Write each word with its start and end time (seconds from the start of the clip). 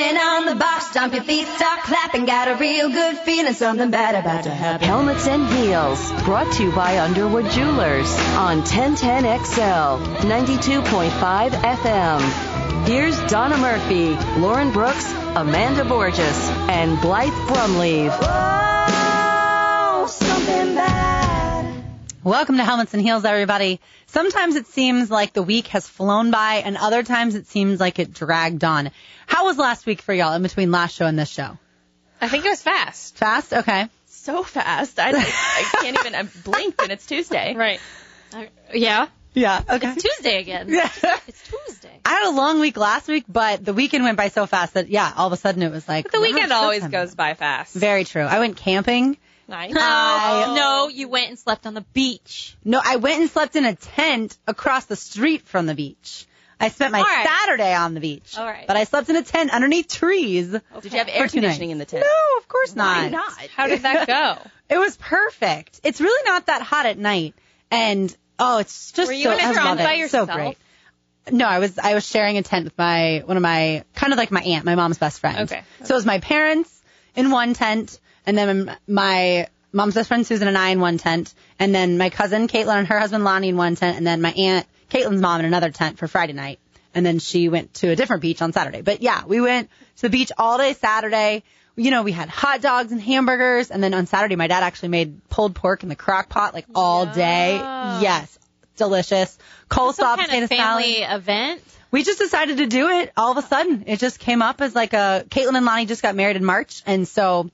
Dancing 0.00 0.18
on 0.18 0.46
the 0.46 0.54
box, 0.54 0.94
jump 0.94 1.12
your 1.12 1.22
feet, 1.22 1.46
start 1.46 1.80
clapping. 1.80 2.24
Got 2.24 2.48
a 2.48 2.54
real 2.54 2.88
good 2.88 3.18
feeling, 3.18 3.52
something 3.52 3.90
bad 3.90 4.14
about 4.14 4.44
to 4.44 4.50
happen. 4.50 4.88
Helmets 4.88 5.26
and 5.26 5.46
Heels, 5.46 6.10
brought 6.22 6.50
to 6.54 6.64
you 6.64 6.72
by 6.72 6.98
Underwood 7.00 7.50
Jewelers 7.50 8.10
on 8.34 8.62
1010XL, 8.62 10.00
92.5 10.20 11.50
FM. 11.50 12.86
Here's 12.86 13.20
Donna 13.30 13.58
Murphy, 13.58 14.14
Lauren 14.40 14.72
Brooks, 14.72 15.12
Amanda 15.36 15.84
Borges, 15.84 16.48
and 16.70 16.98
Blythe 17.02 17.34
Brumleve. 17.46 18.59
Welcome 22.22 22.58
to 22.58 22.64
Helmets 22.64 22.92
and 22.92 23.02
Heels, 23.02 23.24
everybody. 23.24 23.80
Sometimes 24.06 24.56
it 24.56 24.66
seems 24.66 25.10
like 25.10 25.32
the 25.32 25.42
week 25.42 25.68
has 25.68 25.88
flown 25.88 26.30
by, 26.30 26.56
and 26.56 26.76
other 26.76 27.02
times 27.02 27.34
it 27.34 27.46
seems 27.46 27.80
like 27.80 27.98
it 27.98 28.12
dragged 28.12 28.62
on. 28.62 28.90
How 29.26 29.46
was 29.46 29.56
last 29.56 29.86
week 29.86 30.02
for 30.02 30.12
y'all 30.12 30.34
in 30.34 30.42
between 30.42 30.70
last 30.70 30.94
show 30.94 31.06
and 31.06 31.18
this 31.18 31.30
show? 31.30 31.56
I 32.20 32.28
think 32.28 32.44
it 32.44 32.50
was 32.50 32.60
fast. 32.62 33.16
Fast? 33.16 33.54
Okay. 33.54 33.86
so 34.06 34.42
fast. 34.42 34.98
I, 34.98 35.12
I 35.12 35.70
can't 35.80 35.98
even. 35.98 36.14
I 36.14 36.24
blinked 36.44 36.82
and 36.82 36.92
it's 36.92 37.06
Tuesday. 37.06 37.54
Right. 37.56 37.80
Uh, 38.34 38.44
yeah. 38.74 39.06
Yeah. 39.32 39.62
Okay. 39.68 39.92
It's 39.92 40.02
Tuesday 40.02 40.40
again. 40.40 40.68
Yeah. 40.72 40.90
It's 41.26 41.42
Tuesday. 41.48 42.00
I 42.04 42.10
had 42.10 42.28
a 42.28 42.36
long 42.36 42.60
week 42.60 42.76
last 42.76 43.08
week, 43.08 43.24
but 43.28 43.64
the 43.64 43.72
weekend 43.72 44.04
went 44.04 44.18
by 44.18 44.28
so 44.28 44.44
fast 44.46 44.74
that 44.74 44.88
yeah, 44.88 45.10
all 45.16 45.26
of 45.28 45.32
a 45.32 45.36
sudden 45.38 45.62
it 45.62 45.72
was 45.72 45.88
like 45.88 46.04
But 46.04 46.12
the 46.12 46.20
weekend 46.20 46.50
showtime. 46.52 46.62
always 46.62 46.86
goes 46.86 47.14
by 47.14 47.32
fast. 47.34 47.74
Very 47.74 48.04
true. 48.04 48.22
I 48.24 48.40
went 48.40 48.58
camping. 48.58 49.16
Nice. 49.50 49.74
I- 49.76 50.44
oh, 50.48 50.54
No, 50.54 50.88
you 50.88 51.08
went 51.08 51.28
and 51.28 51.38
slept 51.38 51.66
on 51.66 51.74
the 51.74 51.80
beach. 51.92 52.56
No, 52.64 52.80
I 52.82 52.96
went 52.96 53.20
and 53.20 53.30
slept 53.30 53.56
in 53.56 53.64
a 53.64 53.74
tent 53.74 54.38
across 54.46 54.86
the 54.86 54.96
street 54.96 55.42
from 55.46 55.66
the 55.66 55.74
beach. 55.74 56.26
I 56.62 56.68
spent 56.68 56.92
my 56.92 56.98
All 56.98 57.04
right. 57.04 57.26
Saturday 57.26 57.74
on 57.74 57.94
the 57.94 58.00
beach. 58.00 58.36
All 58.36 58.44
right. 58.46 58.66
But 58.66 58.76
I 58.76 58.84
slept 58.84 59.08
in 59.08 59.16
a 59.16 59.22
tent 59.22 59.50
underneath 59.50 59.88
trees. 59.88 60.48
Did 60.50 60.92
you 60.92 60.98
have 60.98 61.08
air 61.08 61.26
conditioning 61.26 61.70
nights. 61.70 61.72
in 61.72 61.78
the 61.78 61.84
tent? 61.86 62.04
No, 62.04 62.38
of 62.38 62.48
course 62.48 62.74
Why 62.74 63.08
not. 63.08 63.12
not? 63.12 63.46
How 63.56 63.66
did 63.66 63.80
that 63.82 64.06
go? 64.06 64.36
It 64.68 64.78
was 64.78 64.96
perfect. 64.98 65.80
It's 65.84 66.00
really 66.02 66.22
not 66.30 66.46
that 66.46 66.60
hot 66.60 66.84
at 66.84 66.98
night, 66.98 67.34
and 67.70 68.14
oh, 68.38 68.58
it's 68.58 68.92
just 68.92 69.08
Were 69.08 69.12
you 69.14 69.24
so, 69.24 69.32
in 69.32 69.38
a 69.40 69.42
I 69.42 69.52
tent 69.54 69.78
by 69.78 69.94
it. 69.94 69.98
yourself? 70.00 70.28
So 70.28 70.34
great. 70.34 70.58
No, 71.30 71.46
I 71.46 71.60
was 71.60 71.78
I 71.78 71.94
was 71.94 72.06
sharing 72.06 72.36
a 72.36 72.42
tent 72.42 72.64
with 72.64 72.76
my 72.76 73.22
one 73.24 73.38
of 73.38 73.42
my 73.42 73.84
kind 73.94 74.12
of 74.12 74.18
like 74.18 74.30
my 74.30 74.42
aunt, 74.42 74.64
my 74.66 74.74
mom's 74.74 74.98
best 74.98 75.20
friend. 75.20 75.38
Okay. 75.50 75.62
So 75.84 75.94
it 75.94 75.96
was 75.96 76.04
my 76.06 76.18
parents 76.20 76.82
in 77.16 77.30
one 77.30 77.54
tent, 77.54 77.98
and 78.30 78.38
then 78.38 78.76
my 78.86 79.48
mom's 79.72 79.94
best 79.94 80.08
friend 80.08 80.24
Susan 80.26 80.46
and 80.46 80.56
I 80.56 80.70
in 80.70 80.80
one 80.80 80.98
tent, 80.98 81.34
and 81.58 81.74
then 81.74 81.98
my 81.98 82.10
cousin 82.10 82.46
Caitlin 82.46 82.76
and 82.76 82.86
her 82.86 82.98
husband 82.98 83.24
Lonnie 83.24 83.48
in 83.48 83.56
one 83.56 83.74
tent, 83.74 83.96
and 83.96 84.06
then 84.06 84.20
my 84.20 84.32
aunt 84.32 84.66
Caitlin's 84.88 85.20
mom 85.20 85.40
in 85.40 85.46
another 85.46 85.70
tent 85.70 85.98
for 85.98 86.06
Friday 86.06 86.32
night, 86.32 86.60
and 86.94 87.04
then 87.04 87.18
she 87.18 87.48
went 87.48 87.74
to 87.74 87.88
a 87.88 87.96
different 87.96 88.22
beach 88.22 88.40
on 88.40 88.52
Saturday. 88.52 88.82
But 88.82 89.02
yeah, 89.02 89.24
we 89.24 89.40
went 89.40 89.68
to 89.96 90.02
the 90.02 90.10
beach 90.10 90.30
all 90.38 90.58
day 90.58 90.74
Saturday. 90.74 91.42
You 91.76 91.90
know, 91.90 92.02
we 92.02 92.12
had 92.12 92.28
hot 92.28 92.60
dogs 92.60 92.92
and 92.92 93.00
hamburgers, 93.00 93.70
and 93.70 93.82
then 93.82 93.94
on 93.94 94.06
Saturday 94.06 94.36
my 94.36 94.46
dad 94.46 94.62
actually 94.62 94.90
made 94.90 95.28
pulled 95.28 95.54
pork 95.56 95.82
in 95.82 95.88
the 95.88 95.96
crock 95.96 96.28
pot 96.28 96.54
like 96.54 96.66
all 96.74 97.06
day. 97.06 97.56
Yes, 97.56 98.38
delicious. 98.76 99.36
Coleslaw, 99.68 100.16
potato 100.18 100.44
of 100.44 100.48
family 100.48 100.94
salad. 100.98 101.20
event. 101.20 101.62
We 101.90 102.04
just 102.04 102.20
decided 102.20 102.58
to 102.58 102.66
do 102.66 102.88
it 102.88 103.12
all 103.16 103.32
of 103.32 103.38
a 103.38 103.42
sudden. 103.42 103.82
It 103.88 103.98
just 103.98 104.20
came 104.20 104.42
up 104.42 104.60
as 104.60 104.76
like 104.76 104.92
a 104.92 105.24
Caitlin 105.28 105.56
and 105.56 105.66
Lonnie 105.66 105.86
just 105.86 106.02
got 106.02 106.14
married 106.14 106.36
in 106.36 106.44
March, 106.44 106.82
and 106.86 107.08
so 107.08 107.50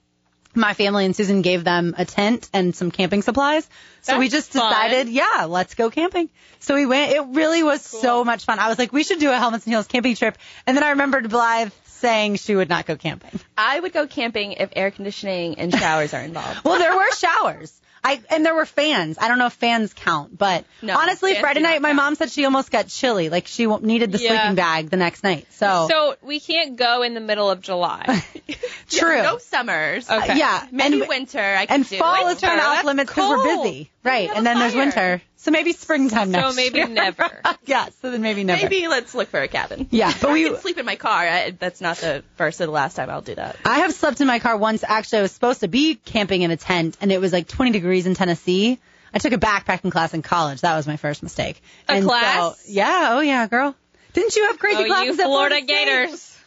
my 0.56 0.74
family 0.74 1.04
and 1.04 1.14
Susan 1.14 1.42
gave 1.42 1.64
them 1.64 1.94
a 1.96 2.04
tent 2.04 2.48
and 2.52 2.74
some 2.74 2.90
camping 2.90 3.22
supplies. 3.22 3.68
So 4.02 4.18
we 4.18 4.28
just 4.28 4.52
decided, 4.52 5.08
yeah, 5.08 5.46
let's 5.48 5.74
go 5.74 5.90
camping. 5.90 6.30
So 6.60 6.74
we 6.74 6.86
went. 6.86 7.12
It 7.12 7.22
really 7.30 7.62
was 7.62 7.82
so 7.82 8.24
much 8.24 8.44
fun. 8.44 8.58
I 8.58 8.68
was 8.68 8.78
like, 8.78 8.92
we 8.92 9.04
should 9.04 9.18
do 9.18 9.30
a 9.30 9.36
helmets 9.36 9.64
and 9.64 9.72
heels 9.72 9.86
camping 9.86 10.14
trip. 10.14 10.38
And 10.66 10.76
then 10.76 10.84
I 10.84 10.90
remembered 10.90 11.28
Blythe 11.28 11.72
saying 11.84 12.36
she 12.36 12.54
would 12.54 12.68
not 12.68 12.86
go 12.86 12.96
camping. 12.96 13.40
I 13.56 13.80
would 13.80 13.92
go 13.92 14.06
camping 14.06 14.52
if 14.52 14.70
air 14.76 14.90
conditioning 14.90 15.58
and 15.58 15.72
showers 15.72 16.14
are 16.14 16.20
involved. 16.22 16.60
Well, 16.64 16.78
there 16.78 16.94
were 16.96 17.10
showers. 17.12 17.72
I 18.06 18.20
and 18.30 18.44
there 18.46 18.54
were 18.54 18.66
fans. 18.66 19.18
I 19.20 19.26
don't 19.28 19.38
know 19.38 19.46
if 19.46 19.52
fans 19.54 19.92
count, 19.92 20.36
but 20.38 20.64
No, 20.80 20.96
honestly, 20.96 21.34
Friday 21.34 21.60
night, 21.60 21.82
my 21.82 21.88
count. 21.88 21.96
mom 21.96 22.14
said 22.14 22.30
she 22.30 22.44
almost 22.44 22.70
got 22.70 22.86
chilly. 22.88 23.28
Like 23.30 23.46
she 23.48 23.66
needed 23.66 24.12
the 24.12 24.18
Yeah. 24.18 24.28
sleeping 24.38 24.54
bag 24.54 24.90
the 24.90 24.96
next 24.96 25.24
night. 25.24 25.46
So, 25.50 25.86
So 25.88 26.16
we 26.22 26.38
can't 26.40 26.76
go 26.76 27.02
in 27.02 27.14
the 27.14 27.20
middle 27.20 27.50
of 27.50 27.60
July. 27.60 28.04
true. 28.88 29.22
No 29.22 29.38
summers. 29.38 30.08
Okay. 30.08 30.36
Yeah, 30.38 30.66
Maybe 30.70 31.00
and 31.00 31.08
winter. 31.08 31.40
I 31.40 31.66
can 31.66 31.80
and 31.80 31.88
do. 31.88 31.98
fall 31.98 32.14
is 32.28 32.34
Winter, 32.36 32.46
kind 32.46 32.60
of 32.60 32.66
off 32.66 32.84
limits 32.84 33.10
because 33.10 33.28
we're 33.28 33.56
busy, 33.64 33.90
right? 34.04 34.30
And 34.34 34.46
then 34.46 34.58
there's 34.60 34.74
winter, 34.74 35.20
so 35.36 35.50
maybe 35.50 35.72
springtime 35.72 36.32
so 36.32 36.52
maybe 36.52 36.78
year. 36.78 36.88
never. 36.88 37.30
yeah, 37.66 37.88
so 38.00 38.10
then 38.10 38.22
maybe 38.22 38.44
never. 38.44 38.62
Maybe 38.62 38.88
let's 38.88 39.14
look 39.14 39.28
for 39.28 39.40
a 39.40 39.48
cabin. 39.48 39.88
Yeah, 39.90 40.12
but 40.20 40.30
I 40.30 40.32
we- 40.32 40.44
can 40.44 40.58
sleep 40.58 40.78
in 40.78 40.86
my 40.86 40.96
car. 40.96 41.26
I, 41.26 41.50
that's 41.50 41.80
not 41.80 41.98
the 41.98 42.24
first 42.36 42.60
or 42.60 42.66
the 42.66 42.72
last 42.72 42.94
time 42.94 43.10
I'll 43.10 43.22
do 43.22 43.34
that. 43.34 43.56
I 43.64 43.80
have 43.80 43.92
slept 43.92 44.20
in 44.20 44.26
my 44.26 44.38
car 44.38 44.56
once. 44.56 44.82
Actually, 44.86 45.20
I 45.20 45.22
was 45.22 45.32
supposed 45.32 45.60
to 45.60 45.68
be 45.68 45.96
camping 45.96 46.42
in 46.42 46.50
a 46.50 46.56
tent, 46.56 46.96
and 47.00 47.12
it 47.12 47.20
was 47.20 47.32
like 47.32 47.48
20 47.48 47.70
degrees 47.72 48.06
in 48.06 48.14
Tennessee. 48.14 48.78
I 49.12 49.18
took 49.18 49.32
a 49.32 49.38
backpacking 49.38 49.92
class 49.92 50.14
in 50.14 50.22
college. 50.22 50.60
That 50.62 50.76
was 50.76 50.86
my 50.86 50.96
first 50.96 51.22
mistake. 51.22 51.62
A 51.88 51.92
and 51.92 52.04
class? 52.04 52.58
So, 52.58 52.72
yeah. 52.72 53.08
Oh 53.12 53.20
yeah, 53.20 53.46
girl. 53.46 53.74
Didn't 54.12 54.34
you 54.36 54.46
have 54.46 54.58
crazy 54.58 54.84
oh, 54.84 54.86
classes 54.86 55.16
you 55.16 55.22
at 55.22 55.26
Florida 55.26 55.60
Gators. 55.60 56.38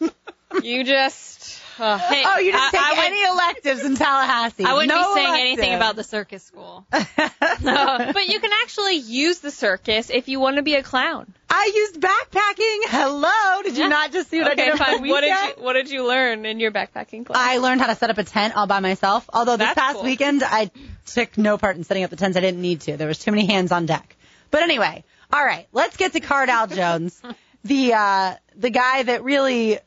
you 0.62 0.84
just. 0.84 1.60
Uh, 1.78 1.96
hey, 1.98 2.22
Oh, 2.26 2.38
you 2.38 2.52
just 2.52 2.64
I, 2.64 2.70
take 2.70 2.80
I 2.80 2.90
would- 2.90 3.04
any 3.06 3.22
electives 3.24 3.84
in 3.84 3.94
Tallahassee. 3.96 4.64
I 4.64 4.72
wouldn't 4.74 4.88
no 4.88 5.14
be 5.14 5.20
saying 5.20 5.40
anything 5.40 5.74
about 5.74 5.96
the 5.96 6.04
circus 6.04 6.42
school. 6.42 6.84
but 6.90 8.28
you 8.28 8.40
can 8.40 8.50
actually 8.62 8.96
use 8.96 9.38
the 9.40 9.50
circus 9.50 10.10
if 10.10 10.28
you 10.28 10.40
want 10.40 10.56
to 10.56 10.62
be 10.62 10.74
a 10.74 10.82
clown. 10.82 11.32
I 11.50 11.70
used 11.74 12.00
backpacking. 12.00 12.78
Hello. 12.90 13.62
Did 13.62 13.76
you 13.76 13.84
Yeah. 13.84 13.88
not 13.88 14.12
just 14.12 14.30
see 14.30 14.38
what 14.40 14.48
I 14.48 14.52
Okay, 14.52 14.64
did? 14.66 14.78
fine. 14.78 15.08
What 15.08 15.20
did 15.22 15.28
you 15.30 15.62
What 15.64 15.72
did 15.74 15.90
you 15.90 16.06
learn 16.06 16.44
in 16.46 16.60
your 16.60 16.70
backpacking 16.70 17.26
class? 17.26 17.38
I 17.40 17.58
learned 17.58 17.80
how 17.80 17.86
to 17.86 17.94
set 17.94 18.10
up 18.10 18.18
a 18.18 18.24
tent 18.24 18.56
all 18.56 18.66
by 18.66 18.80
myself. 18.80 19.28
Although 19.32 19.56
this 19.56 19.68
That's 19.68 19.78
past 19.78 19.94
cool. 19.96 20.04
weekend 20.04 20.42
I 20.44 20.70
took 21.06 21.38
no 21.38 21.58
part 21.58 21.76
in 21.76 21.84
setting 21.84 22.04
up 22.04 22.10
the 22.10 22.16
tents. 22.16 22.36
I 22.36 22.40
didn't 22.40 22.60
need 22.60 22.82
to. 22.82 22.96
There 22.96 23.08
was 23.08 23.18
too 23.18 23.30
many 23.30 23.46
hands 23.46 23.72
on 23.72 23.86
deck. 23.86 24.16
But 24.50 24.62
anyway, 24.62 25.04
all 25.32 25.44
right, 25.44 25.66
let's 25.72 25.96
get 25.96 26.12
to 26.12 26.20
Cardale 26.20 26.74
Jones, 26.74 27.20
the 27.64 27.92
uh, 27.94 28.34
the 28.56 28.70
guy 28.70 29.02
that 29.04 29.22
really 29.24 29.78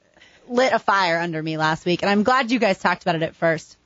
lit 0.52 0.74
a 0.74 0.80
fire 0.80 1.18
under 1.18 1.42
me 1.42 1.58
last 1.58 1.86
week, 1.86 2.02
and 2.02 2.10
I'm 2.10 2.24
glad 2.24 2.52
you 2.52 2.60
guys 2.60 2.78
talked 2.78 3.04
about 3.04 3.16
it 3.16 3.24
at 3.24 3.36
first 3.36 3.78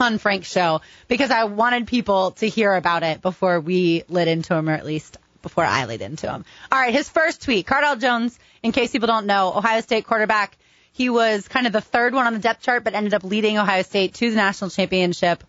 on 0.00 0.18
Frank's 0.18 0.50
show 0.50 0.80
because 1.08 1.30
I 1.30 1.44
wanted 1.44 1.86
people 1.86 2.32
to 2.32 2.48
hear 2.48 2.72
about 2.74 3.02
it 3.02 3.20
before 3.20 3.60
we 3.60 4.04
lit 4.08 4.28
into 4.28 4.54
him, 4.54 4.68
or 4.68 4.72
at 4.72 4.86
least 4.86 5.18
before 5.42 5.64
I 5.64 5.84
lit 5.84 6.00
into 6.00 6.30
him. 6.30 6.44
All 6.72 6.80
right, 6.80 6.94
his 6.94 7.08
first 7.08 7.42
tweet, 7.42 7.66
Cardale 7.66 8.00
Jones, 8.00 8.38
in 8.62 8.72
case 8.72 8.92
people 8.92 9.06
don't 9.06 9.26
know, 9.26 9.52
Ohio 9.54 9.80
State 9.80 10.04
quarterback. 10.06 10.56
He 10.92 11.10
was 11.10 11.46
kind 11.46 11.66
of 11.66 11.72
the 11.72 11.80
third 11.80 12.12
one 12.12 12.26
on 12.26 12.32
the 12.32 12.40
depth 12.40 12.62
chart, 12.62 12.82
but 12.82 12.94
ended 12.94 13.14
up 13.14 13.22
leading 13.22 13.56
Ohio 13.58 13.82
State 13.82 14.14
to 14.14 14.30
the 14.30 14.36
national 14.36 14.70
championship 14.70 15.44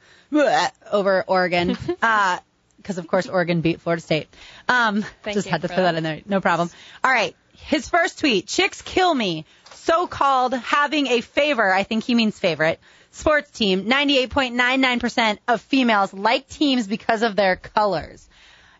over 0.91 1.23
Oregon. 1.27 1.77
uh, 2.01 2.39
because 2.77 2.97
of 2.97 3.07
course 3.07 3.27
Oregon 3.27 3.59
beat 3.59 3.81
Florida 3.81 4.01
State. 4.01 4.27
Um, 4.69 5.03
Thank 5.21 5.35
just 5.35 5.49
had 5.49 5.63
to 5.63 5.67
throw 5.67 5.83
that 5.83 5.91
that. 5.91 5.97
in 5.97 6.03
there. 6.03 6.21
No 6.25 6.39
problem. 6.39 6.69
All 7.03 7.11
right. 7.11 7.35
His 7.65 7.87
first 7.89 8.19
tweet, 8.19 8.47
chicks 8.47 8.81
kill 8.81 9.13
me. 9.13 9.45
So 9.73 10.07
called 10.07 10.53
having 10.53 11.07
a 11.07 11.21
favor, 11.21 11.71
I 11.71 11.83
think 11.83 12.03
he 12.03 12.13
means 12.15 12.37
favorite, 12.37 12.79
sports 13.11 13.49
team. 13.51 13.85
98.99% 13.85 15.37
of 15.47 15.61
females 15.61 16.13
like 16.13 16.47
teams 16.47 16.87
because 16.87 17.21
of 17.23 17.35
their 17.35 17.55
colors. 17.55 18.27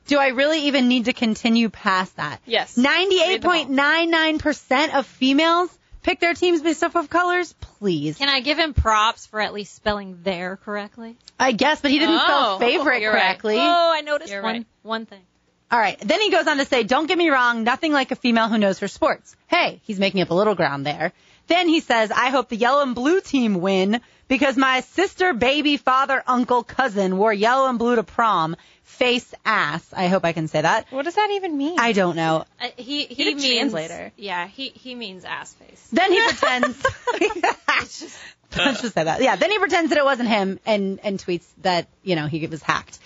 Do 0.08 0.18
I 0.18 0.30
really 0.30 0.62
even 0.68 0.88
need 0.88 1.06
to 1.06 1.14
continue 1.14 1.70
past 1.70 2.16
that? 2.18 2.42
Yes. 2.46 2.78
Read 2.78 3.42
them 3.42 3.50
all. 3.52 3.66
98.99% 3.66 4.94
of 4.96 5.06
females 5.06 5.70
pick 6.02 6.20
their 6.20 6.34
teams 6.34 6.62
based 6.62 6.84
off 6.84 6.96
of 6.96 7.10
colors? 7.10 7.54
Please. 7.54 8.18
Can 8.18 8.30
I 8.30 8.40
give 8.40 8.58
him 8.58 8.74
props 8.74 9.28
for 9.28 9.40
at 9.40 9.54
least 9.54 9.76
spelling 9.76 10.20
there 10.24 10.58
correctly? 10.58 11.18
I 11.40 11.52
guess, 11.52 11.82
but 11.82 11.92
he 11.92 12.00
didn't 12.00 12.20
spell 12.20 12.56
Oh, 12.56 12.60
favorite 12.60 13.02
you're 13.02 13.14
right. 13.14 13.22
correctly. 13.22 13.58
Oh, 13.60 13.92
I 13.96 14.02
noticed 14.02 14.32
You're 14.32 14.42
one 14.42 14.56
right. 14.56 14.66
one 14.82 15.06
thing. 15.06 15.22
All 15.72 15.80
right. 15.80 16.00
Then 16.00 16.20
he 16.22 16.32
goes 16.32 16.48
on 16.48 16.58
to 16.58 16.66
say, 16.66 16.84
don't 16.84 17.08
get 17.08 17.18
me 17.18 17.30
wrong, 17.30 17.64
nothing 17.64 17.92
like 17.94 18.12
a 18.12 18.16
female 18.16 18.48
who 18.50 18.58
knows 18.58 18.80
her 18.80 18.88
sports. 18.88 19.36
Hey, 19.48 19.82
he's 19.84 20.00
making 20.00 20.22
up 20.22 20.30
a 20.32 20.34
little 20.34 20.56
ground 20.56 20.86
there. 20.86 21.14
Then 21.48 21.68
he 21.68 21.80
says, 21.80 22.12
I 22.12 22.30
hope 22.30 22.50
the 22.50 22.56
yellow 22.56 22.84
and 22.84 22.94
blue 22.96 23.22
team 23.22 23.56
win 23.62 24.02
because 24.28 24.56
my 24.56 24.82
sister, 24.82 25.34
baby, 25.34 25.78
father, 25.78 26.24
uncle, 26.28 26.64
cousin 26.64 27.18
wore 27.18 27.34
yellow 27.34 27.68
and 27.70 27.80
blue 27.80 27.96
to 27.96 28.04
prom. 28.04 28.56
Face 28.84 29.34
ass. 29.46 29.94
I 29.96 30.08
hope 30.08 30.26
I 30.26 30.34
can 30.34 30.48
say 30.48 30.62
that. 30.62 30.88
what 30.90 31.06
does 31.06 31.16
that 31.16 31.30
even 31.32 31.56
mean? 31.58 31.80
I 31.80 31.94
don't 31.94 32.16
know. 32.16 32.46
Uh, 32.60 32.68
he 32.76 33.06
he 33.06 33.24
Get 33.24 33.34
a 33.34 33.36
means 33.36 33.74
later. 33.74 34.12
Yeah, 34.18 34.48
he 34.48 34.70
he 34.70 34.94
means 34.94 35.24
ass 35.26 35.54
face. 35.54 35.88
Then 35.94 36.12
he 36.12 36.20
pretends. 36.28 36.84
Let's 38.58 38.82
just 38.82 38.94
say 38.96 39.04
that. 39.04 39.22
Yeah. 39.22 39.36
Then 39.36 39.52
he 39.52 39.60
pretends 39.60 39.90
that 39.90 39.98
it 39.98 40.06
wasn't 40.06 40.30
him 40.30 40.60
and, 40.66 41.00
and 41.04 41.20
tweets 41.20 41.46
that, 41.62 41.88
you 42.04 42.16
know, 42.16 42.28
he 42.28 42.46
was 42.48 42.62
hacked. 42.62 43.00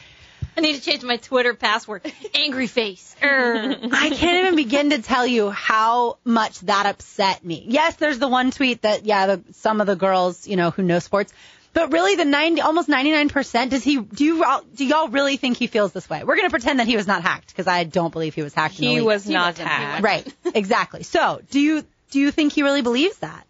I 0.56 0.62
need 0.62 0.76
to 0.76 0.82
change 0.82 1.04
my 1.04 1.18
Twitter 1.18 1.54
password. 1.54 2.02
Angry 2.36 2.68
face. 2.68 3.16
Err. 3.22 3.76
I 3.92 4.10
can't 4.10 4.46
even 4.46 4.56
begin 4.56 4.92
to 4.92 5.02
tell 5.02 5.26
you 5.26 5.50
how 5.50 6.18
much 6.24 6.60
that 6.62 6.86
upset 6.86 7.44
me. 7.44 7.66
Yes, 7.68 7.96
there's 7.96 8.20
the 8.20 8.28
one 8.28 8.52
tweet 8.52 8.84
that 8.84 9.06
yeah, 9.06 9.28
the, 9.28 9.44
some 9.54 9.82
of 9.82 9.88
the 9.88 9.96
girls, 9.96 10.48
you 10.48 10.56
know, 10.56 10.72
who 10.72 10.84
know 10.84 11.00
sports, 11.00 11.34
but 11.74 11.92
really 11.92 12.16
the 12.16 12.26
90 12.26 12.62
almost 12.62 12.88
99% 12.88 13.70
does 13.70 13.84
he 13.84 13.98
do 14.00 14.24
you 14.24 14.44
all 14.44 14.62
do 14.76 14.86
y'all 14.86 15.08
really 15.08 15.38
think 15.38 15.58
he 15.58 15.68
feels 15.68 15.92
this 15.92 16.10
way? 16.10 16.24
We're 16.24 16.36
going 16.36 16.48
to 16.48 16.52
pretend 16.52 16.80
that 16.80 16.88
he 16.88 16.96
was 16.96 17.08
not 17.08 17.24
hacked 17.24 17.48
because 17.48 17.68
I 17.68 17.84
don't 17.84 18.12
believe 18.12 18.36
he 18.36 18.44
was 18.44 18.54
hacked 18.54 18.76
he 18.76 19.02
was 19.02 19.28
not 19.28 19.54
wasn't. 19.54 19.70
He 19.70 19.74
hacked. 19.74 20.04
Right. 20.04 20.34
Exactly. 20.54 21.04
So, 21.04 21.42
do 21.50 21.60
you 21.60 21.84
do 22.12 22.20
you 22.20 22.32
think 22.32 22.54
he 22.54 22.62
really 22.62 22.84
believes 22.84 23.18
that? 23.20 23.46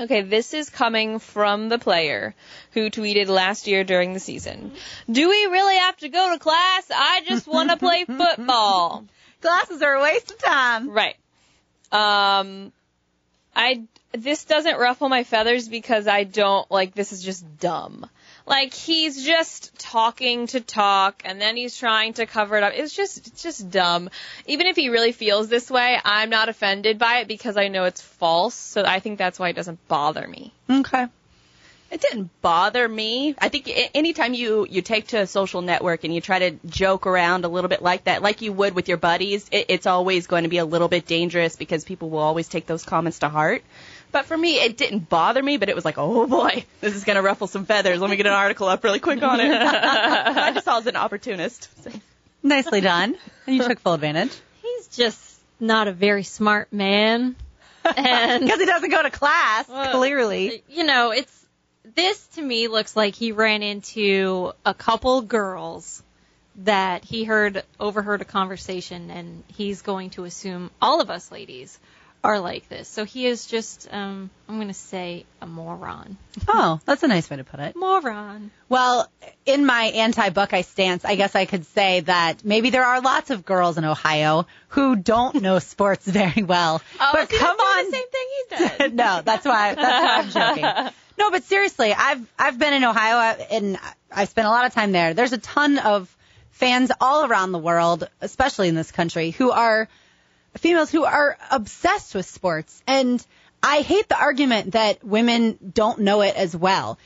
Okay, 0.00 0.22
this 0.22 0.54
is 0.54 0.70
coming 0.70 1.18
from 1.18 1.68
the 1.68 1.78
player 1.78 2.34
who 2.72 2.88
tweeted 2.90 3.28
last 3.28 3.66
year 3.66 3.84
during 3.84 4.14
the 4.14 4.20
season. 4.20 4.72
Do 5.10 5.28
we 5.28 5.46
really 5.46 5.76
have 5.76 5.96
to 5.98 6.08
go 6.08 6.32
to 6.32 6.38
class? 6.38 6.90
I 6.90 7.22
just 7.26 7.46
want 7.46 7.70
to 7.70 7.76
play 7.76 8.04
football. 8.06 9.04
Classes 9.42 9.82
are 9.82 9.94
a 9.94 10.02
waste 10.02 10.30
of 10.30 10.38
time. 10.38 10.90
Right. 10.90 11.16
Um, 11.90 12.72
I 13.54 13.82
this 14.12 14.44
doesn't 14.44 14.78
ruffle 14.78 15.08
my 15.08 15.24
feathers 15.24 15.68
because 15.68 16.06
I 16.06 16.24
don't 16.24 16.70
like 16.70 16.94
this 16.94 17.12
is 17.12 17.22
just 17.22 17.58
dumb. 17.58 18.08
Like 18.46 18.74
he's 18.74 19.24
just 19.24 19.78
talking 19.78 20.46
to 20.48 20.60
talk 20.60 21.22
and 21.24 21.40
then 21.40 21.56
he's 21.56 21.76
trying 21.76 22.14
to 22.14 22.26
cover 22.26 22.56
it 22.56 22.62
up. 22.62 22.72
It's 22.74 22.94
just 22.94 23.26
it's 23.26 23.42
just 23.42 23.70
dumb. 23.70 24.10
Even 24.46 24.66
if 24.66 24.76
he 24.76 24.88
really 24.88 25.12
feels 25.12 25.48
this 25.48 25.70
way, 25.70 25.98
I'm 26.04 26.30
not 26.30 26.48
offended 26.48 26.98
by 26.98 27.18
it 27.18 27.28
because 27.28 27.56
I 27.56 27.68
know 27.68 27.84
it's 27.84 28.00
false. 28.00 28.54
So 28.54 28.82
I 28.84 29.00
think 29.00 29.18
that's 29.18 29.38
why 29.38 29.50
it 29.50 29.56
doesn't 29.56 29.86
bother 29.88 30.26
me. 30.26 30.52
Okay. 30.68 31.06
It 31.92 32.00
didn't 32.00 32.30
bother 32.40 32.88
me. 32.88 33.34
I 33.38 33.50
think 33.50 33.70
anytime 33.94 34.32
you 34.32 34.66
you 34.68 34.80
take 34.80 35.08
to 35.08 35.18
a 35.18 35.26
social 35.26 35.60
network 35.60 36.04
and 36.04 36.14
you 36.14 36.22
try 36.22 36.38
to 36.38 36.52
joke 36.66 37.06
around 37.06 37.44
a 37.44 37.48
little 37.48 37.68
bit 37.68 37.82
like 37.82 38.04
that, 38.04 38.22
like 38.22 38.40
you 38.40 38.50
would 38.54 38.74
with 38.74 38.88
your 38.88 38.96
buddies, 38.96 39.46
it, 39.52 39.66
it's 39.68 39.86
always 39.86 40.26
going 40.26 40.44
to 40.44 40.48
be 40.48 40.56
a 40.56 40.64
little 40.64 40.88
bit 40.88 41.06
dangerous 41.06 41.54
because 41.54 41.84
people 41.84 42.08
will 42.08 42.20
always 42.20 42.48
take 42.48 42.64
those 42.64 42.82
comments 42.82 43.18
to 43.18 43.28
heart. 43.28 43.62
But 44.12 44.26
for 44.26 44.36
me, 44.36 44.56
it 44.60 44.76
didn't 44.76 45.08
bother 45.08 45.42
me, 45.42 45.56
but 45.56 45.68
it 45.70 45.74
was 45.74 45.84
like, 45.84 45.96
oh 45.98 46.26
boy, 46.26 46.64
this 46.80 46.94
is 46.94 47.04
going 47.04 47.16
to 47.16 47.22
ruffle 47.22 47.46
some 47.46 47.64
feathers. 47.64 47.98
Let 48.00 48.10
me 48.10 48.16
get 48.16 48.26
an 48.26 48.32
article 48.32 48.68
up 48.68 48.84
really 48.84 49.00
quick 49.00 49.22
on 49.22 49.40
it. 49.40 49.50
I 49.60 50.52
just 50.52 50.66
saw 50.66 50.78
as 50.78 50.86
an 50.86 50.96
opportunist. 50.96 51.68
Nicely 52.42 52.80
done. 52.82 53.16
And 53.46 53.56
you 53.56 53.66
took 53.66 53.80
full 53.80 53.94
advantage. 53.94 54.32
He's 54.62 54.88
just 54.88 55.40
not 55.58 55.88
a 55.88 55.92
very 55.92 56.22
smart 56.24 56.72
man. 56.72 57.36
And 57.84 58.42
Because 58.44 58.60
he 58.60 58.66
doesn't 58.66 58.90
go 58.90 59.02
to 59.02 59.10
class, 59.10 59.68
Well, 59.68 59.98
clearly. 59.98 60.62
you 60.68 60.84
know, 60.84 61.10
it's 61.12 61.46
this 61.94 62.24
to 62.34 62.42
me 62.42 62.68
looks 62.68 62.94
like 62.96 63.14
he 63.14 63.32
ran 63.32 63.62
into 63.62 64.52
a 64.64 64.74
couple 64.74 65.22
girls 65.22 66.02
that 66.56 67.04
he 67.04 67.24
heard 67.24 67.64
overheard 67.80 68.20
a 68.20 68.24
conversation 68.26 69.10
and 69.10 69.42
he's 69.48 69.80
going 69.82 70.10
to 70.10 70.24
assume 70.24 70.70
all 70.82 71.00
of 71.00 71.08
us 71.10 71.32
ladies 71.32 71.78
are 72.24 72.38
like 72.38 72.68
this. 72.68 72.88
So 72.88 73.04
he 73.04 73.26
is 73.26 73.46
just 73.46 73.88
um 73.92 74.30
I'm 74.48 74.56
going 74.56 74.68
to 74.68 74.74
say 74.74 75.24
a 75.40 75.46
moron. 75.46 76.16
Oh, 76.48 76.80
that's 76.84 77.02
a 77.02 77.08
nice 77.08 77.28
way 77.30 77.36
to 77.36 77.44
put 77.44 77.60
it. 77.60 77.74
Moron. 77.76 78.50
Well, 78.68 79.10
in 79.46 79.64
my 79.66 79.84
anti-Buckeye 79.84 80.62
stance, 80.62 81.04
I 81.04 81.14
guess 81.16 81.34
I 81.34 81.44
could 81.46 81.66
say 81.66 82.00
that 82.00 82.44
maybe 82.44 82.70
there 82.70 82.84
are 82.84 83.00
lots 83.00 83.30
of 83.30 83.44
girls 83.44 83.78
in 83.78 83.84
Ohio 83.84 84.46
who 84.68 84.96
don't 84.96 85.42
know 85.42 85.58
sports 85.58 86.06
very 86.20 86.42
well. 86.42 86.80
but 86.98 87.30
see, 87.30 87.38
come 87.38 87.56
on, 87.58 87.84
the 87.86 87.90
same 87.92 88.08
thing 88.08 88.26
he 88.28 88.78
did. 88.78 88.94
no, 88.94 89.22
that's 89.24 89.44
why 89.44 89.74
that's 89.74 90.34
why 90.34 90.42
I'm 90.44 90.56
joking. 90.56 90.92
No, 91.18 91.30
but 91.30 91.44
seriously, 91.44 91.92
I've 91.92 92.26
I've 92.38 92.58
been 92.58 92.72
in 92.74 92.84
Ohio 92.84 93.16
uh, 93.16 93.44
and 93.50 93.78
I 94.10 94.24
spent 94.26 94.46
a 94.46 94.50
lot 94.50 94.64
of 94.66 94.72
time 94.72 94.92
there. 94.92 95.12
There's 95.14 95.32
a 95.32 95.38
ton 95.38 95.78
of 95.78 96.14
fans 96.50 96.90
all 97.00 97.24
around 97.26 97.52
the 97.52 97.58
world, 97.58 98.08
especially 98.20 98.68
in 98.68 98.74
this 98.74 98.90
country, 98.92 99.30
who 99.30 99.50
are 99.50 99.88
females 100.56 100.90
who 100.90 101.04
are 101.04 101.36
obsessed 101.50 102.14
with 102.14 102.26
sports. 102.26 102.82
And 102.86 103.24
I 103.62 103.80
hate 103.80 104.08
the 104.08 104.18
argument 104.18 104.72
that 104.72 105.04
women 105.04 105.58
don't 105.72 106.00
know 106.00 106.22
it 106.22 106.36
as 106.36 106.56
well. 106.56 106.98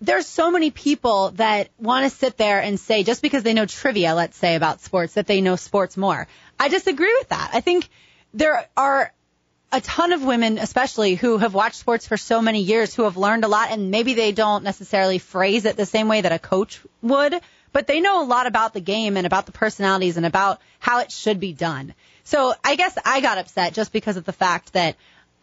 There's 0.00 0.26
so 0.26 0.50
many 0.50 0.70
people 0.70 1.30
that 1.32 1.70
want 1.78 2.04
to 2.04 2.16
sit 2.16 2.36
there 2.36 2.60
and 2.60 2.78
say 2.78 3.02
just 3.02 3.20
because 3.20 3.42
they 3.42 3.54
know 3.54 3.66
trivia, 3.66 4.14
let's 4.14 4.36
say 4.36 4.54
about 4.54 4.80
sports, 4.80 5.14
that 5.14 5.26
they 5.26 5.40
know 5.40 5.56
sports 5.56 5.96
more. 5.96 6.28
I 6.58 6.68
disagree 6.68 7.12
with 7.18 7.30
that. 7.30 7.50
I 7.52 7.60
think 7.60 7.88
there 8.32 8.68
are 8.76 9.12
a 9.72 9.80
ton 9.80 10.12
of 10.12 10.24
women, 10.24 10.58
especially 10.58 11.14
who 11.14 11.38
have 11.38 11.52
watched 11.52 11.76
sports 11.76 12.06
for 12.06 12.16
so 12.16 12.40
many 12.40 12.62
years, 12.62 12.94
who 12.94 13.02
have 13.02 13.16
learned 13.16 13.44
a 13.44 13.48
lot, 13.48 13.70
and 13.70 13.90
maybe 13.90 14.14
they 14.14 14.32
don't 14.32 14.64
necessarily 14.64 15.18
phrase 15.18 15.64
it 15.64 15.76
the 15.76 15.86
same 15.86 16.08
way 16.08 16.20
that 16.20 16.32
a 16.32 16.38
coach 16.38 16.80
would, 17.02 17.34
but 17.72 17.86
they 17.86 18.00
know 18.00 18.22
a 18.22 18.24
lot 18.24 18.46
about 18.46 18.72
the 18.72 18.80
game 18.80 19.16
and 19.16 19.26
about 19.26 19.46
the 19.46 19.52
personalities 19.52 20.16
and 20.16 20.24
about 20.24 20.60
how 20.78 21.00
it 21.00 21.12
should 21.12 21.38
be 21.38 21.52
done. 21.52 21.94
So 22.28 22.52
I 22.62 22.76
guess 22.76 22.98
I 23.06 23.22
got 23.22 23.38
upset 23.38 23.72
just 23.72 23.90
because 23.90 24.18
of 24.18 24.26
the 24.26 24.34
fact 24.34 24.74
that 24.74 24.96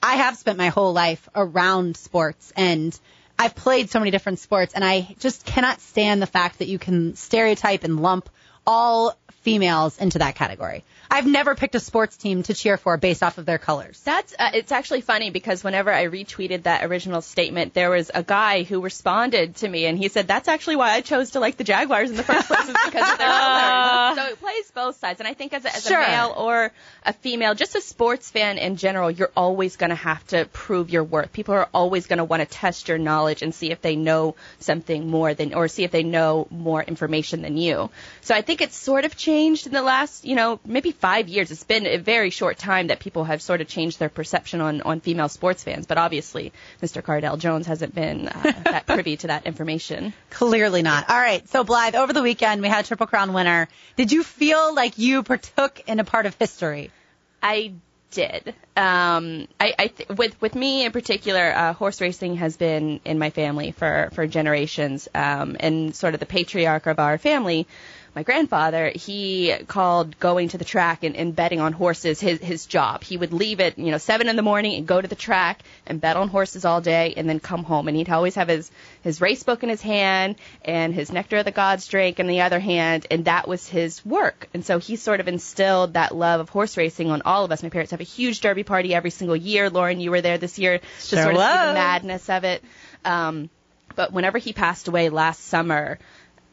I 0.03 0.17
have 0.17 0.37
spent 0.37 0.59
my 0.59 0.67
whole 0.67 0.93
life 0.93 1.27
around 1.35 1.97
sports 1.97 2.53
and 2.55 2.95
I've 3.39 3.55
played 3.55 3.89
so 3.89 3.97
many 3.97 4.11
different 4.11 4.37
sports 4.37 4.75
and 4.75 4.85
I 4.85 5.15
just 5.17 5.47
cannot 5.47 5.81
stand 5.81 6.21
the 6.21 6.27
fact 6.27 6.59
that 6.59 6.67
you 6.67 6.77
can 6.77 7.15
stereotype 7.15 7.85
and 7.85 8.03
lump 8.03 8.29
all 8.67 9.17
females 9.41 9.97
into 9.97 10.19
that 10.19 10.35
category. 10.35 10.83
I've 11.09 11.27
never 11.27 11.55
picked 11.55 11.75
a 11.75 11.79
sports 11.79 12.17
team 12.17 12.43
to 12.43 12.53
cheer 12.53 12.77
for 12.77 12.97
based 12.97 13.23
off 13.23 13.37
of 13.37 13.45
their 13.45 13.57
colors. 13.57 13.99
That's 14.01 14.33
uh, 14.37 14.51
it's 14.53 14.71
actually 14.71 15.01
funny 15.01 15.29
because 15.29 15.63
whenever 15.63 15.91
I 15.91 16.05
retweeted 16.07 16.63
that 16.63 16.83
original 16.83 17.21
statement, 17.21 17.73
there 17.73 17.89
was 17.89 18.11
a 18.13 18.23
guy 18.23 18.63
who 18.63 18.81
responded 18.81 19.55
to 19.57 19.67
me 19.67 19.85
and 19.85 19.97
he 19.97 20.07
said 20.09 20.27
that's 20.27 20.47
actually 20.47 20.75
why 20.77 20.91
I 20.91 21.01
chose 21.01 21.31
to 21.31 21.39
like 21.39 21.57
the 21.57 21.63
Jaguars 21.63 22.09
in 22.09 22.15
the 22.17 22.23
first 22.23 22.47
place 22.47 22.67
is 22.67 22.75
because 22.85 23.11
of 23.11 23.17
their 23.17 23.27
colors. 23.27 24.15
So 24.17 24.25
it 24.33 24.39
plays 24.39 24.71
both 24.71 24.97
sides, 24.99 25.19
and 25.19 25.27
I 25.27 25.33
think 25.33 25.53
as 25.53 25.65
a, 25.65 25.75
as 25.75 25.85
Sure. 25.85 26.01
a 26.01 26.07
male 26.07 26.33
or 26.35 26.71
a 27.03 27.13
female, 27.13 27.55
just 27.55 27.75
a 27.75 27.81
sports 27.81 28.31
fan 28.31 28.57
in 28.57 28.75
general, 28.77 29.09
you're 29.11 29.31
always 29.35 29.75
going 29.75 29.89
to 29.91 29.95
have 29.95 30.25
to 30.27 30.45
prove 30.45 30.89
your 30.89 31.03
worth. 31.03 31.31
People 31.33 31.53
are 31.53 31.69
always 31.73 32.07
going 32.07 32.17
to 32.17 32.23
want 32.23 32.41
to 32.41 32.45
test 32.45 32.87
your 32.87 32.97
knowledge 32.97 33.41
and 33.41 33.53
see 33.53 33.71
if 33.71 33.81
they 33.81 33.95
know 33.95 34.35
something 34.59 35.07
more 35.09 35.33
than 35.33 35.53
or 35.53 35.67
see 35.67 35.83
if 35.83 35.91
they 35.91 36.03
know 36.03 36.47
more 36.49 36.81
information 36.83 37.41
than 37.41 37.57
you. 37.57 37.89
So 38.21 38.33
I 38.35 38.41
think 38.41 38.61
it's 38.61 38.75
sort 38.75 39.05
of 39.05 39.15
changed 39.15 39.67
in 39.67 39.73
the 39.73 39.81
last, 39.81 40.25
you 40.25 40.35
know, 40.35 40.59
maybe 40.65 40.91
five 40.95 41.29
years. 41.29 41.51
It's 41.51 41.63
been 41.63 41.85
a 41.85 41.97
very 41.97 42.29
short 42.29 42.57
time 42.57 42.87
that 42.87 42.99
people 42.99 43.23
have 43.23 43.41
sort 43.41 43.61
of 43.61 43.67
changed 43.67 43.99
their 43.99 44.09
perception 44.09 44.61
on, 44.61 44.81
on 44.81 44.99
female 44.99 45.29
sports 45.29 45.63
fans. 45.63 45.85
But 45.85 45.97
obviously, 45.97 46.51
Mr. 46.81 47.03
Cardale 47.03 47.37
Jones 47.37 47.67
hasn't 47.67 47.93
been 47.93 48.27
uh, 48.27 48.41
that 48.65 48.85
privy 48.85 49.17
to 49.17 49.27
that 49.27 49.45
information. 49.45 50.13
Clearly 50.29 50.81
not. 50.81 51.09
All 51.09 51.19
right. 51.19 51.47
So 51.49 51.63
Blythe, 51.63 51.95
over 51.95 52.13
the 52.13 52.21
weekend 52.23 52.61
we 52.61 52.67
had 52.67 52.85
a 52.85 52.87
Triple 52.87 53.07
Crown 53.07 53.33
winner. 53.33 53.67
Did 53.95 54.11
you 54.11 54.23
feel 54.23 54.73
like 54.73 54.97
you 54.97 55.23
partook 55.23 55.81
in 55.87 55.99
a 55.99 56.03
part 56.03 56.25
of 56.25 56.35
history? 56.35 56.91
I 57.41 57.73
did. 58.15 58.55
Um, 58.77 59.47
I, 59.59 59.73
I 59.77 59.87
th- 59.87 60.09
with 60.09 60.41
with 60.41 60.55
me 60.55 60.85
in 60.85 60.91
particular, 60.91 61.53
uh, 61.53 61.73
horse 61.73 62.01
racing 62.01 62.37
has 62.37 62.57
been 62.57 63.01
in 63.05 63.19
my 63.19 63.29
family 63.29 63.71
for 63.71 64.09
for 64.13 64.25
generations, 64.25 65.07
um, 65.13 65.57
and 65.59 65.95
sort 65.95 66.13
of 66.13 66.19
the 66.19 66.25
patriarch 66.25 66.87
of 66.87 66.99
our 66.99 67.17
family. 67.17 67.67
My 68.15 68.23
grandfather, 68.23 68.93
he 68.95 69.53
called 69.67 70.17
going 70.21 70.47
to 70.49 70.57
the 70.57 70.63
track 70.63 71.03
and, 71.03 71.17
and 71.17 71.35
betting 71.35 71.59
on 71.59 71.73
horses 71.73 72.21
his 72.21 72.39
his 72.39 72.65
job. 72.65 73.03
He 73.03 73.17
would 73.17 73.33
leave 73.33 73.59
at 73.59 73.77
you 73.77 73.91
know 73.91 73.97
seven 73.97 74.29
in 74.29 74.37
the 74.37 74.41
morning 74.41 74.75
and 74.75 74.87
go 74.87 75.01
to 75.01 75.07
the 75.07 75.15
track 75.15 75.61
and 75.85 75.99
bet 75.99 76.15
on 76.15 76.29
horses 76.29 76.63
all 76.63 76.79
day, 76.79 77.13
and 77.17 77.27
then 77.27 77.41
come 77.41 77.65
home. 77.65 77.89
And 77.89 77.97
he'd 77.97 78.09
always 78.09 78.35
have 78.35 78.47
his 78.47 78.71
his 79.03 79.19
race 79.19 79.43
book 79.43 79.63
in 79.63 79.69
his 79.69 79.81
hand 79.81 80.37
and 80.63 80.93
his 80.93 81.11
nectar 81.11 81.37
of 81.37 81.45
the 81.45 81.51
gods 81.51 81.87
drink 81.89 82.21
in 82.21 82.27
the 82.27 82.39
other 82.39 82.59
hand, 82.61 83.05
and 83.11 83.25
that 83.25 83.49
was 83.49 83.67
his 83.67 84.05
work. 84.05 84.47
And 84.53 84.65
so 84.65 84.79
he 84.79 84.95
sort 84.95 85.19
of 85.19 85.27
instilled 85.27 85.95
that 85.95 86.15
love 86.15 86.39
of 86.39 86.47
horse 86.47 86.77
racing 86.77 87.11
on 87.11 87.21
all 87.23 87.43
of 87.43 87.51
us. 87.51 87.63
My 87.63 87.69
parents 87.69 87.91
have 87.91 87.99
a 87.99 88.05
huge 88.05 88.39
derby 88.39 88.63
party 88.63 88.95
every 88.95 89.11
single 89.11 89.35
year. 89.35 89.69
Lauren, 89.69 89.99
you 89.99 90.11
were 90.11 90.21
there 90.21 90.37
this 90.37 90.57
year 90.57 90.77
to 90.77 90.85
Sure 91.01 91.21
sort 91.21 91.35
of 91.35 91.41
see 91.41 91.67
the 91.67 91.73
madness 91.73 92.29
of 92.29 92.45
it. 92.45 92.63
Um, 93.03 93.49
but 93.95 94.13
whenever 94.13 94.37
he 94.37 94.53
passed 94.53 94.87
away 94.87 95.09
last 95.09 95.43
summer, 95.45 95.99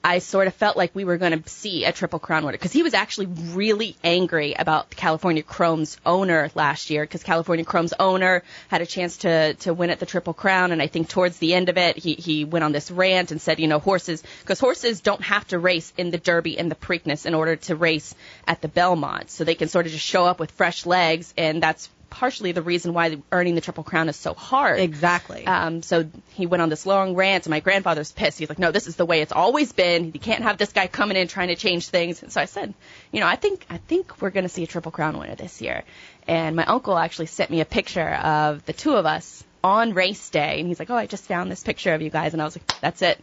I 0.05 0.19
sort 0.19 0.49
of 0.49 0.55
felt 0.55 0.77
like 0.77 0.95
we 0.95 1.05
were 1.05 1.17
going 1.17 1.41
to 1.41 1.49
see 1.49 1.85
a 1.85 1.93
Triple 1.93 2.19
Crown 2.19 2.45
winner 2.45 2.59
because 2.59 2.73
he 2.73 2.83
was 2.83 2.93
actually 2.93 3.27
really 3.27 3.97
angry 4.03 4.55
about 4.55 4.91
California 4.91 5.45
Chrome's 5.45 5.97
owner 6.05 6.51
last 6.57 6.91
year 6.91 7.05
because 7.05 7.23
California 7.23 7.65
Chrome's 7.65 7.95
owner 8.01 8.43
had 8.69 8.81
a 8.81 8.87
chance 8.87 9.19
to 9.19 9.55
to 9.55 9.73
win 9.73 9.91
at 9.91 10.01
the 10.01 10.07
Triple 10.07 10.35
Crown 10.35 10.73
and 10.73 10.83
I 10.83 10.89
think 10.89 11.09
towards 11.09 11.39
the 11.39 11.55
end 11.55 11.69
of 11.69 11.79
it 11.79 11.97
he 11.97 12.15
he 12.15 12.45
went 12.45 12.65
on 12.65 12.73
this 12.73 12.91
rant 12.91 13.31
and 13.31 13.41
said 13.41 13.61
you 13.61 13.69
know 13.69 13.79
horses 13.79 14.25
because 14.41 14.59
horses 14.59 15.01
don't 15.01 15.23
have 15.23 15.47
to 15.49 15.59
race 15.59 15.93
in 15.97 16.11
the 16.11 16.19
Derby 16.19 16.59
and 16.59 16.69
the 16.69 16.75
Preakness 16.75 17.25
in 17.25 17.35
order 17.35 17.55
to 17.57 17.77
race 17.77 18.15
at 18.47 18.61
the 18.61 18.69
Belmont. 18.69 19.31
So 19.31 19.45
they 19.45 19.55
can 19.55 19.69
sort 19.69 19.87
of 19.87 19.93
just 19.93 20.05
show 20.05 20.25
up 20.25 20.41
with 20.41 20.51
fresh 20.51 20.85
legs 20.85 21.33
and 21.37 21.63
that's 21.63 21.89
partially 22.13 22.53
the 22.53 22.61
reason 22.61 22.93
why 22.93 23.17
earning 23.33 23.55
the 23.55 23.63
Triple 23.63 23.85
Crown 23.85 24.11
is 24.11 24.17
so 24.17 24.35
hard. 24.35 24.79
Exactly. 24.79 25.47
Um, 25.47 25.83
so 25.83 26.09
he 26.35 26.45
went 26.45 26.63
on 26.63 26.69
this 26.69 26.85
long 26.85 27.15
rant, 27.15 27.47
and 27.47 27.51
my 27.51 27.61
grandfather's 27.61 28.13
pissed. 28.13 28.39
He's 28.39 28.51
like, 28.51 28.59
"No, 28.59 28.71
this 28.71 28.87
is 28.87 28.97
the 28.97 29.07
way 29.07 29.23
it's 29.23 29.33
always 29.33 29.73
been. 29.73 30.13
You 30.13 30.21
can't 30.21 30.43
have 30.43 30.59
this 30.59 30.73
guy 30.73 30.87
coming 30.87 31.17
in 31.17 31.27
trying 31.27 31.49
to 31.49 31.57
change 31.57 31.89
things." 31.89 32.23
And 32.23 32.31
so 32.31 32.41
I 32.41 32.45
said, 32.45 32.75
"You 33.13 33.21
know, 33.21 33.27
I 33.27 33.37
think 33.37 33.65
I 33.71 33.79
think 33.79 34.21
we're 34.21 34.31
going 34.31 34.45
to 34.45 34.51
see 34.51 34.63
a 34.63 34.67
Triple 34.67 34.93
Crown 34.93 35.19
winner 35.19 35.35
this 35.35 35.63
year." 35.63 35.85
And 36.29 36.55
my 36.55 36.67
uncle 36.67 36.99
actually 36.99 37.27
sent 37.27 37.51
me 37.51 37.63
a 37.63 37.65
picture 37.65 38.15
of 38.15 38.65
the 38.67 38.75
two 38.75 38.95
of 38.95 39.07
us 39.07 39.43
on 39.65 39.95
race 39.95 40.29
day, 40.29 40.61
and 40.61 40.69
he's 40.69 40.79
like, 40.79 40.91
"Oh, 40.91 40.97
I 40.97 41.07
just 41.07 41.25
found 41.25 41.51
this 41.51 41.63
picture 41.63 41.95
of 41.95 42.03
you 42.03 42.11
guys," 42.11 42.35
and 42.35 42.43
I 42.43 42.45
was 42.45 42.57
like, 42.57 42.81
"That's 42.81 43.01
it." 43.01 43.19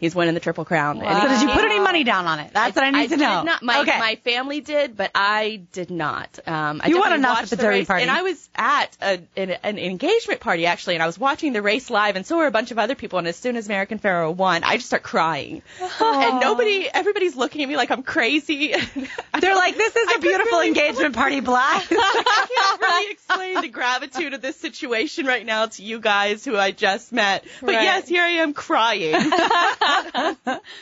He's 0.00 0.14
winning 0.14 0.32
the 0.34 0.40
Triple 0.40 0.64
Crown. 0.64 1.00
And 1.02 1.22
So 1.22 1.28
did 1.28 1.42
you 1.42 1.48
put 1.54 1.62
any 1.64 1.78
money 1.78 2.04
down 2.04 2.26
on 2.26 2.38
it? 2.40 2.52
That's 2.54 2.74
what 2.74 2.84
I 2.84 2.90
need 2.90 3.10
to 3.10 3.16
did 3.16 3.20
know. 3.20 3.42
Not. 3.42 3.62
My, 3.62 3.80
okay. 3.80 3.98
my 3.98 4.16
family 4.24 4.60
did, 4.62 4.96
but 4.96 5.10
I 5.14 5.60
did 5.72 5.90
not. 5.90 6.38
Um, 6.46 6.80
I 6.82 6.88
You 6.88 6.98
won 6.98 7.12
enough 7.12 7.42
at 7.42 7.50
the 7.50 7.56
derby 7.56 7.80
race, 7.80 7.86
party. 7.86 8.02
And 8.02 8.10
I 8.10 8.22
was 8.22 8.48
at 8.54 8.96
a, 9.02 9.20
an, 9.36 9.50
an 9.62 9.78
engagement 9.78 10.40
party, 10.40 10.64
actually, 10.64 10.94
and 10.94 11.02
I 11.02 11.06
was 11.06 11.18
watching 11.18 11.52
the 11.52 11.60
race 11.60 11.90
live, 11.90 12.16
and 12.16 12.24
so 12.26 12.38
were 12.38 12.46
a 12.46 12.50
bunch 12.50 12.70
of 12.70 12.78
other 12.78 12.94
people. 12.94 13.18
And 13.18 13.28
as 13.28 13.36
soon 13.36 13.56
as 13.56 13.66
American 13.66 13.98
Pharoah 13.98 14.30
won, 14.32 14.64
I 14.64 14.76
just 14.76 14.86
start 14.86 15.02
crying. 15.02 15.62
And 16.00 16.40
nobody, 16.40 16.88
everybody's 16.92 17.34
looking 17.36 17.62
at 17.62 17.68
me 17.68 17.76
like 17.76 17.90
I'm 17.90 18.02
crazy. 18.02 18.68
They're 19.40 19.54
like, 19.54 19.76
this 19.76 19.96
is 19.96 20.08
I 20.08 20.14
a 20.16 20.20
beautiful 20.20 20.58
really- 20.58 20.68
engagement 20.68 21.14
party, 21.14 21.40
Black. 21.40 21.86
I 21.90 22.46
can't 22.48 22.80
really 22.80 23.10
explain 23.12 23.60
the 23.60 23.68
gratitude 23.68 24.34
of 24.34 24.40
this 24.42 24.56
situation 24.56 25.26
right 25.26 25.44
now 25.44 25.66
to 25.66 25.82
you 25.82 25.98
guys 26.00 26.44
who 26.44 26.56
I 26.56 26.70
just 26.72 27.12
met. 27.12 27.44
But 27.60 27.68
Right. 27.74 27.82
yes, 27.82 28.08
here 28.08 28.22
I 28.22 28.28
am 28.42 28.52
crying. 28.54 29.14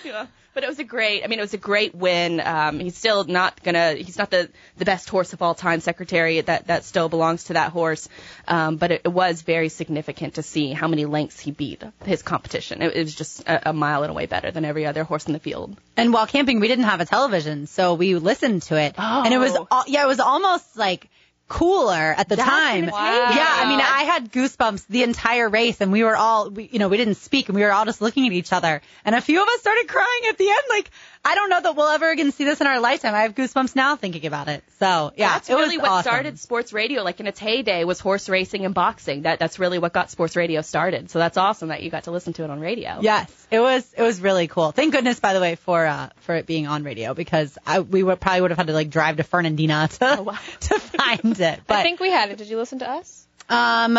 Yeah. 0.04 0.26
But 0.54 0.64
it 0.64 0.68
was 0.70 0.78
a 0.80 0.84
great. 0.84 1.22
I 1.22 1.28
mean, 1.28 1.38
it 1.38 1.42
was 1.42 1.54
a 1.54 1.58
great 1.58 1.94
win. 1.94 2.40
Um, 2.40 2.80
he's 2.80 2.96
still 2.96 3.22
not 3.22 3.62
gonna. 3.62 3.92
He's 3.94 4.18
not 4.18 4.30
the 4.30 4.48
the 4.76 4.84
best 4.84 5.08
horse 5.08 5.32
of 5.32 5.40
all 5.40 5.54
time. 5.54 5.78
Secretariat 5.78 6.46
that 6.46 6.66
that 6.66 6.84
still 6.84 7.08
belongs 7.08 7.44
to 7.44 7.52
that 7.52 7.70
horse. 7.70 8.08
Um, 8.48 8.76
but 8.76 8.90
it, 8.90 9.02
it 9.04 9.08
was 9.12 9.42
very 9.42 9.68
significant 9.68 10.34
to 10.34 10.42
see 10.42 10.72
how 10.72 10.88
many 10.88 11.04
lengths 11.04 11.38
he 11.38 11.52
beat 11.52 11.84
his 12.04 12.22
competition. 12.22 12.82
It, 12.82 12.96
it 12.96 13.04
was 13.04 13.14
just 13.14 13.42
a, 13.46 13.68
a 13.68 13.72
mile 13.72 14.02
and 14.02 14.10
a 14.10 14.14
way 14.14 14.26
better 14.26 14.50
than 14.50 14.64
every 14.64 14.84
other 14.84 15.04
horse 15.04 15.26
in 15.26 15.32
the 15.32 15.38
field. 15.38 15.76
And 15.96 16.12
while 16.12 16.26
camping, 16.26 16.58
we 16.58 16.66
didn't 16.66 16.86
have 16.86 17.00
a 17.00 17.04
television, 17.04 17.68
so 17.68 17.94
we 17.94 18.16
listened 18.16 18.62
to 18.62 18.76
it, 18.80 18.94
and 18.98 19.32
it 19.32 19.38
was 19.38 19.52
Oh. 19.54 19.68
al- 19.70 19.84
yeah, 19.86 20.02
it 20.02 20.08
was 20.08 20.18
almost 20.18 20.76
like 20.76 21.08
cooler 21.48 22.14
at 22.16 22.28
the 22.28 22.36
That's 22.36 22.48
time. 22.48 22.84
imitating. 22.84 23.36
Yeah, 23.36 23.46
I 23.48 23.68
mean, 23.68 23.80
I 23.80 24.02
had 24.04 24.30
goosebumps 24.30 24.86
the 24.88 25.02
entire 25.02 25.48
race, 25.48 25.80
and 25.80 25.90
we 25.90 26.04
were 26.04 26.16
all, 26.16 26.50
we, 26.50 26.68
you 26.70 26.78
know, 26.78 26.88
we 26.88 26.98
didn't 26.98 27.16
speak, 27.16 27.48
and 27.48 27.56
we 27.56 27.62
were 27.62 27.72
all 27.72 27.86
just 27.86 28.00
looking 28.02 28.26
at 28.26 28.32
each 28.32 28.52
other, 28.52 28.82
and 29.04 29.14
a 29.14 29.20
few 29.20 29.42
of 29.42 29.48
us 29.48 29.60
started 29.60 29.88
crying 29.88 30.22
at 30.28 30.38
the 30.38 30.48
end. 30.48 30.62
Like, 30.68 30.90
I 31.24 31.34
don't 31.34 31.50
know 31.50 31.60
that 31.60 31.76
we'll 31.76 31.88
ever 31.88 32.10
again 32.10 32.32
see 32.32 32.44
this 32.44 32.60
in 32.60 32.66
our 32.66 32.80
lifetime. 32.80 33.14
I 33.14 33.22
have 33.22 33.34
goosebumps 33.34 33.76
now 33.76 33.96
thinking 33.96 34.24
about 34.26 34.48
it. 34.48 34.62
So 34.78 35.12
yeah, 35.16 35.34
that's 35.34 35.50
it 35.50 35.54
was 35.54 35.64
really 35.64 35.78
what 35.78 35.88
awesome. 35.88 36.10
started 36.10 36.38
sports 36.38 36.72
radio. 36.72 37.02
Like 37.02 37.20
in 37.20 37.26
its 37.26 37.38
heyday, 37.38 37.84
was 37.84 38.00
horse 38.00 38.28
racing 38.28 38.64
and 38.64 38.74
boxing. 38.74 39.22
That 39.22 39.38
that's 39.38 39.58
really 39.58 39.78
what 39.78 39.92
got 39.92 40.10
sports 40.10 40.36
radio 40.36 40.62
started. 40.62 41.10
So 41.10 41.18
that's 41.18 41.36
awesome 41.36 41.68
that 41.68 41.82
you 41.82 41.90
got 41.90 42.04
to 42.04 42.10
listen 42.10 42.32
to 42.34 42.44
it 42.44 42.50
on 42.50 42.60
radio. 42.60 42.98
Yes, 43.00 43.46
it 43.50 43.60
was 43.60 43.92
it 43.96 44.02
was 44.02 44.20
really 44.20 44.48
cool. 44.48 44.70
Thank 44.72 44.92
goodness, 44.92 45.20
by 45.20 45.34
the 45.34 45.40
way, 45.40 45.56
for 45.56 45.84
uh, 45.84 46.10
for 46.20 46.34
it 46.36 46.46
being 46.46 46.66
on 46.66 46.84
radio 46.84 47.14
because 47.14 47.58
I, 47.66 47.80
we 47.80 48.02
would 48.02 48.20
probably 48.20 48.40
would 48.42 48.50
have 48.52 48.58
had 48.58 48.68
to 48.68 48.72
like 48.72 48.90
drive 48.90 49.16
to 49.18 49.22
Fernandina 49.24 49.88
to 49.98 50.18
Oh, 50.18 50.22
wow. 50.22 50.38
to 50.60 50.78
find 50.78 51.40
it. 51.40 51.60
But 51.66 51.78
I 51.78 51.82
think 51.82 52.00
we 52.00 52.10
had 52.10 52.30
it. 52.30 52.38
Did 52.38 52.48
you 52.48 52.56
listen 52.56 52.78
to 52.80 52.90
us? 52.90 53.26
um, 53.48 53.98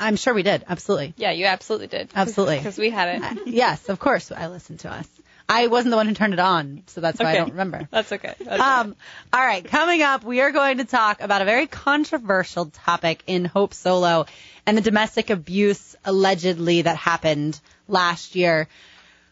I'm 0.00 0.14
sure 0.16 0.32
we 0.32 0.44
did. 0.44 0.64
Absolutely. 0.68 1.14
Yeah, 1.16 1.32
you 1.32 1.46
absolutely 1.46 1.88
did. 1.88 2.10
Absolutely. 2.14 2.56
Because 2.58 2.78
we 2.78 2.90
had 2.90 3.20
it. 3.20 3.48
yes, 3.48 3.88
of 3.88 3.98
course, 3.98 4.30
I 4.30 4.46
listened 4.46 4.80
to 4.80 4.92
us. 4.92 5.08
I 5.50 5.68
wasn't 5.68 5.92
the 5.92 5.96
one 5.96 6.06
who 6.06 6.14
turned 6.14 6.34
it 6.34 6.38
on, 6.38 6.82
so 6.88 7.00
that's 7.00 7.18
why 7.18 7.30
I 7.32 7.36
don't 7.36 7.50
remember. 7.52 7.88
That's 7.90 8.12
okay. 8.12 8.34
That's 8.38 8.60
Um, 8.60 8.94
all 9.32 9.40
right, 9.40 9.64
coming 9.64 10.02
up, 10.02 10.22
we 10.22 10.42
are 10.42 10.50
going 10.52 10.76
to 10.76 10.84
talk 10.84 11.22
about 11.22 11.40
a 11.40 11.46
very 11.46 11.66
controversial 11.66 12.66
topic 12.66 13.22
in 13.26 13.46
Hope 13.46 13.72
Solo 13.72 14.26
and 14.66 14.76
the 14.76 14.82
domestic 14.82 15.30
abuse 15.30 15.96
allegedly 16.04 16.82
that 16.82 16.96
happened 16.96 17.58
last 17.88 18.36
year. 18.36 18.68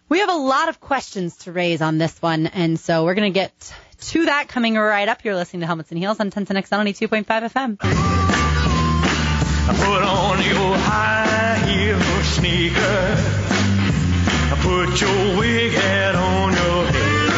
We 0.08 0.20
have 0.20 0.30
a 0.30 0.36
lot 0.36 0.70
of 0.70 0.80
questions 0.80 1.36
to 1.38 1.52
raise 1.52 1.82
on 1.82 1.98
this 1.98 2.22
one, 2.22 2.46
and 2.46 2.80
so 2.80 3.04
we're 3.04 3.14
going 3.14 3.30
to 3.32 3.38
get 3.38 3.52
to 4.00 4.24
that 4.26 4.48
coming 4.48 4.74
right 4.74 5.08
up. 5.08 5.22
You're 5.24 5.34
listening 5.34 5.60
to 5.60 5.66
Helmets 5.66 5.90
and 5.90 5.98
Heels 5.98 6.18
on 6.18 6.30
1010X 6.30 6.68
92.5 6.70 7.26
FM. 7.26 7.78
Put 9.66 10.02
on 10.02 10.38
your 10.44 10.76
high 10.78 11.58
heel 11.66 11.98
sneakers. 12.22 13.45
Put 14.54 15.00
your 15.00 15.38
wig 15.38 15.72
hat 15.72 16.14
on 16.14 16.52
your 16.52 16.86
head. 16.86 17.30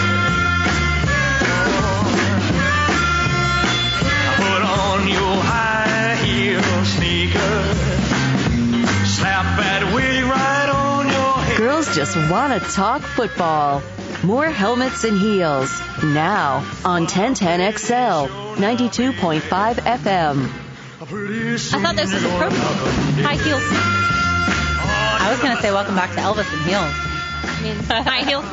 Put 4.37 4.63
on 4.63 5.09
your 5.09 5.37
high 5.43 6.17
heel 6.25 6.85
sneakers. 6.85 7.79
Slap 9.17 9.59
that 9.59 9.93
wig 9.95 10.25
right 10.25 10.69
on 10.69 11.07
your 11.09 11.35
head. 11.45 11.57
Girls 11.59 11.95
just 11.95 12.17
want 12.31 12.63
to 12.63 12.71
talk 12.71 13.03
football. 13.03 13.83
More 14.23 14.47
helmets 14.47 15.05
and 15.05 15.19
heels 15.19 15.81
now 16.03 16.65
on 16.85 17.07
1010XL 17.07 18.29
92.5 18.57 19.41
FM. 19.75 20.51
I 21.01 21.83
thought 21.83 21.97
this 21.97 22.13
was 22.13 22.25
appropriate. 22.25 22.63
High 23.25 23.37
heels. 23.37 24.28
I 25.29 25.33
was 25.33 25.41
going 25.41 25.55
to 25.57 25.61
say 25.63 25.71
welcome 25.71 25.95
back 25.95 26.11
to 26.13 26.17
Elvis 26.21 26.51
and 26.51 26.63
Heels. 26.65 26.95
I 27.45 27.61
mean, 27.63 27.77
high 27.85 28.25
heels. 28.25 28.45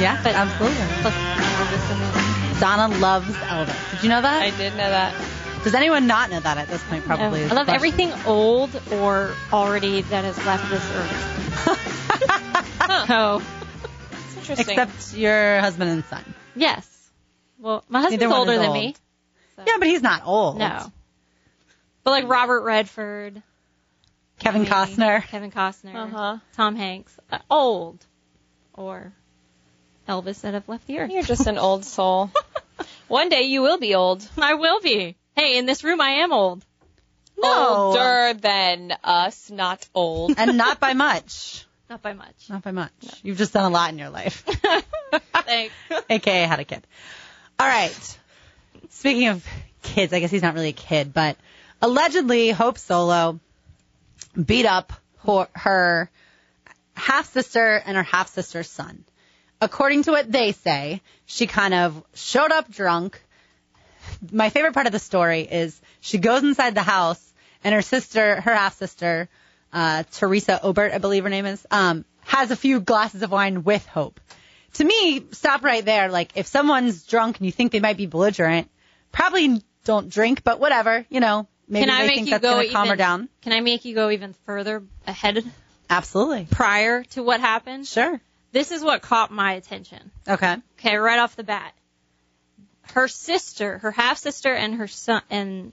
Yeah, 0.00 0.20
But- 0.22 0.34
absolutely. 0.34 0.78
Plus 1.02 1.14
Elvis 1.14 1.90
and 1.90 2.00
then- 2.54 2.60
Donna 2.60 2.98
loves 2.98 3.26
Elvis. 3.34 3.90
Did 3.92 4.02
you 4.04 4.08
know 4.10 4.22
that? 4.22 4.42
I 4.42 4.50
did 4.50 4.72
know 4.76 4.88
that. 4.88 5.12
Does 5.64 5.74
anyone 5.74 6.06
not 6.06 6.30
know 6.30 6.38
that 6.40 6.56
at 6.56 6.68
this 6.68 6.82
point? 6.84 7.04
Probably. 7.04 7.40
Is 7.42 7.50
I 7.50 7.54
love 7.54 7.66
question. 7.66 7.74
everything 7.74 8.12
old 8.26 8.70
or 8.92 9.34
already 9.52 10.02
that 10.02 10.24
has 10.24 10.36
left 10.46 10.70
this 10.70 10.84
earth. 10.94 12.66
Oh, 13.12 13.42
It's 14.12 14.36
interesting. 14.36 14.78
Except 14.78 15.14
your 15.16 15.60
husband 15.60 15.90
and 15.90 16.04
son. 16.06 16.24
yes. 16.56 16.86
Well, 17.58 17.84
my 17.88 18.00
husband's 18.00 18.22
Neither 18.22 18.34
older 18.34 18.56
than 18.56 18.66
old. 18.68 18.74
me. 18.74 18.94
so- 19.56 19.62
Yeah, 19.66 19.76
but 19.78 19.86
he's 19.88 20.02
not 20.02 20.22
old. 20.24 20.58
No. 20.58 20.90
But 22.04 22.10
like 22.10 22.28
Robert 22.28 22.62
Redford, 22.62 23.42
Kevin 24.40 24.62
me, 24.62 24.68
Costner. 24.68 25.22
Kevin 25.28 25.50
Costner, 25.52 25.94
Uh-huh. 25.94 26.38
Tom 26.56 26.74
Hanks, 26.76 27.16
uh, 27.30 27.38
old, 27.50 28.04
or 28.74 29.12
Elvis 30.08 30.40
that 30.40 30.54
have 30.54 30.68
left 30.68 30.86
the 30.86 30.98
earth. 30.98 31.10
You're 31.12 31.22
just 31.22 31.46
an 31.46 31.58
old 31.58 31.84
soul. 31.84 32.30
One 33.08 33.28
day 33.28 33.42
you 33.42 33.62
will 33.62 33.78
be 33.78 33.94
old. 33.94 34.26
I 34.38 34.54
will 34.54 34.80
be. 34.80 35.16
Hey, 35.36 35.58
in 35.58 35.66
this 35.66 35.84
room 35.84 36.00
I 36.00 36.10
am 36.22 36.32
old. 36.32 36.64
No. 37.38 37.68
Older 37.76 38.34
than 38.34 38.92
us, 39.04 39.50
not 39.50 39.86
old. 39.94 40.34
and 40.36 40.56
not 40.58 40.80
by 40.80 40.92
much. 40.94 41.64
Not 41.90 42.02
by 42.02 42.12
much. 42.12 42.48
Not 42.48 42.62
by 42.62 42.70
much. 42.70 42.92
You've 43.24 43.36
just 43.38 43.52
done 43.52 43.64
a 43.64 43.68
lot 43.74 43.90
in 43.90 43.98
your 43.98 44.10
life. 44.10 44.44
Thanks. 45.44 45.74
AKA 46.08 46.42
had 46.46 46.60
a 46.60 46.64
kid. 46.64 46.86
All 47.58 47.66
right. 47.66 48.18
Speaking 48.90 49.26
of 49.26 49.44
kids, 49.82 50.12
I 50.12 50.20
guess 50.20 50.30
he's 50.30 50.40
not 50.42 50.54
really 50.54 50.68
a 50.68 50.72
kid, 50.72 51.12
but 51.12 51.36
allegedly 51.82 52.50
Hope 52.50 52.78
Solo 52.78 53.40
beat 54.34 54.66
up 54.66 54.92
her, 55.54 56.10
half 56.94 57.32
sister 57.32 57.82
and 57.84 57.96
her 57.96 58.02
half 58.02 58.28
sister's 58.28 58.68
son. 58.68 59.04
According 59.60 60.04
to 60.04 60.12
what 60.12 60.30
they 60.30 60.52
say, 60.52 61.02
she 61.26 61.46
kind 61.46 61.74
of 61.74 62.02
showed 62.14 62.50
up 62.50 62.70
drunk. 62.70 63.22
My 64.32 64.50
favorite 64.50 64.74
part 64.74 64.86
of 64.86 64.92
the 64.92 64.98
story 64.98 65.42
is 65.42 65.78
she 66.00 66.18
goes 66.18 66.42
inside 66.42 66.74
the 66.74 66.82
house 66.82 67.22
and 67.62 67.74
her 67.74 67.82
sister, 67.82 68.40
her 68.40 68.54
half 68.54 68.76
sister, 68.76 69.28
uh, 69.72 70.04
Teresa 70.12 70.60
Obert, 70.64 70.92
I 70.92 70.98
believe 70.98 71.24
her 71.24 71.30
name 71.30 71.46
is, 71.46 71.66
um, 71.70 72.04
has 72.22 72.50
a 72.50 72.56
few 72.56 72.80
glasses 72.80 73.22
of 73.22 73.30
wine 73.30 73.64
with 73.64 73.86
Hope. 73.86 74.20
To 74.74 74.84
me, 74.84 75.26
stop 75.32 75.62
right 75.62 75.84
there. 75.84 76.08
Like, 76.08 76.32
if 76.36 76.46
someone's 76.46 77.04
drunk 77.04 77.38
and 77.38 77.46
you 77.46 77.52
think 77.52 77.72
they 77.72 77.80
might 77.80 77.96
be 77.96 78.06
belligerent, 78.06 78.70
probably 79.12 79.62
don't 79.84 80.08
drink, 80.08 80.42
but 80.44 80.60
whatever, 80.60 81.04
you 81.10 81.20
know, 81.20 81.48
maybe 81.70 81.86
Can 81.86 81.94
I 81.94 82.06
make 82.06 82.26
you 82.26 82.38
go 82.38 82.62
to 82.62 82.68
calm 82.68 82.88
her 82.88 82.96
down. 82.96 83.28
Can 83.42 83.52
I 83.54 83.60
make 83.60 83.84
you 83.86 83.94
go 83.94 84.10
even 84.10 84.34
further 84.44 84.82
ahead 85.06 85.42
Absolutely. 85.88 86.46
prior 86.50 87.04
to 87.04 87.22
what 87.22 87.40
happened? 87.40 87.86
Sure. 87.86 88.20
This 88.52 88.72
is 88.72 88.82
what 88.82 89.00
caught 89.00 89.30
my 89.30 89.52
attention. 89.54 90.10
Okay. 90.28 90.56
Okay, 90.78 90.96
right 90.96 91.18
off 91.18 91.36
the 91.36 91.44
bat. 91.44 91.72
Her 92.92 93.06
sister, 93.08 93.78
her 93.78 93.92
half 93.92 94.18
sister 94.18 94.52
and 94.52 94.74
her 94.74 94.88
son 94.88 95.22
and 95.30 95.72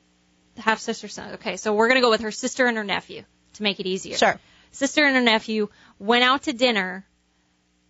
half 0.57 0.79
sister 0.79 1.07
son. 1.07 1.33
Okay, 1.35 1.57
so 1.57 1.73
we're 1.73 1.87
gonna 1.87 2.01
go 2.01 2.09
with 2.11 2.21
her 2.21 2.31
sister 2.31 2.67
and 2.67 2.77
her 2.77 2.83
nephew 2.83 3.23
to 3.53 3.63
make 3.63 3.79
it 3.79 3.87
easier. 3.87 4.15
Sure. 4.17 4.39
Sister 4.71 5.03
and 5.03 5.15
her 5.15 5.21
nephew 5.21 5.69
went 5.97 6.23
out 6.23 6.43
to 6.43 6.53
dinner 6.53 7.05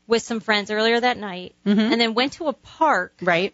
with 0.05 0.21
some 0.23 0.39
friends 0.39 0.71
earlier 0.71 0.97
that 0.99 1.17
night 1.17 1.53
Mhm. 1.65 1.91
and 1.91 1.99
then 1.99 2.13
went 2.13 2.33
to 2.33 2.47
a 2.47 2.53
park 2.53 3.13
Right. 3.21 3.53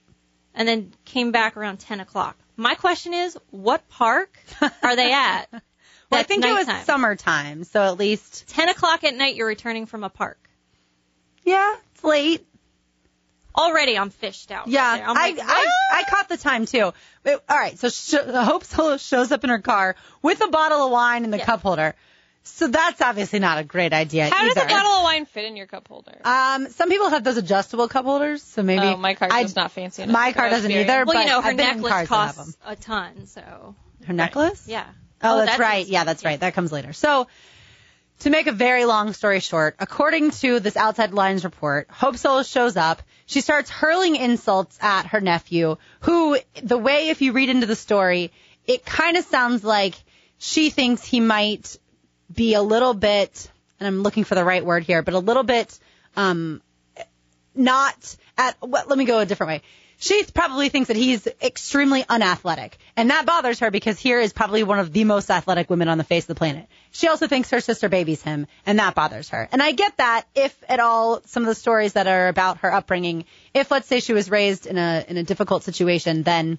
and 0.53 0.67
then 0.67 0.93
came 1.05 1.31
back 1.31 1.57
around 1.57 1.77
10 1.79 2.00
o'clock. 2.00 2.38
My 2.55 2.75
question 2.75 3.13
is, 3.13 3.38
what 3.50 3.88
park 3.89 4.38
are 4.81 4.95
they 4.95 5.12
at? 5.12 5.45
Well, 6.12 6.19
I 6.19 6.24
think 6.25 6.45
it 6.45 6.53
was 6.53 6.67
nighttime. 6.67 6.86
summertime, 6.86 7.63
so 7.63 7.81
at 7.81 7.98
least, 7.98 8.48
10 8.50 8.69
o'clock 8.69 9.03
at 9.03 9.15
night, 9.15 9.33
you're 9.36 9.48
returning 9.48 9.88
from 9.88 10.03
a 10.03 10.10
park. 10.10 10.38
yeah, 11.43 11.75
it's 11.91 12.03
late. 12.03 12.45
Already, 13.57 13.98
I'm 13.98 14.12
fished 14.12 14.51
out. 14.51 14.67
Yeah, 14.67 14.91
right. 14.91 15.01
I'm 15.07 15.17
I, 15.17 15.29
like, 15.31 15.39
I 15.41 15.67
I 15.91 16.03
caught 16.03 16.29
the 16.29 16.38
time 16.38 16.67
too. 16.67 16.91
All 17.25 17.39
right, 17.50 17.79
so 17.79 17.89
sh- 17.89 18.13
Hope 18.27 18.63
Solo 18.63 18.98
shows 18.98 19.31
up 19.31 19.43
in 19.43 19.50
her 19.50 19.57
car 19.60 19.95
with 20.22 20.41
a 20.43 20.50
bottle 20.50 20.86
of 20.86 20.91
wine 20.91 21.24
and 21.24 21.33
the 21.33 21.38
Yeah. 21.39 21.45
cup 21.45 21.62
holder. 21.63 21.95
So 22.45 22.67
that's 22.67 23.01
obviously 23.01 23.39
not 23.39 23.57
a 23.57 23.63
great 23.63 23.93
idea 23.93 24.29
How 24.29 24.43
either. 24.45 24.53
does 24.53 24.63
a 24.63 24.67
bottle 24.67 24.91
of 24.91 25.03
wine 25.03 25.25
fit 25.25 25.45
in 25.45 25.55
your 25.55 25.65
cup 25.65 25.88
holder? 25.88 26.19
Um, 26.25 26.69
some 26.69 26.89
people 26.89 27.09
have 27.09 27.23
those 27.23 27.38
adjustable 27.38 27.88
cup 27.88 28.05
holders, 28.05 28.43
so 28.43 28.62
maybe 28.63 28.85
oh, 28.85 28.97
my 28.97 29.13
car's 29.15 29.31
I- 29.33 29.43
just 29.43 29.55
not 29.55 29.71
fancy 29.71 30.03
enough. 30.03 30.13
My 30.13 30.33
car 30.33 30.50
doesn't 30.50 30.69
either. 30.69 31.05
well, 31.05 31.21
you 31.21 31.29
know, 31.29 31.41
her 31.41 31.50
I've 31.51 31.55
necklace 31.55 31.89
cars 31.91 32.09
that 32.09 32.15
have 32.15 32.35
costs 32.35 32.57
a 32.65 32.75
ton, 32.75 33.25
so 33.27 33.75
Her 34.05 34.13
necklace? 34.13 34.67
yeah. 34.67 34.85
Oh, 35.21 35.38
that's, 35.38 35.51
that's 35.51 35.59
right. 35.59 35.88
Yeah, 35.88 36.03
that's 36.03 36.25
right. 36.25 36.38
That 36.39 36.53
comes 36.53 36.71
later. 36.73 36.91
So, 36.91 37.27
to 38.19 38.29
make 38.29 38.47
a 38.47 38.51
very 38.51 38.83
long 38.83 39.13
story 39.13 39.39
short, 39.39 39.75
according 39.79 40.31
to 40.31 40.59
this 40.59 40.75
Outside 40.75 41.13
Lines 41.13 41.45
report, 41.45 41.88
Hope 41.89 42.17
Solo 42.17 42.43
shows 42.43 42.75
up. 42.75 43.01
She 43.25 43.39
starts 43.39 43.69
hurling 43.69 44.17
insults 44.17 44.77
at 44.81 45.07
her 45.07 45.21
nephew, 45.21 45.77
who, 46.01 46.38
the 46.62 46.77
way 46.77 47.07
if 47.07 47.21
you 47.21 47.31
read 47.31 47.47
into 47.50 47.67
the 47.67 47.75
story, 47.75 48.33
it 48.67 48.85
kind 48.85 49.15
of 49.15 49.23
sounds 49.25 49.63
like 49.63 49.95
she 50.39 50.69
thinks 50.69 51.05
he 51.05 51.21
might 51.21 51.77
be 52.34 52.54
a 52.54 52.62
little 52.62 52.94
bit, 52.94 53.50
and 53.80 53.88
I'm 53.88 54.04
looking 54.04 54.24
for 54.24 54.36
the 54.36 54.46
right 54.46 54.66
word 54.66 54.84
here, 54.84 55.02
but 55.02 55.13
a 55.13 55.20
little 55.20 55.44
bit, 55.44 55.78
um, 56.16 56.62
not 57.56 58.16
at, 58.38 58.56
well, 58.62 58.86
let 58.88 58.98
me 58.98 59.06
go 59.06 59.20
a 59.20 59.25
different 59.25 59.50
way. 59.50 59.62
She 59.98 60.22
probably 60.34 60.68
thinks 60.68 60.90
that 60.90 60.98
he's 60.98 61.28
extremely 61.42 62.04
unathletic, 62.10 62.78
and 62.98 63.10
that 63.10 63.25
bothers 63.25 63.60
her 63.60 63.72
because 63.72 63.98
here 63.98 64.20
is 64.20 64.34
probably 64.34 64.63
one 64.63 64.80
of 64.80 64.92
the 64.92 65.06
most 65.06 65.32
athletic 65.32 65.70
women 65.70 65.88
on 65.88 65.98
the 65.98 66.04
face 66.04 66.24
of 66.24 66.28
the 66.28 66.36
planet. 66.36 66.68
She 66.92 67.08
also 67.08 67.28
thinks 67.28 67.52
her 67.52 67.62
sister 67.62 67.88
babies 67.88 68.22
him, 68.22 68.48
and 68.66 68.80
that 68.80 68.96
bothers 68.96 69.30
her. 69.30 69.48
And 69.52 69.63
I 69.63 69.72
get 69.72 69.96
that 69.98 70.25
if 70.36 70.62
at 70.68 70.82
all 70.82 71.22
some 71.25 71.44
of 71.44 71.48
the 71.48 71.56
stories 71.56 71.94
that 71.94 72.08
are 72.08 72.28
about 72.28 72.58
her 72.60 72.74
upbringing, 72.74 73.24
if 73.54 73.72
let's 73.72 73.88
say 73.88 74.02
she 74.02 74.13
was 74.13 74.30
raised 74.30 74.66
in 74.66 74.78
a 74.78 75.06
in 75.08 75.16
a 75.16 75.24
difficult 75.24 75.63
situation, 75.63 76.24
then 76.24 76.58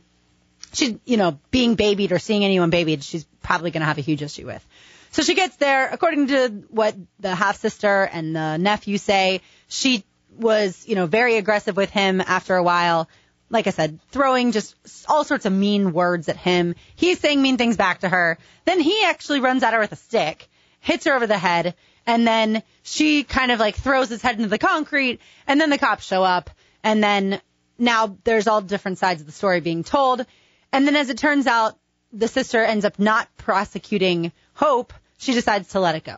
she, 0.72 0.98
you 1.04 1.16
know, 1.16 1.38
being 1.50 1.74
babied 1.74 2.12
or 2.12 2.18
seeing 2.18 2.44
anyone 2.44 2.70
babied, 2.70 3.04
she's 3.04 3.24
probably 3.42 3.70
going 3.70 3.82
to 3.82 3.86
have 3.86 3.98
a 3.98 4.02
huge 4.02 4.22
issue 4.22 4.46
with. 4.46 4.66
So 5.14 5.22
she 5.22 5.36
gets 5.36 5.54
there, 5.54 5.88
according 5.90 6.26
to 6.26 6.48
what 6.70 6.96
the 7.20 7.36
half 7.36 7.60
sister 7.60 8.02
and 8.02 8.34
the 8.34 8.56
nephew 8.56 8.98
say, 8.98 9.42
she 9.68 10.02
was, 10.36 10.88
you 10.88 10.96
know, 10.96 11.06
very 11.06 11.36
aggressive 11.36 11.76
with 11.76 11.88
him 11.90 12.20
after 12.20 12.56
a 12.56 12.64
while. 12.64 13.08
Like 13.48 13.68
I 13.68 13.70
said, 13.70 14.00
throwing 14.10 14.50
just 14.50 14.74
all 15.08 15.22
sorts 15.22 15.46
of 15.46 15.52
mean 15.52 15.92
words 15.92 16.28
at 16.28 16.36
him. 16.36 16.74
He's 16.96 17.20
saying 17.20 17.40
mean 17.40 17.58
things 17.58 17.76
back 17.76 18.00
to 18.00 18.08
her. 18.08 18.38
Then 18.64 18.80
he 18.80 19.04
actually 19.04 19.38
runs 19.38 19.62
at 19.62 19.72
her 19.72 19.78
with 19.78 19.92
a 19.92 19.96
stick, 19.96 20.48
hits 20.80 21.04
her 21.04 21.14
over 21.14 21.28
the 21.28 21.38
head, 21.38 21.76
and 22.08 22.26
then 22.26 22.64
she 22.82 23.22
kind 23.22 23.52
of 23.52 23.60
like 23.60 23.76
throws 23.76 24.08
his 24.08 24.20
head 24.20 24.34
into 24.34 24.48
the 24.48 24.58
concrete, 24.58 25.20
and 25.46 25.60
then 25.60 25.70
the 25.70 25.78
cops 25.78 26.04
show 26.04 26.24
up, 26.24 26.50
and 26.82 27.04
then 27.04 27.40
now 27.78 28.18
there's 28.24 28.48
all 28.48 28.62
different 28.62 28.98
sides 28.98 29.20
of 29.20 29.28
the 29.28 29.32
story 29.32 29.60
being 29.60 29.84
told. 29.84 30.26
And 30.72 30.88
then 30.88 30.96
as 30.96 31.08
it 31.08 31.18
turns 31.18 31.46
out, 31.46 31.78
the 32.12 32.26
sister 32.26 32.64
ends 32.64 32.84
up 32.84 32.98
not 32.98 33.28
prosecuting 33.36 34.32
Hope. 34.54 34.92
She 35.24 35.32
decides 35.32 35.68
to 35.70 35.80
let 35.80 35.94
it 35.94 36.04
go. 36.04 36.16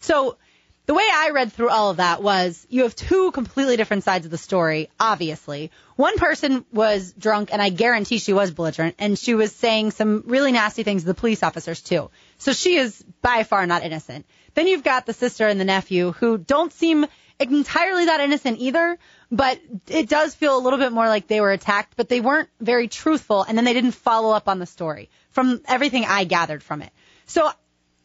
So 0.00 0.38
the 0.86 0.94
way 0.94 1.04
I 1.08 1.30
read 1.30 1.52
through 1.52 1.68
all 1.68 1.90
of 1.90 1.98
that 1.98 2.22
was 2.22 2.66
you 2.68 2.82
have 2.82 2.96
two 2.96 3.30
completely 3.32 3.76
different 3.76 4.02
sides 4.02 4.24
of 4.24 4.30
the 4.32 4.38
story, 4.38 4.88
obviously. 4.98 5.70
One 5.94 6.16
person 6.16 6.64
was 6.72 7.12
drunk, 7.12 7.50
and 7.52 7.62
I 7.62 7.68
guarantee 7.68 8.18
she 8.18 8.32
was 8.32 8.50
belligerent, 8.50 8.96
and 8.98 9.18
she 9.18 9.34
was 9.34 9.54
saying 9.54 9.92
some 9.92 10.24
really 10.26 10.52
nasty 10.52 10.82
things 10.82 11.02
to 11.02 11.06
the 11.06 11.14
police 11.14 11.42
officers, 11.42 11.82
too. 11.82 12.10
So 12.38 12.52
she 12.52 12.76
is 12.76 13.04
by 13.22 13.44
far 13.44 13.66
not 13.66 13.84
innocent. 13.84 14.26
Then 14.54 14.66
you've 14.66 14.82
got 14.82 15.06
the 15.06 15.12
sister 15.12 15.46
and 15.46 15.60
the 15.60 15.64
nephew 15.64 16.12
who 16.12 16.38
don't 16.38 16.72
seem 16.72 17.06
entirely 17.38 18.06
that 18.06 18.20
innocent 18.20 18.58
either, 18.58 18.98
but 19.30 19.60
it 19.86 20.08
does 20.08 20.34
feel 20.34 20.56
a 20.56 20.64
little 20.64 20.78
bit 20.78 20.92
more 20.92 21.06
like 21.06 21.26
they 21.26 21.40
were 21.40 21.52
attacked, 21.52 21.94
but 21.96 22.08
they 22.08 22.20
weren't 22.20 22.48
very 22.58 22.88
truthful, 22.88 23.42
and 23.42 23.56
then 23.56 23.64
they 23.64 23.74
didn't 23.74 23.92
follow 23.92 24.34
up 24.34 24.48
on 24.48 24.58
the 24.58 24.66
story 24.66 25.08
from 25.30 25.60
everything 25.66 26.04
I 26.04 26.24
gathered 26.24 26.62
from 26.62 26.82
it. 26.82 26.90
So 27.26 27.50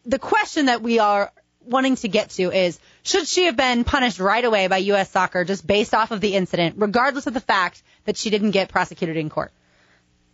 the 0.06 0.20
question 0.20 0.68
that 0.68 0.82
we 0.82 1.00
are 1.00 1.32
wanting 1.66 1.96
to 1.96 2.08
get 2.08 2.30
to 2.32 2.52
is 2.52 2.80
should 3.04 3.28
she 3.28 3.46
have 3.46 3.58
been 3.58 3.84
punished 3.84 4.20
right 4.20 4.44
away 4.44 4.68
by 4.68 4.78
U.S. 4.78 5.10
soccer 5.10 5.44
just 5.44 5.66
based 5.66 5.94
off 5.94 6.12
of 6.12 6.22
the 6.22 6.36
incident, 6.36 6.76
regardless 6.78 7.28
of 7.28 7.34
the 7.34 7.40
fact 7.40 7.82
that 8.06 8.18
she 8.18 8.30
didn't 8.30 8.52
get 8.52 8.70
prosecuted 8.70 9.18
in 9.18 9.30
court? 9.30 9.52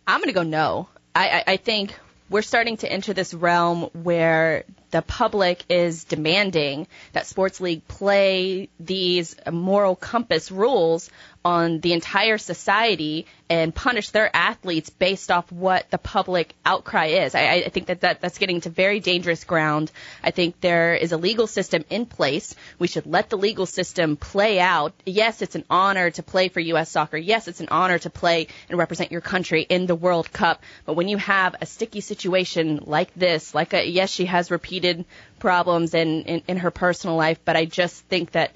I'm 0.06 0.18
going 0.20 0.28
to 0.28 0.34
go 0.34 0.42
no. 0.42 0.88
I, 1.14 1.28
I, 1.28 1.44
I 1.52 1.56
think 1.56 1.98
we're 2.28 2.42
starting 2.42 2.78
to 2.78 2.90
enter 2.90 3.12
this 3.12 3.34
realm 3.34 3.90
where 3.92 4.64
the 4.90 5.02
public 5.02 5.64
is 5.68 6.04
demanding 6.04 6.86
that 7.12 7.26
sports 7.26 7.60
league 7.60 7.86
play 7.88 8.68
these 8.80 9.36
moral 9.50 9.94
compass 9.96 10.50
rules 10.50 11.10
on 11.44 11.80
the 11.80 11.92
entire 11.92 12.38
society 12.38 13.26
and 13.50 13.74
punish 13.74 14.10
their 14.10 14.34
athletes 14.34 14.88
based 14.88 15.30
off 15.30 15.50
what 15.52 15.90
the 15.90 15.98
public 15.98 16.54
outcry 16.64 17.06
is. 17.06 17.34
I, 17.34 17.64
I 17.66 17.68
think 17.68 17.86
that, 17.86 18.00
that 18.00 18.20
that's 18.20 18.38
getting 18.38 18.60
to 18.62 18.70
very 18.70 19.00
dangerous 19.00 19.44
ground. 19.44 19.90
I 20.22 20.30
think 20.30 20.60
there 20.60 20.94
is 20.94 21.12
a 21.12 21.16
legal 21.16 21.46
system 21.46 21.84
in 21.90 22.06
place. 22.06 22.54
We 22.78 22.86
should 22.86 23.06
let 23.06 23.28
the 23.28 23.36
legal 23.36 23.66
system 23.66 24.16
play 24.16 24.58
out. 24.58 24.94
Yes, 25.04 25.42
it's 25.42 25.54
an 25.54 25.64
honor 25.68 26.10
to 26.10 26.22
play 26.22 26.48
for 26.48 26.60
U.S. 26.60 26.90
soccer. 26.90 27.16
Yes, 27.16 27.48
it's 27.48 27.60
an 27.60 27.68
honor 27.70 27.98
to 27.98 28.10
play 28.10 28.46
and 28.70 28.78
represent 28.78 29.12
your 29.12 29.20
country 29.20 29.62
in 29.62 29.86
the 29.86 29.94
World 29.94 30.32
Cup. 30.32 30.62
But 30.86 30.94
when 30.94 31.08
you 31.08 31.18
have 31.18 31.56
a 31.60 31.66
sticky 31.66 32.00
situation 32.00 32.80
like 32.86 33.12
this, 33.14 33.54
like 33.54 33.74
a, 33.74 33.86
yes, 33.86 34.10
she 34.10 34.24
has 34.26 34.50
repeated 34.50 35.04
problems 35.40 35.92
in, 35.92 36.22
in, 36.22 36.42
in 36.48 36.56
her 36.58 36.70
personal 36.70 37.16
life, 37.16 37.38
but 37.44 37.56
I 37.56 37.64
just 37.64 38.04
think 38.06 38.30
that 38.32 38.52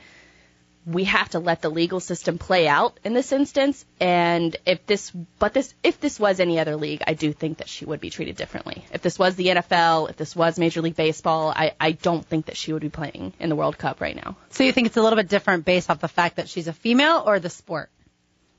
we 0.87 1.05
have 1.05 1.29
to 1.31 1.41
let 1.41 1.63
the 1.63 1.69
legal 1.69 1.99
system 1.99 2.39
play 2.39 2.69
out 2.69 2.99
in 3.03 3.13
this 3.13 3.33
instance. 3.33 3.85
And 3.99 4.57
if 4.65 4.87
this, 4.87 5.11
but 5.11 5.53
this, 5.53 5.75
if 5.83 6.01
this 6.01 6.21
was 6.21 6.39
any 6.39 6.61
other 6.61 6.77
league, 6.77 7.03
I 7.07 7.15
do 7.15 7.33
think 7.33 7.59
that 7.59 7.69
she 7.69 7.85
would 7.85 8.01
be 8.01 8.11
treated 8.11 8.37
differently. 8.37 8.85
If 8.93 9.03
this 9.03 9.19
was 9.19 9.35
the 9.35 9.49
NFL, 9.49 10.11
if 10.11 10.17
this 10.17 10.37
was 10.37 10.59
Major 10.59 10.83
League 10.83 10.95
Baseball, 10.95 11.53
I, 11.55 11.75
I 11.81 11.93
don't 11.93 12.25
think 12.25 12.47
that 12.47 12.57
she 12.57 12.73
would 12.73 12.83
be 12.83 12.89
playing 12.89 13.33
in 13.41 13.49
the 13.49 13.57
World 13.57 13.77
Cup 13.77 14.01
right 14.01 14.15
now. 14.15 14.37
So 14.51 14.63
you 14.63 14.73
think 14.73 14.87
it's 14.87 14.97
a 14.97 15.03
little 15.03 15.17
bit 15.17 15.29
different 15.29 15.65
based 15.65 15.91
off 15.91 15.99
the 15.99 16.09
fact 16.09 16.37
that 16.37 16.49
she's 16.49 16.69
a 16.69 16.73
female 16.73 17.25
or 17.27 17.41
the 17.41 17.51
sport? 17.51 17.91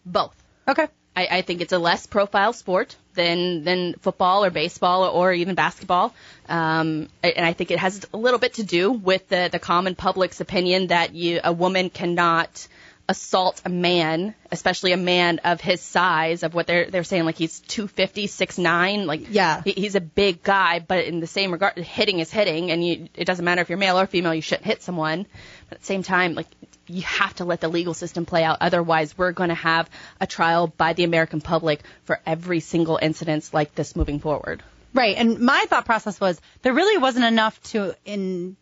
Both. 0.06 0.36
Okay. 0.68 0.88
I, 1.18 1.28
I 1.38 1.42
think 1.42 1.62
it's 1.62 1.74
a 1.74 1.80
less 1.80 2.06
profile 2.06 2.54
sport 2.54 2.96
than 3.16 3.64
than 3.64 3.96
football 3.96 4.46
or 4.46 4.52
baseball 4.52 5.04
or, 5.04 5.10
or 5.10 5.34
even 5.34 5.56
basketball, 5.56 6.14
um, 6.48 7.10
and 7.24 7.44
I 7.44 7.54
think 7.54 7.72
it 7.72 7.80
has 7.80 8.06
a 8.14 8.18
little 8.18 8.38
bit 8.38 8.54
to 8.56 8.64
do 8.64 8.92
with 8.92 9.28
the 9.28 9.50
the 9.52 9.58
common 9.58 9.96
public's 9.96 10.42
opinion 10.42 10.88
that 10.88 11.16
you 11.16 11.40
a 11.44 11.52
woman 11.52 11.90
cannot 11.90 12.68
assault 13.10 13.62
a 13.66 13.70
man, 13.70 14.36
especially 14.52 14.92
a 14.92 14.98
man 14.98 15.40
of 15.40 15.62
his 15.62 15.82
size, 15.82 16.44
of 16.44 16.54
what 16.54 16.68
they're 16.68 16.90
they're 16.90 17.04
saying 17.04 17.24
like 17.26 17.38
he's 17.38 17.60
250, 17.62 18.28
6'9", 18.28 19.06
like 19.06 19.28
Yeah. 19.30 19.62
he, 19.64 19.72
he's 19.72 19.96
a 19.96 20.02
big 20.02 20.44
guy, 20.44 20.80
but 20.80 21.06
in 21.06 21.20
the 21.20 21.28
same 21.28 21.52
regard, 21.52 21.78
hitting 21.78 22.20
is 22.20 22.32
hitting, 22.32 22.72
and 22.72 22.86
you, 22.86 23.08
it 23.16 23.26
doesn't 23.26 23.46
matter 23.46 23.62
if 23.62 23.70
you're 23.70 23.78
male 23.78 24.00
or 24.00 24.08
female, 24.08 24.34
you 24.34 24.42
shouldn't 24.42 24.66
hit 24.66 24.82
someone. 24.82 25.26
But 25.70 25.76
at 25.78 25.80
the 25.82 25.86
same 25.86 26.04
time, 26.04 26.34
like 26.36 26.48
you 26.88 27.02
have 27.04 27.34
to 27.36 27.46
let 27.46 27.62
the 27.62 27.68
legal 27.68 27.94
system 27.94 28.26
play 28.26 28.44
out, 28.44 28.58
otherwise 28.62 29.18
we're 29.18 29.32
going 29.32 29.50
to 29.50 29.56
have 29.56 29.90
a 30.20 30.28
trial 30.28 30.68
by 30.68 30.94
the 30.94 31.04
American 31.04 31.42
public 31.42 31.82
for 32.06 32.20
every 32.26 32.60
single 32.60 33.00
incident 33.02 33.50
like 33.54 33.76
this 33.76 33.96
moving 33.96 34.20
forward. 34.20 34.64
Right. 34.94 35.18
And 35.18 35.40
my 35.40 35.66
thought 35.68 35.86
process 35.86 36.20
was 36.20 36.40
there 36.62 36.74
really 36.74 36.98
wasn't 36.98 37.26
enough 37.26 37.62
to 37.72 37.94
in 38.06 38.56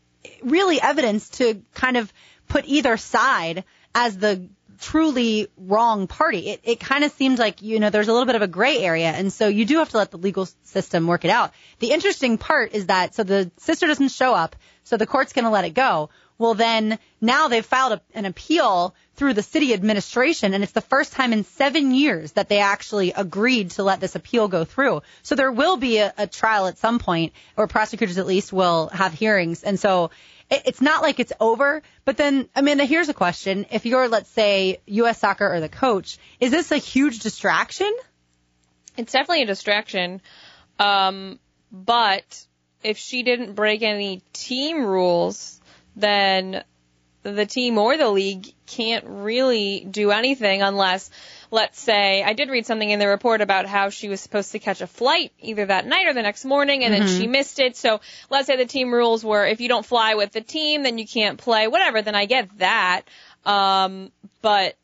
really 0.43 0.81
evidence 0.81 1.29
to 1.29 1.61
kind 1.75 1.97
of 1.97 2.11
put 2.47 2.65
either 2.65 2.97
side 2.97 3.63
as 3.95 4.17
the 4.17 4.49
truly 4.79 5.47
wrong 5.57 6.05
party. 6.05 6.49
It, 6.49 6.59
it 6.63 6.79
kind 6.81 7.05
of 7.05 7.11
seems 7.13 7.39
like, 7.39 7.61
you 7.61 7.79
know, 7.79 7.89
there's 7.89 8.09
a 8.09 8.11
little 8.11 8.25
bit 8.25 8.35
of 8.35 8.41
a 8.41 8.47
gray 8.47 8.79
area. 8.79 9.07
And 9.07 9.31
so 9.31 9.47
you 9.47 9.65
do 9.65 9.77
have 9.77 9.89
to 9.89 9.97
let 9.97 10.11
the 10.11 10.17
legal 10.17 10.47
system 10.63 11.07
work 11.07 11.23
it 11.23 11.31
out. 11.31 11.53
The 11.79 11.91
interesting 11.91 12.37
part 12.37 12.73
is 12.73 12.87
that, 12.87 13.15
so 13.15 13.23
the 13.23 13.49
sister 13.57 13.87
doesn't 13.87 14.09
show 14.09 14.33
up, 14.33 14.57
so 14.83 14.97
the 14.97 15.07
court's 15.07 15.31
going 15.31 15.45
to 15.45 15.51
let 15.51 15.63
it 15.63 15.73
go. 15.73 16.09
Well, 16.37 16.53
then 16.53 16.99
now 17.21 17.47
they've 17.47 17.65
filed 17.65 17.93
a, 17.93 18.01
an 18.13 18.25
appeal 18.25 18.93
through 19.15 19.33
the 19.35 19.41
city 19.41 19.73
administration, 19.73 20.53
and 20.53 20.61
it's 20.61 20.73
the 20.73 20.81
first 20.81 21.13
time 21.13 21.31
in 21.31 21.45
seven 21.45 21.93
years 21.93 22.33
that 22.33 22.49
they 22.49 22.59
actually 22.59 23.13
agreed 23.13 23.71
to 23.71 23.83
let 23.83 24.01
this 24.01 24.15
appeal 24.15 24.49
go 24.49 24.65
through. 24.65 25.01
So 25.23 25.35
there 25.35 25.53
will 25.53 25.77
be 25.77 25.99
a, 25.99 26.13
a 26.17 26.27
trial 26.27 26.67
at 26.67 26.77
some 26.77 26.99
point, 26.99 27.31
or 27.55 27.67
prosecutors 27.67 28.17
at 28.17 28.27
least 28.27 28.51
will 28.51 28.87
have 28.89 29.13
hearings. 29.13 29.63
And 29.63 29.79
so 29.79 30.11
it, 30.49 30.63
it's 30.65 30.81
not 30.81 31.01
like 31.01 31.19
it's 31.19 31.33
over. 31.39 31.81
But 32.03 32.17
then, 32.17 32.49
Amanda, 32.55 32.85
here's 32.85 33.09
a 33.09 33.13
question: 33.13 33.65
If 33.71 33.85
you're, 33.85 34.07
let's 34.07 34.29
say, 34.29 34.79
U.S. 34.85 35.19
Soccer 35.19 35.51
or 35.51 35.59
the 35.59 35.69
coach, 35.69 36.17
is 36.39 36.51
this 36.51 36.71
a 36.71 36.77
huge 36.77 37.19
distraction? 37.19 37.93
It's 38.97 39.11
definitely 39.11 39.43
a 39.43 39.47
distraction. 39.47 40.21
Um, 40.79 41.39
but 41.71 42.45
if 42.83 42.97
she 42.97 43.23
didn't 43.23 43.53
break 43.53 43.81
any 43.81 44.21
team 44.33 44.85
rules, 44.85 45.59
then 45.95 46.63
the 47.23 47.45
team 47.45 47.77
or 47.77 47.97
the 47.97 48.09
league 48.09 48.53
can't 48.67 49.05
really 49.07 49.85
do 49.89 50.11
anything 50.11 50.61
unless, 50.61 51.09
let's 51.55 51.79
say, 51.79 52.21
I 52.21 52.33
did 52.33 52.49
read 52.49 52.65
something 52.65 52.89
in 52.89 52.99
the 52.99 53.07
report 53.07 53.39
about 53.39 53.65
how 53.65 53.89
she 53.89 54.09
was 54.09 54.19
supposed 54.19 54.51
to 54.51 54.59
catch 54.59 54.81
a 54.81 54.87
flight 54.87 55.31
either 55.39 55.65
that 55.65 55.87
night 55.87 56.05
or 56.05 56.13
the 56.13 56.21
next 56.21 56.43
morning 56.43 56.83
and 56.83 56.93
then 56.93 57.07
she 57.07 57.27
missed 57.27 57.59
it. 57.59 57.77
So 57.77 58.01
let's 58.29 58.45
say 58.45 58.57
the 58.57 58.65
team 58.65 58.93
rules 58.93 59.23
were 59.23 59.45
if 59.45 59.61
you 59.61 59.69
don't 59.69 59.85
fly 59.85 60.15
with 60.15 60.33
the 60.33 60.41
team, 60.41 60.83
then 60.83 60.97
you 60.97 61.07
can't 61.07 61.39
play, 61.39 61.67
whatever, 61.67 62.01
then 62.01 62.13
I 62.13 62.25
get 62.25 62.57
that. 62.59 63.03
Um, 63.45 64.11
but 64.41 64.75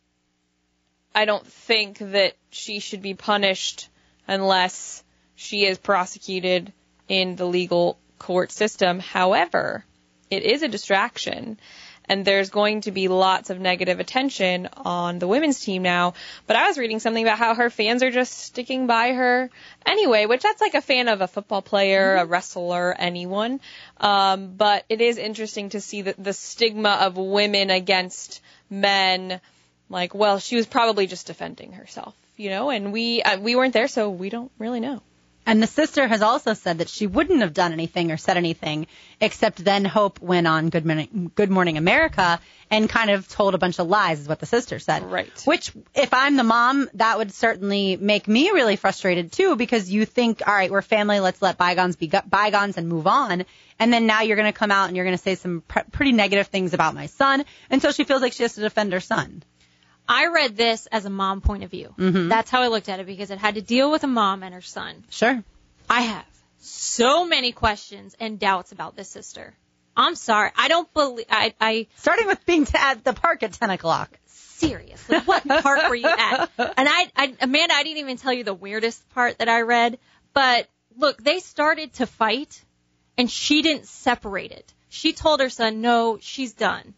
I 1.14 1.26
don't 1.26 1.46
think 1.46 1.98
that 1.98 2.36
she 2.52 2.80
should 2.80 3.02
be 3.02 3.16
punished 3.16 3.90
unless 4.26 5.04
she 5.36 5.66
is 5.66 5.78
prosecuted 5.78 6.72
in 7.10 7.36
the 7.36 7.46
legal 7.46 8.00
court 8.18 8.50
system. 8.52 9.00
However, 9.00 9.84
it 10.30 10.44
is 10.44 10.64
a 10.64 10.70
distraction. 10.70 11.60
And 12.12 12.26
there's 12.26 12.50
going 12.50 12.82
to 12.82 12.92
be 12.92 13.08
lots 13.08 13.50
of 13.52 13.62
negative 13.62 14.02
attention 14.02 14.68
on 14.76 15.18
the 15.18 15.28
women's 15.30 15.62
team 15.62 15.82
now. 15.82 16.14
But 16.46 16.58
I 16.58 16.68
was 16.68 16.78
reading 16.78 17.00
something 17.00 17.24
about 17.24 17.38
how 17.38 17.56
her 17.56 17.70
fans 17.70 18.04
are 18.04 18.12
just 18.12 18.38
sticking 18.38 18.86
by 18.86 19.14
her 19.14 19.50
anyway, 19.86 20.26
which 20.26 20.42
that's 20.42 20.60
like 20.60 20.74
a 20.74 20.82
fan 20.82 21.08
of 21.08 21.22
a 21.22 21.28
football 21.28 21.62
player, 21.62 22.18
a 22.18 22.26
wrestler, 22.26 22.94
anyone. 22.94 23.62
Um, 23.98 24.56
but 24.58 24.84
it 24.90 25.00
is 25.00 25.18
interesting 25.18 25.70
to 25.70 25.80
see 25.80 26.02
the, 26.02 26.14
the 26.18 26.34
stigma 26.34 26.98
of 27.00 27.16
women 27.16 27.70
against 27.70 28.42
men. 28.70 29.40
Like, 29.90 30.14
well, 30.14 30.40
she 30.40 30.58
was 30.58 30.66
probably 30.66 31.08
just 31.08 31.28
defending 31.28 31.72
herself, 31.72 32.14
you 32.36 32.50
know, 32.50 32.72
and 32.72 32.92
we 32.92 33.24
uh, 33.24 33.40
we 33.40 33.56
weren't 33.56 33.74
there, 33.74 33.88
so 33.88 34.10
we 34.10 34.30
don't 34.30 34.52
really 34.60 34.82
know. 34.82 35.02
And 35.46 35.62
the 35.62 35.68
sister 35.68 36.08
has 36.08 36.22
also 36.22 36.54
said 36.54 36.78
that 36.78 36.90
she 36.90 37.08
wouldn't 37.08 37.42
have 37.42 37.54
done 37.54 37.74
anything 37.74 38.12
or 38.12 38.18
said 38.18 38.38
anything 38.38 38.88
except 39.20 39.64
then 39.64 39.86
Hope 39.86 40.22
went 40.22 40.48
on 40.48 40.70
Good 40.70 40.86
Morning, 40.86 41.32
Good 41.34 41.50
Morning 41.50 41.78
America 41.78 42.40
and 42.70 42.90
kind 42.90 43.10
of 43.10 43.28
told 43.28 43.54
a 43.54 43.58
bunch 43.58 43.80
of 43.80 43.88
lies, 43.88 44.22
is 44.22 44.28
what 44.28 44.40
the 44.40 44.46
sister 44.46 44.80
said. 44.80 45.04
Right. 45.04 45.30
Which, 45.46 45.72
if 45.94 46.14
I'm 46.14 46.38
the 46.38 46.44
mom, 46.44 46.90
that 46.94 47.18
would 47.18 47.34
certainly 47.34 47.98
make 47.98 48.28
me 48.28 48.52
really 48.52 48.78
frustrated 48.78 49.32
too 49.32 49.56
because 49.58 49.92
you 49.92 50.06
think, 50.06 50.42
all 50.48 50.54
right, 50.54 50.72
we're 50.72 50.82
family, 50.82 51.20
let's 51.20 51.42
let 51.42 51.58
bygones 51.58 51.98
be 51.98 52.10
bygones 52.30 52.78
and 52.78 52.88
move 52.88 53.08
on. 53.08 53.46
And 53.78 53.92
then 53.92 54.06
now 54.06 54.22
you're 54.22 54.38
going 54.38 54.52
to 54.52 54.58
come 54.58 54.72
out 54.72 54.88
and 54.88 54.96
you're 54.96 55.06
going 55.06 55.18
to 55.18 55.24
say 55.24 55.36
some 55.36 55.64
pr- 55.68 55.80
pretty 55.92 56.14
negative 56.14 56.48
things 56.48 56.74
about 56.74 56.94
my 56.94 57.08
son. 57.08 57.44
And 57.70 57.82
so 57.82 57.92
she 57.92 58.04
feels 58.04 58.22
like 58.22 58.34
she 58.34 58.44
has 58.44 58.56
to 58.56 58.62
defend 58.62 58.94
her 58.94 59.00
son. 59.00 59.44
I 60.12 60.28
read 60.28 60.58
this 60.58 60.88
as 60.88 61.06
a 61.06 61.10
mom 61.10 61.40
point 61.42 61.64
of 61.64 61.72
view. 61.72 61.94
Mhm. 61.98 62.28
That's 62.30 62.50
how 62.52 62.62
I 62.62 62.68
looked 62.68 62.90
at 62.90 63.00
it 63.00 63.06
because 63.06 63.32
it 63.32 63.38
had 63.40 63.56
to 63.56 63.62
deal 63.62 63.90
with 63.92 64.04
a 64.04 64.08
mom 64.08 64.44
and 64.44 64.54
her 64.54 64.62
son. 64.62 65.06
Sure. 65.10 65.42
I 65.90 66.02
have 66.02 66.26
so 66.60 67.26
many 67.26 67.52
questions 67.54 68.16
and 68.20 68.38
doubts 68.40 68.72
about 68.74 68.96
this 68.98 69.08
sister. 69.10 69.54
I'm 69.96 70.16
sorry. 70.16 70.52
I 70.56 70.68
don't 70.68 70.92
believe. 70.94 71.26
I, 71.30 71.54
I 71.62 71.88
Starting 71.98 72.28
with 72.28 72.46
being 72.46 72.66
t- 72.66 72.78
at 72.78 73.04
the 73.04 73.14
park 73.14 73.44
at 73.44 73.54
10 73.54 73.70
o'clock. 73.70 74.10
seriously, 74.28 75.20
what 75.20 75.48
park 75.48 75.90
were 75.90 75.96
you 75.96 76.08
at? 76.08 76.50
And 76.58 76.88
I, 76.90 77.12
I, 77.16 77.34
Amanda, 77.42 77.74
I 77.74 77.84
didn't 77.84 77.98
even 78.00 78.18
tell 78.18 78.34
you 78.34 78.44
the 78.44 78.54
weirdest 78.54 79.10
part 79.12 79.40
that 79.40 79.50
I 79.50 79.62
read. 79.62 79.98
But 80.34 80.68
look, 80.98 81.24
they 81.24 81.40
started 81.40 81.94
to 81.96 82.06
fight, 82.06 82.62
and 83.18 83.30
she 83.30 83.62
didn't 83.62 83.88
separate 83.88 84.52
it. 84.52 84.74
She 84.90 85.14
told 85.14 85.40
her 85.40 85.50
son, 85.50 85.82
"No, 85.82 86.20
she's 86.22 86.54
done. 86.54 86.94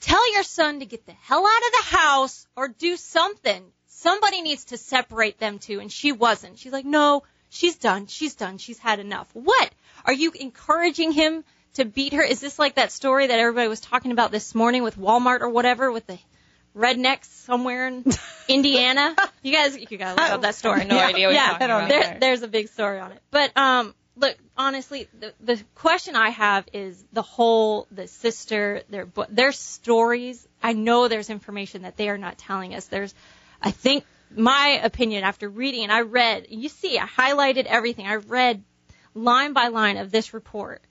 Tell 0.00 0.32
your 0.32 0.42
son 0.42 0.80
to 0.80 0.86
get 0.86 1.06
the 1.06 1.12
hell 1.12 1.46
out 1.46 1.66
of 1.66 1.72
the 1.72 1.96
house 1.96 2.46
or 2.56 2.68
do 2.68 2.96
something. 2.96 3.62
Somebody 3.86 4.42
needs 4.42 4.66
to 4.66 4.76
separate 4.76 5.38
them 5.38 5.58
two." 5.58 5.80
And 5.80 5.92
she 5.92 6.12
wasn't. 6.12 6.58
She's 6.58 6.72
like, 6.72 6.86
"No, 6.86 7.22
she's 7.50 7.76
done. 7.76 8.06
She's 8.06 8.34
done. 8.34 8.58
She's 8.58 8.78
had 8.78 8.98
enough." 8.98 9.28
What? 9.34 9.70
Are 10.04 10.12
you 10.12 10.32
encouraging 10.32 11.12
him 11.12 11.44
to 11.74 11.84
beat 11.84 12.14
her? 12.14 12.22
Is 12.22 12.40
this 12.40 12.58
like 12.58 12.76
that 12.76 12.92
story 12.92 13.26
that 13.26 13.38
everybody 13.38 13.68
was 13.68 13.80
talking 13.80 14.12
about 14.12 14.32
this 14.32 14.54
morning 14.54 14.82
with 14.82 14.98
Walmart 14.98 15.40
or 15.40 15.48
whatever 15.48 15.92
with 15.92 16.06
the 16.06 16.18
rednecks 16.76 17.26
somewhere 17.26 17.88
in 17.88 18.04
Indiana? 18.48 19.14
You 19.42 19.52
guys, 19.52 19.76
you 19.76 19.98
gotta 19.98 20.20
look 20.20 20.30
up 20.30 20.42
that 20.42 20.54
story. 20.54 20.84
No 20.84 20.98
idea 20.98 21.08
what 21.08 21.20
you're 21.20 21.32
yeah, 21.32 21.46
talking 21.52 21.64
about. 21.66 21.88
there, 21.88 22.18
there's 22.20 22.42
a 22.42 22.48
big 22.48 22.68
story 22.68 23.00
on 23.00 23.12
it. 23.12 23.22
But 23.30 23.56
um, 23.56 23.94
look, 24.20 24.36
honestly, 24.56 25.08
the, 25.18 25.32
the 25.40 25.62
question 25.74 26.14
I 26.14 26.30
have 26.30 26.66
is 26.72 27.02
the 27.12 27.22
whole, 27.22 27.86
the 27.90 28.06
sister, 28.06 28.82
their 28.90 29.08
their 29.28 29.52
stories. 29.52 30.46
I 30.62 30.74
know 30.74 31.08
there's 31.08 31.30
information 31.30 31.82
that 31.82 31.96
they 31.96 32.08
are 32.08 32.18
not 32.18 32.38
telling 32.38 32.74
us. 32.74 32.86
There's, 32.86 33.14
I 33.62 33.70
think, 33.70 34.04
my 34.34 34.80
opinion 34.82 35.24
after 35.24 35.48
reading, 35.48 35.84
and 35.84 35.92
I 35.92 36.02
read. 36.02 36.46
You 36.50 36.68
see, 36.68 36.98
I 36.98 37.06
highlighted 37.06 37.64
everything. 37.64 38.06
I 38.06 38.16
read 38.16 38.62
line 39.14 39.52
by 39.54 39.68
line 39.68 39.96
of 39.96 40.10
this 40.10 40.34
report, 40.34 40.82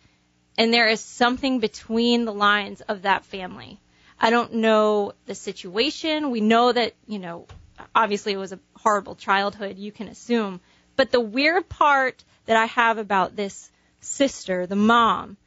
and 0.58 0.74
there 0.74 0.90
is 0.90 1.00
something 1.00 1.60
between 1.60 2.26
the 2.26 2.34
lines 2.34 2.82
of 2.82 3.04
that 3.04 3.26
family. 3.26 3.80
I 4.20 4.32
don't 4.32 4.56
know 4.56 5.14
the 5.28 5.36
situation. 5.36 6.32
We 6.32 6.42
know 6.42 6.72
that, 6.72 6.94
you 7.08 7.20
know, 7.20 7.48
obviously 7.96 8.34
it 8.34 8.38
was 8.38 8.52
a 8.52 8.60
horrible 8.76 9.16
childhood, 9.16 9.78
you 9.78 9.92
can 9.92 10.10
assume. 10.10 10.60
But 11.00 11.14
the 11.14 11.22
weird 11.22 11.70
part 11.70 12.26
that 12.46 12.58
I 12.58 12.66
have 12.66 12.98
about 12.98 13.34
this 13.34 13.72
sister, 14.02 14.68
the 14.68 14.76
mom, 14.76 15.38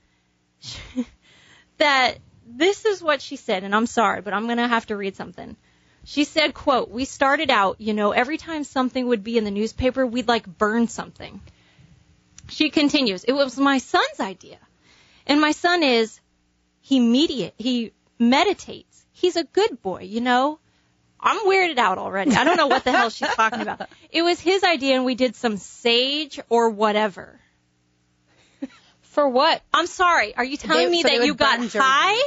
that 1.77 2.17
this 2.47 2.87
is 2.87 3.03
what 3.03 3.21
she 3.21 3.37
said, 3.37 3.63
and 3.63 3.75
I'm 3.75 3.85
sorry, 3.85 4.23
but 4.23 4.33
I'm 4.33 4.47
going 4.47 4.57
to 4.57 4.67
have 4.67 4.87
to 4.87 4.97
read 4.97 5.15
something. 5.15 5.55
She 6.05 6.25
said, 6.25 6.55
quote, 6.55 6.89
we 6.89 7.05
started 7.05 7.51
out, 7.51 7.83
you 7.83 7.93
know, 7.93 8.13
every 8.13 8.39
time 8.39 8.65
something 8.65 9.07
would 9.09 9.23
be 9.23 9.37
in 9.37 9.45
the 9.45 9.51
newspaper, 9.51 10.07
we'd 10.07 10.27
like 10.27 10.47
burn 10.47 10.89
something. 10.89 11.43
She 12.49 12.71
continues, 12.71 13.23
it 13.25 13.33
was 13.33 13.59
my 13.59 13.77
son's 13.77 14.21
idea. 14.21 14.59
And 15.27 15.39
my 15.39 15.53
son 15.53 15.83
is, 15.83 16.19
he 16.81 16.99
mediate, 16.99 17.53
he 17.59 17.93
meditates. 18.19 19.05
He's 19.13 19.37
a 19.37 19.45
good 19.45 19.83
boy, 19.83 20.05
you 20.05 20.23
know. 20.23 20.61
I'm 21.23 21.39
weirded 21.47 21.79
out 21.79 21.99
already. 21.99 22.33
I 22.35 22.45
don't 22.45 22.57
know 22.57 22.67
what 22.67 22.85
the 22.85 22.91
hell 22.93 23.09
she's 23.11 23.29
talking 23.29 23.61
about. 23.61 23.89
It 24.11 24.23
was 24.23 24.41
his 24.41 24.65
idea 24.65 24.97
and 24.97 25.05
we 25.05 25.15
did 25.15 25.37
some 25.37 25.57
sage 25.57 26.41
or 26.49 26.71
whatever. 26.71 27.39
For 29.03 29.29
what? 29.29 29.61
I'm 29.75 29.87
sorry. 29.87 30.35
Are 30.35 30.45
you 30.45 30.57
telling 30.57 30.87
They- 30.87 30.91
me 30.91 31.03
so 31.03 31.09
that 31.09 31.25
you 31.27 31.35
got 31.35 31.59
burn 31.59 31.67
jerseys. 31.69 31.83
high? 31.83 32.23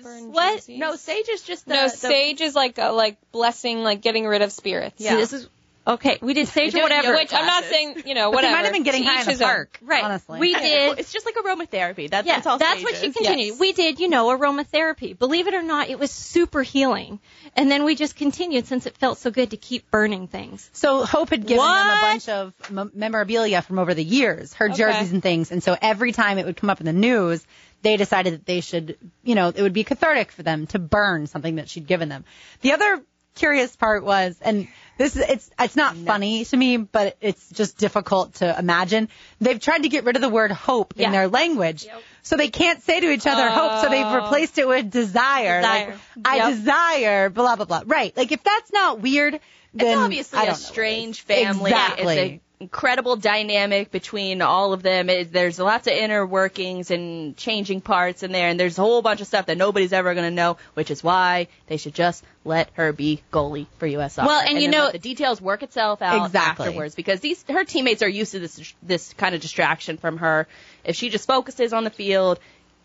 Burn 0.00 0.32
What? 0.32 0.54
jerseys? 0.56 0.78
No, 0.78 0.94
sage 0.96 1.28
is 1.28 1.42
just 1.42 1.66
the, 1.66 1.74
no, 1.74 1.82
the- 1.84 1.96
sage 1.96 2.40
is 2.40 2.54
like 2.54 2.78
a, 2.78 2.90
like 2.90 3.18
blessing, 3.32 3.82
like 3.82 4.00
getting 4.00 4.26
rid 4.26 4.40
of 4.40 4.52
spirits. 4.52 5.00
Yeah. 5.00 5.10
See, 5.10 5.16
this 5.16 5.32
is 5.32 5.48
okay. 5.86 6.18
We 6.20 6.34
did 6.34 6.48
sage 6.48 6.74
or 6.74 6.82
whatever. 6.82 7.14
Which 7.14 7.32
I'm 7.32 7.46
not 7.46 7.64
saying, 7.64 8.02
you 8.06 8.14
know, 8.14 8.30
But 8.30 8.36
whatever. 8.36 8.50
they 8.50 8.56
might 8.56 8.64
have 8.64 8.72
been 8.72 8.82
getting 8.82 9.04
high 9.04 9.20
in 9.20 9.26
the 9.26 9.32
own. 9.34 9.38
park. 9.38 9.78
Right. 9.82 10.04
Honestly. 10.04 10.38
We 10.38 10.54
did. 10.54 10.98
It's 10.98 11.12
just 11.12 11.26
like 11.26 11.34
aromatherapy. 11.36 12.10
That's, 12.10 12.26
Yeah, 12.26 12.36
that's 12.36 12.46
all 12.46 12.58
that's 12.58 12.82
what 12.82 12.96
she 12.96 13.10
continued. 13.12 13.46
Yes. 13.46 13.60
We 13.60 13.72
did, 13.72 13.98
you 14.00 14.08
know, 14.08 14.28
aromatherapy. 14.36 15.18
Believe 15.18 15.46
it 15.48 15.54
or 15.54 15.62
not, 15.62 15.88
it 15.90 15.98
was 15.98 16.10
super 16.10 16.62
healing. 16.62 17.20
And 17.56 17.70
then 17.70 17.84
we 17.84 17.94
just 17.96 18.16
continued 18.16 18.66
since 18.66 18.86
it 18.86 18.96
felt 18.96 19.18
so 19.18 19.30
good 19.30 19.50
to 19.50 19.56
keep 19.56 19.90
burning 19.90 20.28
things. 20.28 20.68
So 20.72 21.04
Hope 21.04 21.30
had 21.30 21.46
given 21.46 21.64
them 21.64 21.86
a 21.86 22.00
bunch 22.00 22.28
of 22.28 22.52
m- 22.70 22.90
memorabilia 22.94 23.62
from 23.62 23.78
over 23.78 23.94
the 23.94 24.04
years, 24.04 24.54
her 24.54 24.66
Okay. 24.66 24.76
jerseys 24.76 25.12
and 25.12 25.22
things. 25.22 25.50
And 25.50 25.62
so 25.62 25.76
every 25.80 26.12
time 26.12 26.38
it 26.38 26.46
would 26.46 26.56
come 26.56 26.70
up 26.70 26.80
in 26.80 26.86
the 26.86 26.92
news, 26.92 27.44
they 27.82 27.96
decided 27.96 28.34
that 28.34 28.44
they 28.46 28.60
should, 28.60 28.96
you 29.24 29.34
know, 29.34 29.48
it 29.48 29.60
would 29.62 29.72
be 29.72 29.84
cathartic 29.84 30.32
for 30.32 30.42
them 30.42 30.66
to 30.68 30.78
burn 30.78 31.26
something 31.26 31.56
that 31.56 31.68
she'd 31.68 31.86
given 31.86 32.08
them. 32.10 32.24
The 32.60 32.72
other 32.72 33.02
curious 33.34 33.74
part 33.76 34.04
was, 34.04 34.38
and 34.40 34.68
this 34.98 35.16
is, 35.16 35.22
it's, 35.22 35.50
it's 35.58 35.76
not 35.76 35.96
funny 35.96 36.44
to 36.44 36.56
me, 36.56 36.76
but 36.76 37.16
it's 37.20 37.48
just 37.50 37.78
difficult 37.78 38.34
to 38.36 38.58
imagine. 38.58 39.08
They've 39.40 39.58
tried 39.58 39.84
to 39.84 39.88
get 39.88 40.04
rid 40.04 40.16
of 40.16 40.22
the 40.22 40.28
word 40.28 40.50
hope 40.52 40.94
Yeah. 40.96 41.06
in 41.06 41.12
their 41.12 41.28
language. 41.28 41.86
So 42.22 42.36
they 42.36 42.48
can't 42.48 42.82
say 42.82 43.00
to 43.00 43.10
each 43.10 43.26
other 43.26 43.48
hope, 43.48 43.82
so 43.82 43.88
they've 43.88 44.04
oh. 44.04 44.14
replaced 44.22 44.58
it 44.58 44.68
with 44.68 44.90
desire. 44.90 45.60
Desire. 45.62 45.88
Like, 45.88 45.98
I 46.24 46.50
desire, 46.50 47.30
blah, 47.30 47.56
blah, 47.56 47.64
blah. 47.64 47.82
Right. 47.86 48.14
Like, 48.16 48.30
if 48.30 48.42
that's 48.42 48.72
not 48.72 49.00
weird, 49.00 49.40
then 49.72 49.88
It's 49.88 49.98
obviously 49.98 50.38
I 50.38 50.42
a 50.42 50.46
don't 50.46 50.54
know. 50.54 50.58
strange 50.58 51.22
family. 51.22 51.70
Exactly. 51.70 52.40
Incredible 52.60 53.16
dynamic 53.16 53.90
between 53.90 54.42
all 54.42 54.74
of 54.74 54.82
them. 54.82 55.08
It, 55.08 55.32
there's 55.32 55.58
lots 55.58 55.86
of 55.86 55.94
inner 55.94 56.26
workings 56.26 56.90
and 56.90 57.34
changing 57.34 57.80
parts 57.80 58.22
in 58.22 58.32
there, 58.32 58.48
and 58.48 58.60
there's 58.60 58.78
a 58.78 58.82
whole 58.82 59.00
bunch 59.00 59.22
of 59.22 59.26
stuff 59.26 59.46
that 59.46 59.56
nobody's 59.56 59.94
ever 59.94 60.12
going 60.12 60.28
to 60.28 60.34
know, 60.34 60.58
which 60.74 60.90
is 60.90 61.02
why 61.02 61.48
they 61.68 61.78
should 61.78 61.94
just 61.94 62.22
let 62.44 62.68
her 62.74 62.92
be 62.92 63.22
goalie 63.32 63.66
for 63.78 63.86
U.S. 63.86 64.12
Soccer. 64.12 64.26
Well, 64.28 64.42
and 64.46 64.60
you 64.60 64.68
know- 64.68 64.90
the 64.90 64.98
details 64.98 65.40
work 65.40 65.62
itself 65.62 66.02
out 66.02 66.26
Exactly. 66.26 66.66
afterwards 66.66 66.94
because 66.94 67.20
these 67.20 67.42
her 67.48 67.64
teammates 67.64 68.02
are 68.02 68.08
used 68.08 68.32
to 68.32 68.40
this 68.40 68.74
this 68.82 69.14
kind 69.14 69.34
of 69.34 69.40
distraction 69.40 69.96
from 69.96 70.18
her. 70.18 70.46
If 70.84 70.96
she 70.96 71.08
just 71.08 71.26
focuses 71.26 71.72
on 71.72 71.84
the 71.84 71.90
field, 71.90 72.40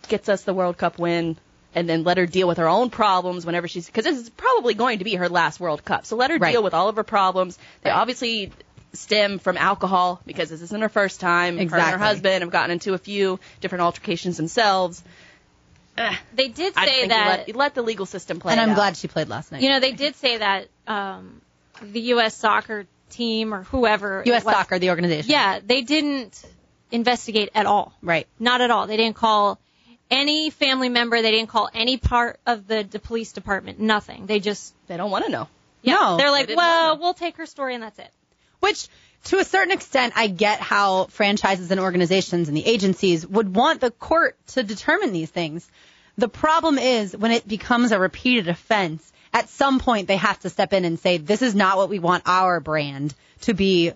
gets 0.07 0.29
us 0.29 0.43
the 0.43 0.53
World 0.53 0.77
Cup 0.77 0.97
win. 0.99 1.35
And 1.77 1.89
then 1.89 2.05
let 2.05 2.15
her 2.15 2.25
deal 2.25 2.47
with 2.47 2.59
her 2.59 2.69
own 2.69 2.89
problems 2.89 3.45
whenever 3.45 3.67
she's, 3.67 3.85
because 3.88 4.05
this 4.05 4.17
is 4.17 4.29
probably 4.29 4.75
going 4.75 4.99
to 4.99 5.03
be 5.03 5.15
her 5.15 5.27
last 5.27 5.59
World 5.59 5.83
Cup. 5.83 6.05
So 6.05 6.15
let 6.15 6.31
her 6.31 6.38
Right. 6.38 6.53
deal 6.53 6.63
with 6.63 6.73
all 6.73 6.88
of 6.88 6.95
her 6.95 7.03
problems. 7.03 7.59
They 7.81 7.89
obviously 7.89 8.53
stem 8.95 9.39
from 9.39 9.58
alcohol 9.58 10.21
because 10.25 10.49
this 10.49 10.62
isn't 10.62 10.81
her 10.81 10.89
first 10.89 11.19
time. 11.19 11.60
Exactly. 11.60 11.79
Her 11.81 11.93
and 11.93 12.01
her 12.01 12.05
husband 12.08 12.41
have 12.43 12.51
gotten 12.51 12.71
into 12.71 12.93
a 12.93 12.97
few 12.97 13.39
different 13.62 13.81
altercations 13.84 14.38
themselves. 14.38 15.03
Eh, 15.97 16.15
They 16.34 16.47
did 16.49 16.73
I 16.75 16.86
say 16.86 16.91
think 16.91 17.03
you 17.03 17.10
that 17.10 17.27
let, 17.39 17.47
you 17.47 17.53
let 17.53 17.75
the 17.75 17.81
legal 17.81 18.05
system 18.05 18.39
play. 18.39 18.51
And 18.51 18.62
I'm 18.62 18.71
out. 18.71 18.75
glad 18.75 18.97
she 18.97 19.08
played 19.08 19.29
last 19.29 19.51
night. 19.51 19.62
You 19.62 19.69
know, 19.69 19.79
they 19.79 19.93
did 19.93 20.15
say 20.15 20.38
that 20.38 20.67
um, 20.88 21.41
the 21.81 22.01
U.S. 22.01 22.36
soccer 22.36 22.86
team 23.10 23.53
or 23.53 23.63
whoever. 23.63 24.21
it 24.21 24.27
U.S. 24.27 24.43
was- 24.43 24.53
Soccer, 24.53 24.77
the 24.79 24.89
organization. 24.89 25.31
Yeah, 25.31 25.60
they 25.65 25.81
didn't 25.84 26.43
investigate 26.91 27.49
at 27.55 27.65
all. 27.65 27.93
Right. 28.01 28.27
Not 28.39 28.62
at 28.62 28.71
all. 28.71 28.88
They 28.88 28.97
didn't 28.97 29.15
call 29.15 29.58
any 30.12 30.49
family 30.49 30.89
member. 30.89 31.21
They 31.21 31.31
didn't 31.31 31.49
call 31.49 31.69
any 31.73 31.97
part 31.97 32.39
of 32.45 32.67
the, 32.67 32.84
the 32.84 32.99
police 32.99 33.31
department. 33.31 33.79
Nothing. 33.79 34.25
They 34.25 34.39
just. 34.39 34.73
They 34.88 34.97
don't 34.97 35.12
want 35.12 35.25
to 35.25 35.31
know. 35.31 35.47
Yeah, 35.81 35.93
No, 35.93 36.17
they're 36.17 36.31
like, 36.31 36.47
didn't 36.47 36.58
well, 36.58 36.97
we'll 36.97 37.13
take 37.13 37.38
her 37.38 37.45
story 37.45 37.75
and 37.75 37.84
that's 37.84 37.99
it. 37.99 38.10
Which, 38.59 38.87
to 39.25 39.37
a 39.37 39.43
certain 39.43 39.71
extent, 39.71 40.13
I 40.15 40.27
get 40.27 40.59
how 40.59 41.05
franchises 41.05 41.71
and 41.71 41.79
organizations 41.79 42.47
and 42.47 42.55
the 42.55 42.65
agencies 42.65 43.25
would 43.25 43.55
want 43.55 43.81
the 43.81 43.91
court 43.91 44.37
to 44.47 44.63
determine 44.63 45.11
these 45.13 45.29
things. 45.29 45.67
The 46.17 46.29
problem 46.29 46.77
is 46.77 47.15
when 47.15 47.31
it 47.31 47.47
becomes 47.47 47.91
a 47.91 47.99
repeated 47.99 48.47
offense, 48.47 49.11
at 49.33 49.49
some 49.49 49.79
point 49.79 50.07
they 50.07 50.17
have 50.17 50.39
to 50.41 50.49
step 50.49 50.73
in 50.73 50.85
and 50.85 50.99
say, 50.99 51.17
this 51.17 51.41
is 51.41 51.55
not 51.55 51.77
what 51.77 51.89
we 51.89 51.99
want 51.99 52.23
our 52.25 52.59
brand 52.59 53.13
to 53.41 53.53
be 53.53 53.91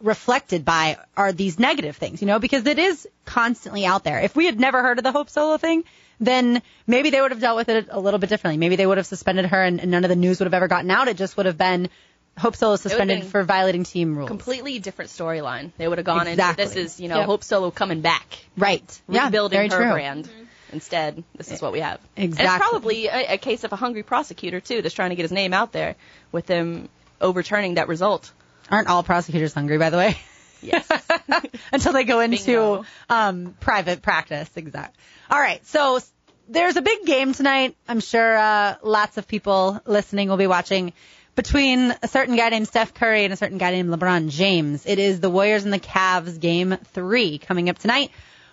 reflected 0.00 0.64
by 0.64 0.98
are 1.16 1.32
these 1.32 1.58
negative 1.58 1.96
things, 1.96 2.22
you 2.22 2.26
know, 2.26 2.38
because 2.38 2.66
it 2.66 2.78
is 2.78 3.06
constantly 3.24 3.84
out 3.84 4.02
there. 4.02 4.20
If 4.20 4.34
we 4.34 4.46
had 4.46 4.58
never 4.58 4.82
heard 4.82 4.98
of 4.98 5.04
the 5.04 5.12
Hope 5.12 5.28
Solo 5.28 5.58
thing, 5.58 5.84
then 6.18 6.62
maybe 6.86 7.10
they 7.10 7.20
would 7.20 7.30
have 7.30 7.40
dealt 7.40 7.56
with 7.56 7.68
it 7.68 7.88
a 7.90 8.00
little 8.00 8.18
bit 8.18 8.30
differently. 8.30 8.58
Maybe 8.58 8.76
they 8.76 8.86
would 8.86 8.98
have 8.98 9.06
suspended 9.06 9.46
her 9.46 9.62
and, 9.62 9.80
and 9.80 9.90
none 9.90 10.04
of 10.04 10.10
the 10.10 10.16
news 10.16 10.40
would 10.40 10.46
have 10.46 10.54
ever 10.54 10.68
gotten 10.68 10.90
out. 10.90 11.08
It 11.08 11.16
just 11.16 11.36
would 11.36 11.46
have 11.46 11.58
been 11.58 11.88
Hope 12.38 12.56
Solo 12.56 12.76
suspended 12.76 13.24
for 13.24 13.42
violating 13.42 13.84
team 13.84 14.16
rules. 14.16 14.28
Completely 14.28 14.78
different 14.78 15.10
storyline. 15.10 15.72
They 15.76 15.86
would 15.86 15.98
have 15.98 16.06
gone 16.06 16.26
Exactly. 16.26 16.62
into 16.64 16.74
this 16.74 16.92
is, 16.94 17.00
you 17.00 17.08
know, 17.08 17.18
Yep. 17.18 17.26
Hope 17.26 17.44
Solo 17.44 17.70
coming 17.70 18.00
back, 18.00 18.38
Right. 18.56 19.00
Yeah. 19.08 19.26
rebuilding 19.26 19.56
very 19.56 19.68
her 19.68 19.76
true. 19.76 19.92
brand. 19.92 20.28
Instead, 20.72 21.22
this 21.36 21.50
is 21.50 21.60
what 21.60 21.72
we 21.72 21.80
have. 21.80 22.00
And 22.16 22.26
Exactly. 22.26 22.54
it's 22.54 22.68
probably 22.70 23.06
a, 23.08 23.34
a 23.34 23.38
case 23.38 23.64
of 23.64 23.72
a 23.72 23.76
hungry 23.76 24.02
prosecutor 24.04 24.60
too, 24.60 24.80
that's 24.82 24.94
trying 24.94 25.10
to 25.10 25.16
get 25.16 25.22
his 25.22 25.32
name 25.32 25.52
out 25.52 25.72
there 25.72 25.96
with 26.32 26.46
him 26.48 26.88
overturning 27.20 27.74
that 27.74 27.88
result. 27.88 28.30
Aren't 28.70 28.88
all 28.88 29.02
prosecutors 29.02 29.52
hungry, 29.52 29.78
by 29.78 29.90
the 29.90 29.96
way? 29.96 30.16
Yes. 30.62 30.86
Until 31.72 31.92
they 31.92 32.04
go 32.04 32.20
into 32.20 32.84
um, 33.08 33.54
private 33.60 34.00
practice. 34.02 34.48
Exact. 34.56 34.94
All 35.30 35.40
right. 35.40 35.64
So 35.66 35.98
there's 36.48 36.76
a 36.76 36.82
big 36.82 37.04
game 37.04 37.32
tonight. 37.34 37.76
I'm 37.88 38.00
sure 38.00 38.36
uh, 38.36 38.76
lots 38.82 39.16
of 39.16 39.26
people 39.26 39.80
listening 39.86 40.28
will 40.28 40.36
be 40.36 40.46
watching 40.46 40.92
between 41.40 41.94
a 42.02 42.06
certain 42.06 42.36
guy 42.36 42.50
named 42.50 42.68
Steph 42.68 42.92
Curry 42.92 43.24
and 43.24 43.32
a 43.32 43.36
certain 43.36 43.56
guy 43.56 43.70
named 43.70 43.88
LeBron 43.88 44.28
James. 44.28 44.84
It 44.84 44.98
is 44.98 45.20
the 45.20 45.30
Warriors 45.30 45.64
and 45.64 45.72
the 45.72 45.78
Cavs 45.78 46.38
game 46.38 46.76
three 46.92 47.38
coming 47.38 47.70
up 47.70 47.78
tonight. 47.78 48.10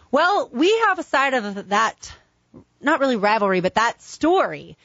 Well, 0.09 0.49
we 0.53 0.73
have 0.87 0.97
a 0.97 1.03
side 1.03 1.33
of 1.33 1.67
that, 1.67 2.15
not 2.79 3.01
really 3.01 3.17
rivalry, 3.17 3.59
but 3.59 3.75
that 3.75 4.01
story 4.01 4.77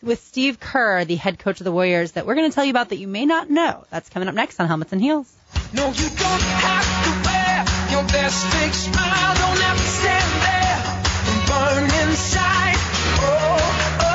with 0.00 0.22
Steve 0.22 0.58
Kerr, 0.58 1.04
the 1.04 1.16
head 1.16 1.38
coach 1.38 1.60
of 1.60 1.64
the 1.64 1.72
Warriors, 1.72 2.12
that 2.12 2.24
we're 2.24 2.34
going 2.34 2.48
to 2.50 2.54
tell 2.54 2.64
you 2.64 2.70
about 2.70 2.88
that 2.88 2.96
you 2.96 3.08
may 3.08 3.26
not 3.26 3.50
know. 3.50 3.84
That's 3.90 4.08
coming 4.08 4.26
up 4.26 4.34
next 4.34 4.58
on 4.58 4.66
Helmets 4.66 4.94
and 4.94 5.02
Heels. 5.02 5.30
No, 5.74 5.86
you 5.88 6.08
don't 6.08 6.42
have 6.64 7.04
to 7.04 7.10
wear 7.28 7.66
your 7.90 8.04
best 8.08 8.40
smile. 8.72 9.34
Don't 9.34 9.60
have 9.60 9.76
to 9.76 9.90
stand 10.00 10.32
there 10.48 10.80
and 11.28 11.38
burn 11.46 12.08
inside. 12.08 12.76
Oh, 13.22 14.00
oh, 14.00 14.09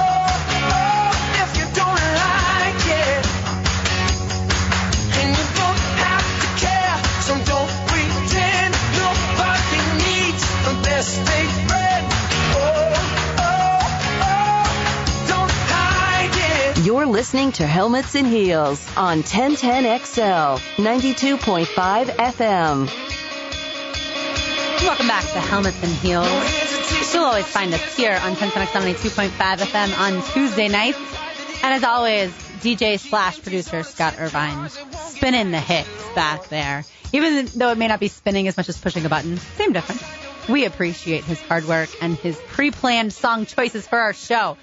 listening 17.35 17.51
to 17.51 17.67
Helmets 17.67 18.15
and 18.15 18.27
Heels 18.27 18.87
on 18.95 19.21
1010XL 19.21 20.57
92.5 20.77 22.05
FM. 22.05 22.87
Welcome 24.81 25.07
back 25.09 25.23
to 25.23 25.41
Helmets 25.41 25.83
and 25.83 25.91
Heels. 25.91 27.13
You'll 27.13 27.25
always 27.25 27.45
find 27.45 27.73
us 27.73 27.97
here 27.97 28.17
on 28.21 28.35
1010XL 28.35 28.93
92.5 28.93 29.57
FM 29.57 29.99
on 29.99 30.23
Tuesday 30.31 30.69
nights. 30.69 30.97
And 31.61 31.73
as 31.73 31.83
always, 31.83 32.31
DJ 32.61 32.97
slash 32.97 33.41
producer 33.41 33.83
Scott 33.83 34.15
Irvine 34.17 34.69
spinning 34.69 35.51
the 35.51 35.59
hits 35.59 35.89
back 36.15 36.47
there. 36.47 36.85
Even 37.11 37.47
though 37.47 37.71
it 37.71 37.77
may 37.77 37.89
not 37.89 37.99
be 37.99 38.07
spinning 38.07 38.47
as 38.47 38.55
much 38.55 38.69
as 38.69 38.77
pushing 38.77 39.05
a 39.05 39.09
button, 39.09 39.35
same 39.57 39.73
difference. 39.73 40.01
We 40.47 40.63
appreciate 40.63 41.25
his 41.25 41.41
hard 41.41 41.65
work 41.65 41.89
and 42.01 42.15
his 42.15 42.39
pre-planned 42.47 43.11
song 43.11 43.45
choices 43.45 43.85
for 43.85 43.99
our 43.99 44.13
show. 44.13 44.55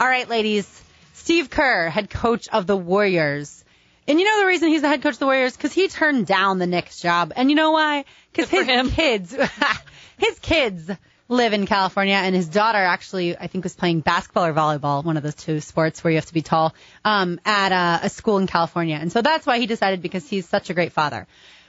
All 0.00 0.08
right, 0.08 0.26
ladies. 0.26 0.83
Steve 1.14 1.48
Kerr, 1.48 1.88
head 1.90 2.10
coach 2.10 2.48
of 2.48 2.66
the 2.66 2.76
Warriors. 2.76 3.64
And 4.08 4.18
you 4.18 4.26
know 4.26 4.40
the 4.40 4.46
reason 4.46 4.68
he's 4.68 4.82
the 4.82 4.88
head 4.88 5.00
coach 5.00 5.14
of 5.14 5.20
the 5.20 5.26
Warriors? 5.26 5.56
Because 5.56 5.72
he 5.72 5.86
turned 5.86 6.26
down 6.26 6.58
the 6.58 6.66
Knicks 6.66 7.00
job. 7.00 7.32
And 7.36 7.50
you 7.50 7.56
know 7.56 7.70
why? 7.70 8.04
Because 8.32 8.50
his 8.50 8.66
him. 8.66 8.90
kids, 8.90 9.34
his 10.18 10.38
kids 10.40 10.90
live 11.28 11.52
in 11.52 11.66
California, 11.66 12.16
and 12.16 12.34
his 12.34 12.48
daughter 12.48 12.78
actually, 12.78 13.38
I 13.38 13.46
think, 13.46 13.62
was 13.62 13.76
playing 13.76 14.00
basketball 14.00 14.46
or 14.46 14.52
volleyball, 14.52 15.04
one 15.04 15.16
of 15.16 15.22
those 15.22 15.36
two 15.36 15.60
sports 15.60 16.02
where 16.02 16.10
you 16.10 16.16
have 16.16 16.26
to 16.26 16.34
be 16.34 16.42
tall, 16.42 16.74
um, 17.04 17.40
at 17.44 17.70
a, 17.70 18.06
a 18.06 18.10
school 18.10 18.38
in 18.38 18.48
California. 18.48 18.96
And 18.96 19.12
so 19.12 19.22
that's 19.22 19.46
why 19.46 19.60
he 19.60 19.66
decided 19.66 20.02
because 20.02 20.28
he's 20.28 20.48
such 20.48 20.68
a 20.68 20.74
great 20.74 20.92
father. 20.92 21.28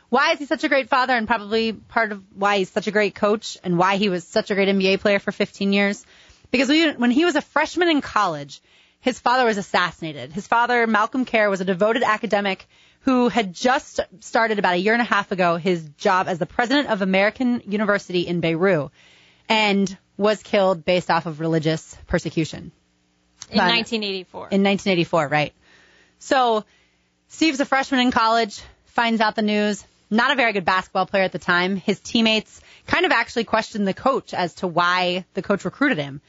Why 0.09 0.31
is 0.31 0.39
he 0.39 0.45
such 0.45 0.63
a 0.63 0.69
great 0.69 0.89
father? 0.89 1.13
And 1.13 1.27
probably 1.27 1.71
part 1.71 2.11
of 2.11 2.23
why 2.33 2.57
he's 2.57 2.71
such 2.71 2.87
a 2.87 2.91
great 2.91 3.13
coach 3.13 3.59
and 3.63 3.77
why 3.77 3.97
he 3.97 4.09
was 4.09 4.23
such 4.23 4.49
a 4.49 4.55
great 4.55 4.69
NBA 4.69 5.01
player 5.01 5.19
for 5.19 5.31
15 5.31 5.71
years. 5.71 6.03
Because 6.49 6.67
we, 6.67 6.91
when 6.93 7.11
he 7.11 7.25
was 7.25 7.35
a 7.35 7.41
freshman 7.41 7.89
in 7.89 8.01
college, 8.01 8.59
his 9.05 9.19
father 9.19 9.45
was 9.45 9.59
assassinated. 9.59 10.33
His 10.33 10.47
father, 10.47 10.87
Malcolm 10.87 11.25
Kerr, 11.25 11.47
was 11.47 11.61
a 11.61 11.65
devoted 11.65 12.01
academic 12.01 12.65
who 13.01 13.29
had 13.29 13.53
just 13.53 13.99
started 14.21 14.57
about 14.57 14.73
a 14.73 14.77
year 14.77 14.93
and 14.93 15.01
a 15.01 15.05
half 15.05 15.31
ago 15.31 15.57
his 15.57 15.87
job 15.99 16.27
as 16.27 16.39
the 16.39 16.47
president 16.47 16.89
of 16.89 17.03
American 17.03 17.61
University 17.67 18.21
in 18.21 18.39
Beirut 18.39 18.89
and 19.47 19.95
was 20.17 20.41
killed 20.41 20.83
based 20.85 21.11
off 21.11 21.27
of 21.27 21.39
religious 21.39 21.95
persecution 22.07 22.71
in 23.51 23.57
But- 23.59 23.67
1984. 23.67 24.47
in 24.49 24.63
1984, 24.63 25.27
right? 25.27 25.53
So 26.17 26.65
Steve's 27.27 27.59
a 27.59 27.65
freshman 27.65 27.99
in 27.99 28.09
college, 28.09 28.59
finds 28.85 29.21
out 29.21 29.35
the 29.35 29.43
news. 29.43 29.85
Not 30.09 30.31
a 30.31 30.35
very 30.35 30.51
good 30.51 30.65
basketball 30.65 31.05
player 31.05 31.25
at 31.25 31.31
the 31.31 31.37
time. 31.37 31.75
His 31.75 31.99
teammates 31.99 32.59
kind 32.87 33.05
of 33.05 33.11
actually 33.11 33.43
questioned 33.43 33.87
the 33.87 33.93
coach 33.93 34.33
as 34.33 34.55
to 34.55 34.67
why 34.67 35.25
the 35.35 35.43
coach 35.43 35.63
recruited 35.63 35.99
him. 35.99 36.21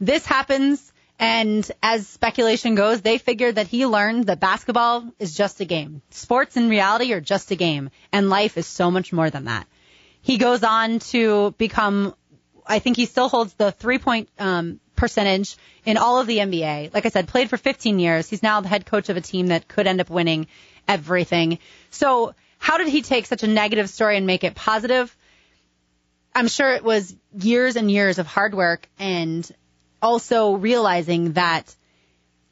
This 0.00 0.26
happens, 0.26 0.92
and 1.20 1.70
as 1.82 2.08
speculation 2.08 2.74
goes, 2.74 3.02
they 3.02 3.18
figured 3.18 3.56
that 3.56 3.68
he 3.68 3.86
learned 3.86 4.26
that 4.26 4.40
basketball 4.40 5.04
is 5.18 5.36
just 5.36 5.60
a 5.60 5.66
game. 5.66 6.00
Sports 6.10 6.56
in 6.56 6.70
reality 6.70 7.12
are 7.12 7.20
just 7.20 7.50
a 7.50 7.56
game, 7.56 7.90
and 8.10 8.30
life 8.30 8.56
is 8.56 8.66
so 8.66 8.90
much 8.90 9.12
more 9.12 9.28
than 9.28 9.44
that. 9.44 9.66
He 10.22 10.38
goes 10.38 10.64
on 10.64 10.98
to 11.10 11.54
become 11.58 12.14
I 12.66 12.78
think 12.78 12.96
he 12.96 13.06
still 13.06 13.28
holds 13.28 13.52
the 13.54 13.72
three 13.72 13.98
point 13.98 14.28
um, 14.38 14.80
percentage 14.96 15.56
in 15.84 15.96
all 15.96 16.20
of 16.20 16.26
the 16.26 16.38
NBA. 16.38 16.94
Like 16.94 17.04
I 17.04 17.08
said, 17.08 17.28
played 17.28 17.50
for 17.50 17.56
15 17.56 17.98
years. 17.98 18.28
He's 18.28 18.42
now 18.42 18.60
the 18.60 18.68
head 18.68 18.86
coach 18.86 19.08
of 19.08 19.16
a 19.16 19.20
team 19.20 19.48
that 19.48 19.66
could 19.66 19.86
end 19.86 20.00
up 20.00 20.08
winning 20.08 20.46
everything. 20.86 21.58
So 21.90 22.34
how 22.58 22.78
did 22.78 22.88
he 22.88 23.02
take 23.02 23.26
such 23.26 23.42
a 23.42 23.46
negative 23.46 23.90
story 23.90 24.16
and 24.16 24.26
make 24.26 24.44
it 24.44 24.54
positive? 24.54 25.14
I'm 26.34 26.48
sure 26.48 26.72
it 26.72 26.84
was 26.84 27.14
years 27.38 27.76
and 27.76 27.90
years 27.90 28.18
of 28.18 28.26
hard 28.26 28.54
work 28.54 28.88
and 28.98 29.50
also 30.02 30.54
realizing 30.54 31.32
that 31.32 31.74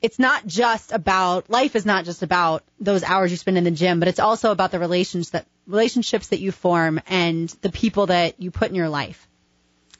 it's 0.00 0.18
not 0.18 0.46
just 0.46 0.92
about 0.92 1.50
life 1.50 1.74
is 1.74 1.84
not 1.84 2.04
just 2.04 2.22
about 2.22 2.62
those 2.78 3.02
hours 3.02 3.30
you 3.30 3.36
spend 3.36 3.58
in 3.58 3.64
the 3.64 3.70
gym, 3.70 3.98
but 3.98 4.08
it's 4.08 4.20
also 4.20 4.52
about 4.52 4.70
the 4.70 4.78
relations 4.78 5.30
that 5.30 5.46
relationships 5.66 6.28
that 6.28 6.38
you 6.40 6.52
form 6.52 7.00
and 7.08 7.48
the 7.60 7.70
people 7.70 8.06
that 8.06 8.40
you 8.40 8.50
put 8.50 8.68
in 8.68 8.74
your 8.74 8.88
life. 8.88 9.26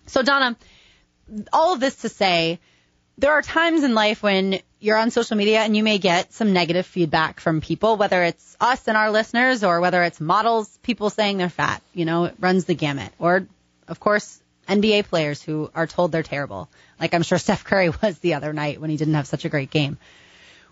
So 0.06 0.22
Donna, 0.22 0.56
all 1.52 1.74
of 1.74 1.80
this 1.80 1.96
to 1.96 2.08
say, 2.08 2.60
there 3.18 3.32
are 3.32 3.42
times 3.42 3.82
in 3.82 3.94
life 3.94 4.22
when 4.22 4.60
you're 4.78 4.96
on 4.96 5.10
social 5.10 5.36
media 5.36 5.60
and 5.60 5.76
you 5.76 5.82
may 5.82 5.98
get 5.98 6.32
some 6.32 6.52
negative 6.52 6.86
feedback 6.86 7.40
from 7.40 7.60
people, 7.60 7.96
whether 7.96 8.22
it's 8.22 8.56
us 8.60 8.86
and 8.86 8.96
our 8.96 9.10
listeners 9.10 9.64
or 9.64 9.80
whether 9.80 10.02
it's 10.04 10.20
models, 10.20 10.78
people 10.82 11.10
saying 11.10 11.38
they're 11.38 11.48
fat, 11.48 11.82
you 11.92 12.04
know, 12.04 12.26
it 12.26 12.36
runs 12.38 12.64
the 12.64 12.74
gamut. 12.74 13.12
Or, 13.18 13.46
of 13.88 13.98
course, 13.98 14.40
NBA 14.68 15.06
players 15.06 15.42
who 15.42 15.70
are 15.74 15.86
told 15.86 16.12
they're 16.12 16.22
terrible. 16.22 16.68
Like 17.00 17.14
I'm 17.14 17.22
sure 17.22 17.38
Steph 17.38 17.64
Curry 17.64 17.90
was 17.90 18.18
the 18.18 18.34
other 18.34 18.52
night 18.52 18.80
when 18.80 18.90
he 18.90 18.96
didn't 18.96 19.14
have 19.14 19.26
such 19.26 19.44
a 19.44 19.48
great 19.48 19.70
game. 19.70 19.98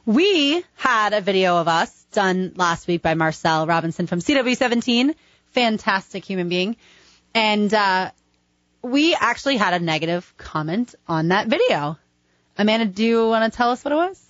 We 0.05 0.63
had 0.77 1.13
a 1.15 1.21
video 1.21 1.57
of 1.57 1.67
us 1.67 2.07
done 2.13 2.53
last 2.55 2.87
week 2.87 3.03
by 3.03 3.15
Marcel 3.15 3.67
Robinson 3.67 4.07
from 4.07 4.21
CW17, 4.21 5.15
fantastic 5.51 6.25
human 6.25 6.49
being. 6.49 6.77
And, 7.35 7.73
uh, 7.75 8.11
we 8.83 9.17
actually 9.17 9.57
had 9.57 9.75
a 9.75 9.85
negative 9.85 10.33
comment 10.37 10.95
on 11.09 11.29
that 11.29 11.49
video. 11.49 11.99
Amanda, 12.57 12.87
do 12.87 13.05
you 13.05 13.29
want 13.29 13.53
to 13.53 13.57
tell 13.57 13.71
us 13.71 13.85
what 13.85 13.93
it 13.93 13.97
was? 13.97 14.23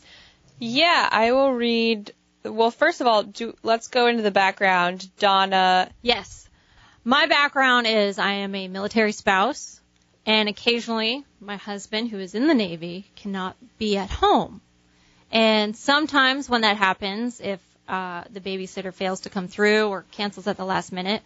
Yeah, 0.58 1.08
I 1.10 1.32
will 1.32 1.52
read. 1.52 2.12
Well, 2.42 2.70
first 2.70 3.00
of 3.02 3.06
all, 3.06 3.22
do, 3.24 3.54
let's 3.62 3.88
go 3.88 4.06
into 4.06 4.22
the 4.22 4.30
background. 4.30 5.08
Donna, 5.18 5.90
Yes. 6.00 6.45
My 7.08 7.26
background 7.26 7.86
is 7.86 8.18
I 8.18 8.32
am 8.32 8.52
a 8.56 8.66
military 8.66 9.12
spouse, 9.12 9.80
and 10.26 10.48
occasionally 10.48 11.24
my 11.40 11.54
husband, 11.54 12.10
who 12.10 12.18
is 12.18 12.34
in 12.34 12.48
the 12.48 12.54
Navy, 12.54 13.08
cannot 13.14 13.54
be 13.78 13.96
at 13.96 14.10
home. 14.10 14.60
And 15.30 15.76
sometimes 15.76 16.48
when 16.48 16.62
that 16.62 16.76
happens, 16.76 17.40
if 17.40 17.60
uh, 17.86 18.24
the 18.32 18.40
babysitter 18.40 18.92
fails 18.92 19.20
to 19.20 19.30
come 19.30 19.46
through 19.46 19.86
or 19.86 20.04
cancels 20.10 20.48
at 20.48 20.56
the 20.56 20.64
last 20.64 20.90
minute, 20.90 21.22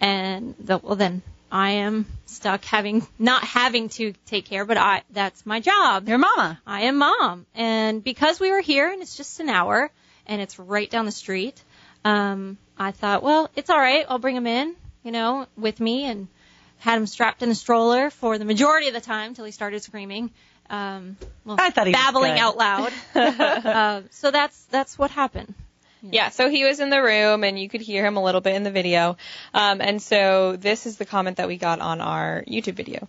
and 0.00 0.54
the, 0.60 0.78
well 0.78 0.94
then 0.94 1.22
I 1.50 1.70
am 1.70 2.06
stuck 2.26 2.64
having 2.64 3.04
not 3.18 3.42
having 3.42 3.88
to 3.88 4.14
take 4.26 4.44
care, 4.44 4.64
but 4.64 4.76
I 4.76 5.02
that's 5.10 5.44
my 5.44 5.58
job. 5.58 6.08
Your 6.08 6.18
mama. 6.18 6.60
I 6.64 6.82
am 6.82 6.98
mom. 6.98 7.46
And 7.56 8.04
because 8.04 8.38
we 8.38 8.52
were 8.52 8.60
here 8.60 8.88
and 8.92 9.02
it's 9.02 9.16
just 9.16 9.40
an 9.40 9.48
hour 9.48 9.90
and 10.28 10.40
it's 10.40 10.56
right 10.60 10.88
down 10.88 11.04
the 11.04 11.10
street, 11.10 11.60
um, 12.04 12.58
I 12.78 12.92
thought, 12.92 13.24
well, 13.24 13.50
it's 13.56 13.70
all 13.70 13.80
right. 13.80 14.06
I'll 14.08 14.20
bring 14.20 14.36
him 14.36 14.46
in, 14.46 14.76
you 15.02 15.12
know, 15.12 15.46
with 15.56 15.80
me 15.80 16.04
and 16.04 16.28
had 16.78 16.96
him 16.96 17.06
strapped 17.06 17.42
in 17.42 17.50
a 17.50 17.54
stroller 17.54 18.10
for 18.10 18.38
the 18.38 18.44
majority 18.44 18.88
of 18.88 18.94
the 18.94 19.00
time 19.00 19.34
till 19.34 19.44
he 19.44 19.52
started 19.52 19.82
screaming. 19.82 20.30
Um, 20.68 21.16
well, 21.44 21.56
I 21.58 21.70
thought 21.70 21.86
he 21.86 21.92
babbling 21.92 22.34
good. 22.34 22.40
out 22.40 22.56
loud. 22.56 22.92
uh, 23.14 24.02
so 24.10 24.30
that's 24.30 24.64
that's 24.64 24.98
what 24.98 25.10
happened. 25.10 25.54
Yeah, 26.02 26.30
so 26.30 26.48
he 26.48 26.64
was 26.64 26.80
in 26.80 26.88
the 26.88 27.02
room 27.02 27.44
and 27.44 27.58
you 27.58 27.68
could 27.68 27.82
hear 27.82 28.06
him 28.06 28.16
a 28.16 28.22
little 28.22 28.40
bit 28.40 28.54
in 28.54 28.62
the 28.62 28.70
video. 28.70 29.18
Um, 29.52 29.82
and 29.82 30.00
so 30.00 30.56
this 30.56 30.86
is 30.86 30.96
the 30.96 31.04
comment 31.04 31.36
that 31.36 31.48
we 31.48 31.58
got 31.58 31.80
on 31.80 32.00
our 32.00 32.42
YouTube 32.48 32.74
video. 32.74 33.06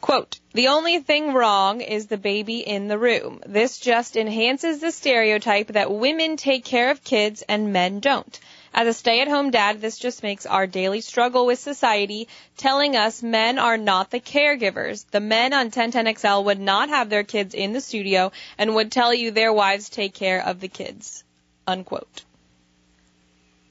Quote, 0.00 0.38
the 0.52 0.68
only 0.68 1.00
thing 1.00 1.34
wrong 1.34 1.80
is 1.80 2.06
the 2.06 2.16
baby 2.16 2.60
in 2.60 2.86
the 2.86 2.98
room. 2.98 3.40
This 3.46 3.78
just 3.78 4.16
enhances 4.16 4.80
the 4.80 4.92
stereotype 4.92 5.68
that 5.68 5.90
women 5.90 6.36
take 6.36 6.64
care 6.64 6.92
of 6.92 7.02
kids 7.02 7.42
and 7.42 7.72
men 7.72 7.98
don't. 7.98 8.38
As 8.78 8.86
a 8.86 8.92
stay-at-home 8.92 9.50
dad, 9.50 9.80
this 9.80 9.98
just 9.98 10.22
makes 10.22 10.46
our 10.46 10.68
daily 10.68 11.00
struggle 11.00 11.46
with 11.46 11.58
society 11.58 12.28
telling 12.56 12.94
us 12.94 13.24
men 13.24 13.58
are 13.58 13.76
not 13.76 14.12
the 14.12 14.20
caregivers. 14.20 15.04
The 15.10 15.18
men 15.18 15.52
on 15.52 15.72
1010XL 15.72 16.44
would 16.44 16.60
not 16.60 16.88
have 16.88 17.10
their 17.10 17.24
kids 17.24 17.54
in 17.54 17.72
the 17.72 17.80
studio 17.80 18.30
and 18.56 18.76
would 18.76 18.92
tell 18.92 19.12
you 19.12 19.32
their 19.32 19.52
wives 19.52 19.88
take 19.88 20.14
care 20.14 20.46
of 20.46 20.60
the 20.60 20.68
kids. 20.68 21.24
Unquote. 21.66 22.22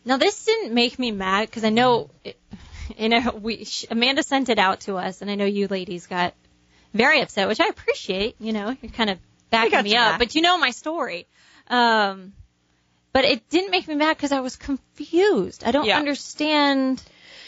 Now 0.03 0.17
this 0.17 0.43
didn't 0.43 0.73
make 0.73 0.99
me 0.99 1.11
mad 1.11 1.45
because 1.45 1.63
I 1.63 1.69
know, 1.69 2.09
it, 2.25 2.37
you 2.97 3.07
know, 3.07 3.31
we 3.41 3.63
sh- 3.63 3.85
Amanda 3.89 4.23
sent 4.23 4.49
it 4.49 4.59
out 4.59 4.81
to 4.81 4.97
us, 4.97 5.21
and 5.21 5.31
I 5.31 5.35
know 5.35 5.45
you 5.45 5.69
ladies 5.69 6.07
got 6.07 6.33
very 6.93 7.21
upset, 7.21 7.47
which 7.47 7.61
I 7.61 7.67
appreciate. 7.67 8.35
You 8.41 8.51
know, 8.51 8.75
you're 8.81 8.91
kind 8.91 9.09
of 9.09 9.19
backing 9.51 9.83
me 9.83 9.95
up, 9.95 10.11
back. 10.11 10.19
but 10.19 10.35
you 10.35 10.41
know 10.41 10.57
my 10.57 10.71
story. 10.71 11.27
Um, 11.69 12.33
but 13.17 13.25
it 13.25 13.49
didn't 13.49 13.71
make 13.71 13.88
me 13.88 13.95
mad 13.95 14.15
because 14.15 14.32
I 14.32 14.41
was 14.41 14.56
confused. 14.58 15.63
I 15.65 15.71
don't 15.71 15.86
Yeah. 15.86 15.97
understand. 15.97 17.01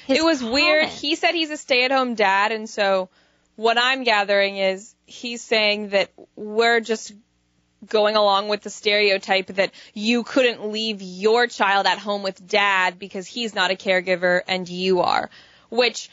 His 0.07 0.17
it 0.17 0.23
was 0.23 0.43
weird. 0.43 0.89
He 0.89 1.13
said 1.15 1.33
he's 1.35 1.51
a 1.51 1.57
stay-at-home 1.57 2.15
dad, 2.15 2.51
and 2.51 2.67
so 2.67 3.09
what 3.55 3.77
I'm 3.77 4.03
gathering 4.03 4.57
is 4.57 4.95
he's 5.05 5.43
saying 5.43 5.89
that 5.89 6.09
we're 6.35 6.79
just 6.79 7.13
going 7.85 8.15
along 8.15 8.47
with 8.47 8.61
the 8.63 8.71
stereotype 8.71 9.45
that 9.61 9.69
you 9.93 10.23
couldn't 10.23 10.71
leave 10.71 11.03
your 11.03 11.45
child 11.45 11.85
at 11.85 11.99
home 11.99 12.23
with 12.23 12.47
dad 12.47 12.97
because 12.97 13.27
he's 13.27 13.53
not 13.53 13.69
a 13.69 13.75
caregiver 13.75 14.41
and 14.47 14.67
you 14.67 15.01
are, 15.01 15.29
which 15.69 16.09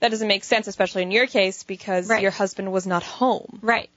that 0.00 0.10
doesn't 0.10 0.28
make 0.28 0.44
sense, 0.44 0.66
especially 0.66 1.00
in 1.00 1.10
your 1.10 1.26
case 1.26 1.62
because 1.62 2.10
Right. 2.10 2.20
your 2.20 2.30
husband 2.30 2.70
was 2.70 2.86
not 2.86 3.02
home. 3.02 3.58
Right. 3.62 3.88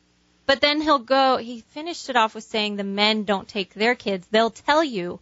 But 0.45 0.61
then 0.61 0.81
he'll 0.81 0.99
go, 0.99 1.37
he 1.37 1.61
finished 1.61 2.09
it 2.09 2.15
off 2.15 2.35
with 2.35 2.43
saying 2.43 2.75
the 2.75 2.83
men 2.83 3.23
don't 3.23 3.47
take 3.47 3.73
their 3.73 3.95
kids. 3.95 4.27
They'll 4.29 4.51
tell 4.51 4.83
you 4.83 5.19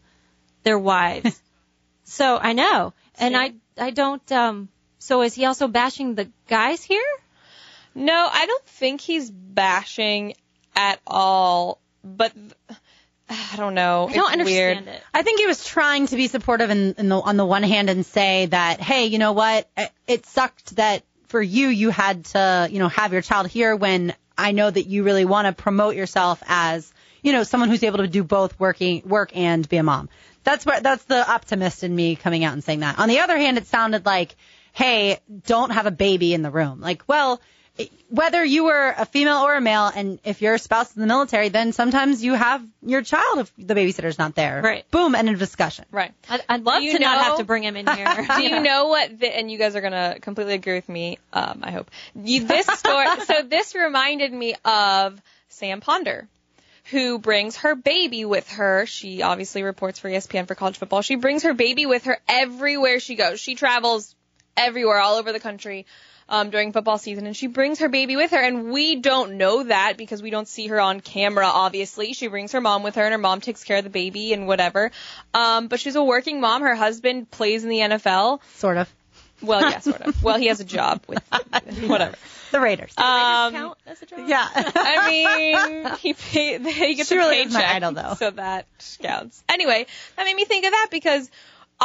their 0.64 0.78
wives. 0.80 1.42
so 2.04 2.38
I 2.38 2.54
know. 2.54 2.94
And 3.20 3.36
I, 3.38 3.54
I 3.78 3.92
don't, 3.92 4.30
um, 4.32 4.70
so 5.00 5.22
is 5.22 5.34
he 5.34 5.46
also 5.46 5.68
bashing 5.68 6.16
the 6.16 6.30
guys 6.48 6.84
here? 6.84 7.02
No, 7.96 8.28
I 8.32 8.46
don't 8.48 8.66
think 8.66 9.02
he's 9.02 9.30
bashing 9.30 10.34
at 10.76 11.00
all, 11.06 11.80
but 12.04 12.34
th- 12.34 12.80
I 13.30 13.56
don't 13.56 13.76
know. 13.76 14.08
I 14.10 14.14
don't 14.14 14.40
it's 14.42 14.46
weird. 14.50 14.78
understand 14.78 14.98
it. 14.98 15.04
I 15.14 15.22
think 15.22 15.40
he 15.40 15.46
was 15.48 15.64
trying 15.64 16.08
to 16.08 16.16
be 16.16 16.28
supportive 16.28 16.70
in, 16.70 16.96
in 16.98 17.10
the, 17.10 17.18
on 17.20 17.38
the 17.38 17.46
one 17.46 17.64
hand 17.64 17.90
and 17.90 18.06
say 18.06 18.48
that, 18.48 18.82
hey, 18.82 19.06
you 19.06 19.20
know 19.20 19.32
what? 19.34 19.70
It- 19.78 19.92
It 20.08 20.26
sucked 20.26 20.76
that 20.76 21.04
for 21.28 21.42
you, 21.42 21.68
you 21.70 21.90
had 21.92 22.26
to, 22.26 22.68
you 22.70 22.80
know, 22.80 22.90
have 22.90 23.14
your 23.14 23.22
child 23.22 23.48
here 23.48 23.76
when 23.76 24.14
I 24.38 24.52
know 24.52 24.70
that 24.70 24.88
you 24.88 25.04
really 25.04 25.26
want 25.26 25.48
to 25.48 25.54
promote 25.54 25.96
yourself 25.96 26.42
as, 26.48 26.92
you 27.22 27.32
know, 27.32 27.44
someone 27.44 27.70
who's 27.70 27.84
able 27.84 28.00
to 28.00 28.08
do 28.08 28.24
both 28.24 28.60
working, 28.60 29.02
work 29.06 29.36
and 29.36 29.68
be 29.68 29.78
a 29.78 29.84
mom. 29.84 30.10
That's 30.44 30.66
where 30.66 30.82
that's 30.82 31.04
the 31.06 31.30
optimist 31.30 31.84
in 31.84 31.96
me 31.96 32.16
coming 32.16 32.44
out 32.44 32.54
and 32.54 32.64
saying 32.64 32.82
that. 32.82 33.00
On 33.00 33.08
the 33.08 33.20
other 33.20 33.38
hand, 33.38 33.58
it 33.58 33.68
sounded 33.68 34.06
like, 34.06 34.36
hey, 34.74 35.20
don't 35.46 35.72
have 35.72 35.86
a 35.86 35.92
baby 35.92 36.34
in 36.34 36.42
the 36.42 36.52
room. 36.52 36.82
Like, 36.82 37.04
well, 37.08 37.40
whether 38.10 38.46
you 38.46 38.66
were 38.66 38.94
a 38.96 39.06
female 39.06 39.38
or 39.38 39.56
a 39.56 39.62
male, 39.62 39.88
and 39.94 40.20
if 40.24 40.44
your 40.44 40.60
spouse 40.60 40.92
is 40.92 40.96
in 40.96 41.02
the 41.02 41.08
military, 41.08 41.50
then 41.50 41.72
sometimes 41.72 42.24
you 42.24 42.34
have 42.34 42.64
your 42.84 43.02
child 43.02 43.40
if 43.40 43.52
the 43.58 43.74
babysitter's 43.74 44.20
not 44.20 44.36
there. 44.36 44.62
Right. 44.62 44.90
Boom, 44.92 45.16
end 45.16 45.30
of 45.30 45.40
discussion. 45.40 45.86
Right. 45.90 46.12
I'd, 46.30 46.42
I'd 46.48 46.64
love 46.64 46.82
Do 46.82 46.86
you 46.86 46.94
to 46.94 47.00
not 47.00 47.18
have 47.18 47.38
to 47.40 47.44
bring 47.44 47.64
him 47.64 47.76
in 47.76 47.88
here. 47.88 48.28
Do 48.38 48.44
you 48.44 48.60
know 48.60 48.88
what? 48.90 49.20
The, 49.20 49.36
and 49.36 49.52
you 49.52 49.58
guys 49.58 49.76
are 49.76 49.82
gonna 49.82 50.18
completely 50.22 50.54
agree 50.54 50.76
with 50.76 50.88
me. 50.88 51.18
Um, 51.32 51.62
I 51.64 51.72
hope. 51.72 51.90
You, 52.14 52.46
this 52.46 52.68
story. 52.68 53.08
so 53.26 53.42
this 53.42 53.74
reminded 53.74 54.32
me 54.32 54.54
of 54.64 55.20
Sam 55.50 55.82
Ponder, 55.82 56.28
who 56.92 57.18
brings 57.18 57.58
her 57.58 57.74
baby 57.74 58.26
with 58.26 58.48
her. 58.52 58.86
She 58.86 59.24
obviously 59.24 59.64
reports 59.64 59.98
for 59.98 60.08
ESPN 60.08 60.48
for 60.48 60.54
college 60.54 60.78
football. 60.78 61.02
She 61.02 61.16
brings 61.16 61.42
her 61.42 61.56
baby 61.56 61.88
with 61.88 62.04
her 62.04 62.20
everywhere 62.28 63.00
she 63.00 63.16
goes. 63.16 63.40
She 63.40 63.56
travels 63.56 64.14
everywhere, 64.56 65.00
all 65.00 65.16
over 65.16 65.32
the 65.32 65.40
country. 65.40 65.88
Um, 66.34 66.50
during 66.50 66.72
football 66.74 66.98
season, 66.98 67.28
and 67.28 67.38
she 67.38 67.46
brings 67.46 67.78
her 67.78 67.90
baby 67.90 68.16
with 68.16 68.32
her, 68.32 68.42
and 68.42 68.72
we 68.72 68.96
don't 68.96 69.34
know 69.38 69.62
that 69.66 69.98
because 69.98 70.20
we 70.24 70.32
don't 70.32 70.48
see 70.48 70.66
her 70.66 70.80
on 70.82 71.00
camera. 71.00 71.46
Obviously, 71.46 72.14
she 72.14 72.26
brings 72.26 72.54
her 72.54 72.60
mom 72.62 72.82
with 72.82 72.96
her, 72.96 73.04
and 73.04 73.12
her 73.12 73.20
mom 73.20 73.40
takes 73.40 73.64
care 73.64 73.78
of 73.78 73.84
the 73.84 73.92
baby 73.92 74.34
and 74.34 74.48
whatever. 74.48 74.90
Um, 75.36 75.68
but 75.68 75.80
she's 75.80 75.96
a 75.96 76.04
working 76.04 76.42
mom. 76.42 76.64
Her 76.64 76.74
husband 76.74 77.30
plays 77.30 77.64
in 77.64 77.70
the 77.70 77.78
NFL. 77.78 78.40
Sort 78.56 78.78
of. 78.78 78.92
Well, 79.44 79.62
yeah, 79.70 79.78
sort 79.80 80.02
of. 80.02 80.24
Well, 80.24 80.40
he 80.40 80.48
has 80.48 80.60
a 80.60 80.64
job 80.64 81.04
with 81.08 81.22
whatever. 81.86 82.16
The 82.52 82.60
Raiders. 82.60 82.94
Um, 82.98 83.52
count 83.54 83.78
as 83.86 84.02
a 84.02 84.06
job? 84.08 84.20
yeah. 84.28 84.48
I 84.56 85.10
mean, 85.10 85.96
he 85.98 86.14
pay, 86.14 86.58
he 86.72 86.96
gets 86.96 87.10
She 87.10 87.16
a 87.16 87.18
really 87.20 87.42
is 87.42 87.54
paycheck, 87.54 87.70
my 87.70 87.76
idol, 87.76 87.92
though. 87.92 88.16
so 88.18 88.32
that 88.32 88.66
counts. 89.02 89.44
Anyway, 89.50 89.86
that 90.16 90.24
made 90.24 90.36
me 90.36 90.46
think 90.46 90.66
of 90.66 90.72
that 90.72 90.88
because 90.92 91.30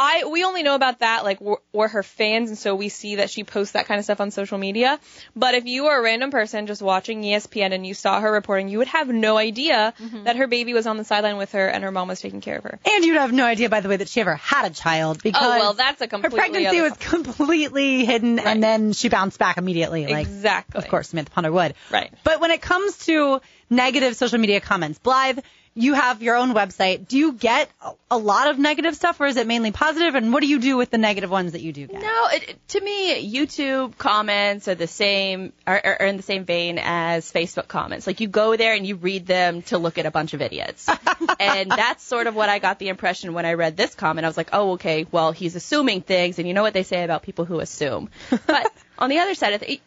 I 0.01 0.23
we 0.31 0.45
only 0.45 0.63
know 0.63 0.75
about 0.75 0.99
that 0.99 1.25
like 1.25 1.41
we're, 1.41 1.57
we're 1.73 1.89
her 1.89 2.03
fans, 2.03 2.49
and 2.49 2.57
so 2.57 2.73
we 2.73 2.87
see 2.87 3.15
that 3.15 3.29
she 3.29 3.43
posts 3.43 3.73
that 3.73 3.85
kind 3.85 3.99
of 3.99 4.05
stuff 4.05 4.21
on 4.21 4.31
social 4.31 4.57
media. 4.57 4.97
But 5.35 5.55
if 5.55 5.65
you 5.65 5.83
were 5.83 5.97
a 5.97 6.01
random 6.01 6.31
person 6.31 6.67
just 6.67 6.81
watching 6.81 7.21
ESPN 7.21 7.73
and 7.73 7.85
you 7.85 7.93
saw 7.93 8.21
her 8.21 8.31
reporting, 8.31 8.69
you 8.69 8.77
would 8.77 8.87
have 8.87 9.09
no 9.09 9.37
idea 9.37 9.93
Mm-hmm. 9.99 10.23
that 10.23 10.37
her 10.37 10.47
baby 10.47 10.73
was 10.73 10.87
on 10.87 10.95
the 10.97 11.03
sideline 11.03 11.35
with 11.37 11.51
her 11.51 11.67
and 11.67 11.83
her 11.83 11.91
mom 11.91 12.07
was 12.07 12.21
taking 12.21 12.39
care 12.39 12.57
of 12.57 12.63
her. 12.63 12.79
and 12.85 13.03
you'd 13.03 13.17
have 13.17 13.33
no 13.33 13.43
idea, 13.45 13.67
by 13.69 13.81
the 13.81 13.89
way, 13.89 13.97
that 13.97 14.07
she 14.07 14.21
ever 14.21 14.35
had 14.35 14.65
a 14.65 14.73
child 14.73 15.21
because 15.21 15.43
Oh 15.45 15.49
well, 15.59 15.73
that's 15.73 16.01
a 16.01 16.07
her 16.07 16.29
pregnancy 16.29 16.67
other 16.79 16.83
was 16.83 16.97
completely 16.97 18.05
hidden, 18.05 18.37
Right. 18.37 18.47
and 18.47 18.63
then 18.63 18.93
she 18.93 19.09
bounced 19.09 19.37
back 19.39 19.57
immediately. 19.57 20.07
Like, 20.07 20.25
exactly. 20.27 20.77
of 20.79 20.87
course, 20.87 21.09
Samantha 21.09 21.31
Ponder 21.31 21.51
would. 21.51 21.73
Right. 21.91 22.13
But 22.23 22.39
when 22.39 22.51
it 22.51 22.61
comes 22.61 22.97
to 23.05 23.41
negative 23.69 24.15
social 24.15 24.37
media 24.39 24.61
comments, 24.61 24.99
Blythe, 24.99 25.39
you 25.79 25.93
have 25.93 26.21
your 26.21 26.35
own 26.35 26.53
website. 26.53 27.07
Do 27.07 27.17
you 27.17 27.31
get 27.31 27.69
a- 28.11 28.17
lot 28.17 28.49
of 28.49 28.59
negative 28.59 28.95
stuff, 28.95 29.21
or 29.21 29.27
is 29.27 29.37
it 29.37 29.47
mainly 29.47 29.71
positive? 29.71 30.13
And 30.13 30.33
what 30.33 30.41
do 30.41 30.47
you 30.47 30.59
do 30.59 30.75
with 30.75 30.89
the 30.91 30.97
negative 30.97 31.31
ones 31.31 31.53
that 31.53 31.61
you 31.61 31.71
do 31.71 31.87
get? 31.87 32.01
No, 32.01 32.27
it, 32.33 32.59
to 32.69 32.81
me, 32.81 33.33
YouTube 33.33 33.97
comments 33.97 34.67
are 34.67 34.75
the 34.75 34.87
same, 34.87 35.53
are, 35.65 35.81
are 35.83 35.97
are 36.01 36.05
in 36.05 36.17
the 36.17 36.23
same 36.23 36.43
vein 36.43 36.79
as 36.81 37.31
Facebook 37.31 37.69
comments. 37.69 38.05
Like 38.07 38.19
you 38.19 38.27
go 38.27 38.57
there 38.57 38.73
and 38.73 38.85
you 38.85 38.97
read 38.97 39.25
them 39.25 39.61
to 39.63 39.77
look 39.77 39.97
at 39.97 40.05
a 40.05 40.11
bunch 40.11 40.33
of 40.33 40.41
idiots, 40.41 40.89
and 41.39 41.71
that's 41.71 42.03
sort 42.03 42.27
of 42.27 42.35
what 42.35 42.49
I 42.49 42.59
got 42.59 42.77
the 42.77 42.89
impression 42.89 43.33
when 43.33 43.45
I 43.45 43.53
read 43.53 43.77
this 43.77 43.95
comment. 43.95 44.25
I 44.25 44.27
was 44.27 44.37
like, 44.37 44.49
oh, 44.51 44.71
okay, 44.73 45.07
well, 45.09 45.31
he's 45.31 45.55
assuming 45.55 46.01
things, 46.01 46.39
and 46.39 46.47
you 46.47 46.53
know 46.53 46.61
what 46.61 46.73
they 46.73 46.83
say 46.83 47.03
about 47.05 47.23
people 47.23 47.45
who 47.45 47.61
assume. 47.61 48.09
But 48.45 48.71
on 48.97 49.09
the 49.09 49.19
other 49.19 49.33
side 49.35 49.53
of 49.53 49.63
it, 49.63 49.79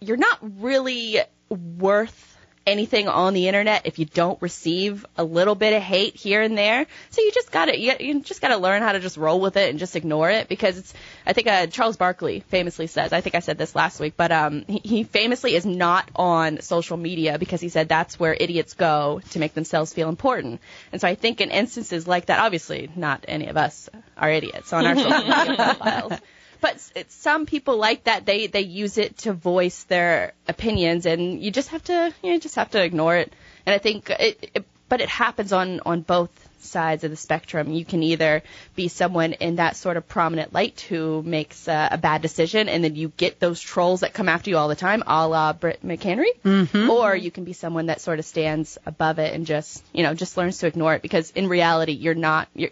you're 0.00 0.16
not 0.16 0.38
really 0.40 1.18
worth 1.48 2.33
anything 2.66 3.08
on 3.08 3.34
the 3.34 3.48
internet 3.48 3.82
if 3.86 3.98
you 3.98 4.04
don't 4.04 4.40
receive 4.40 5.04
a 5.16 5.24
little 5.24 5.54
bit 5.54 5.72
of 5.74 5.82
hate 5.82 6.16
here 6.16 6.42
and 6.42 6.56
there. 6.56 6.86
So 7.10 7.22
you 7.22 7.32
just 7.32 7.50
gotta 7.50 7.78
you, 7.78 7.92
you 8.00 8.20
just 8.20 8.40
gotta 8.40 8.56
learn 8.56 8.82
how 8.82 8.92
to 8.92 9.00
just 9.00 9.16
roll 9.16 9.40
with 9.40 9.56
it 9.56 9.70
and 9.70 9.78
just 9.78 9.96
ignore 9.96 10.30
it 10.30 10.48
because 10.48 10.78
it's. 10.78 10.94
I 11.26 11.32
think 11.32 11.46
uh, 11.46 11.66
Charles 11.66 11.96
Barkley 11.96 12.40
famously 12.40 12.86
says. 12.86 13.12
I 13.12 13.20
think 13.20 13.34
I 13.34 13.40
said 13.40 13.58
this 13.58 13.74
last 13.74 14.00
week, 14.00 14.14
but 14.16 14.32
um, 14.32 14.64
he, 14.66 14.80
he 14.84 15.04
famously 15.04 15.54
is 15.54 15.66
not 15.66 16.10
on 16.16 16.60
social 16.60 16.96
media 16.96 17.38
because 17.38 17.60
he 17.60 17.68
said 17.68 17.88
that's 17.88 18.18
where 18.18 18.34
idiots 18.38 18.74
go 18.74 19.20
to 19.30 19.38
make 19.38 19.54
themselves 19.54 19.92
feel 19.92 20.08
important. 20.08 20.60
And 20.92 21.00
so 21.00 21.08
I 21.08 21.14
think 21.14 21.40
in 21.40 21.50
instances 21.50 22.06
like 22.06 22.26
that, 22.26 22.40
obviously 22.40 22.90
not 22.96 23.24
any 23.28 23.46
of 23.48 23.56
us 23.56 23.88
are 24.16 24.30
idiots 24.30 24.72
on 24.72 24.86
our 24.86 24.96
social 24.96 25.10
media 25.18 25.56
profiles. 25.56 26.12
But 26.60 26.90
it's, 26.94 27.14
some 27.14 27.46
people 27.46 27.76
like 27.76 28.04
that. 28.04 28.26
They 28.26 28.46
they 28.46 28.62
use 28.62 28.98
it 28.98 29.18
to 29.18 29.32
voice 29.32 29.84
their 29.84 30.32
opinions, 30.48 31.06
and 31.06 31.42
you 31.42 31.50
just 31.50 31.70
have 31.70 31.84
to 31.84 32.14
you 32.22 32.32
know, 32.32 32.38
just 32.38 32.56
have 32.56 32.70
to 32.70 32.82
ignore 32.82 33.16
it. 33.16 33.32
And 33.66 33.74
I 33.74 33.78
think 33.78 34.10
it, 34.10 34.50
it 34.54 34.64
but 34.88 35.00
it 35.00 35.08
happens 35.08 35.52
on 35.52 35.80
on 35.86 36.02
both 36.02 36.30
sides 36.64 37.04
of 37.04 37.10
the 37.10 37.16
spectrum. 37.16 37.72
You 37.72 37.84
can 37.84 38.02
either 38.02 38.42
be 38.74 38.88
someone 38.88 39.34
in 39.34 39.56
that 39.56 39.76
sort 39.76 39.96
of 39.96 40.08
prominent 40.08 40.52
light 40.52 40.80
who 40.80 41.22
makes 41.22 41.68
uh, 41.68 41.88
a 41.90 41.98
bad 41.98 42.22
decision, 42.22 42.68
and 42.68 42.82
then 42.82 42.96
you 42.96 43.12
get 43.16 43.38
those 43.38 43.60
trolls 43.60 44.00
that 44.00 44.14
come 44.14 44.28
after 44.28 44.50
you 44.50 44.56
all 44.56 44.68
the 44.68 44.74
time, 44.74 45.02
a 45.06 45.28
la 45.28 45.52
Britt 45.52 45.84
McHenry, 45.84 46.34
mm-hmm. 46.44 46.90
or 46.90 47.14
you 47.14 47.30
can 47.30 47.44
be 47.44 47.52
someone 47.52 47.86
that 47.86 48.00
sort 48.00 48.18
of 48.18 48.24
stands 48.24 48.78
above 48.86 49.18
it 49.18 49.34
and 49.34 49.46
just 49.46 49.84
you 49.92 50.02
know 50.02 50.14
just 50.14 50.36
learns 50.36 50.58
to 50.58 50.66
ignore 50.66 50.94
it 50.94 51.02
because 51.02 51.30
in 51.32 51.48
reality 51.48 51.92
you're 51.92 52.14
not. 52.14 52.48
You're, 52.54 52.70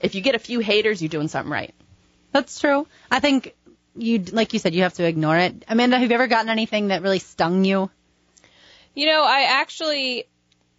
if 0.00 0.14
you 0.14 0.20
get 0.20 0.34
a 0.34 0.38
few 0.38 0.60
haters, 0.60 1.02
you're 1.02 1.08
doing 1.08 1.28
something 1.28 1.52
right. 1.52 1.74
That's 2.32 2.60
true. 2.60 2.86
I 3.10 3.20
think 3.20 3.54
you, 3.96 4.18
like 4.18 4.52
you 4.52 4.58
said, 4.58 4.74
you 4.74 4.82
have 4.82 4.94
to 4.94 5.04
ignore 5.04 5.36
it. 5.36 5.64
Amanda, 5.68 5.98
have 5.98 6.08
you 6.08 6.14
ever 6.14 6.26
gotten 6.26 6.48
anything 6.48 6.88
that 6.88 7.02
really 7.02 7.18
stung 7.18 7.64
you? 7.64 7.90
You 8.94 9.06
know, 9.06 9.22
I 9.24 9.42
actually 9.60 10.26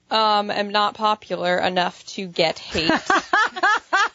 um, 0.10 0.52
am 0.52 0.70
not 0.70 0.96
popular 0.96 1.58
enough 1.58 2.06
to 2.08 2.28
get 2.28 2.60
hate. 2.60 2.92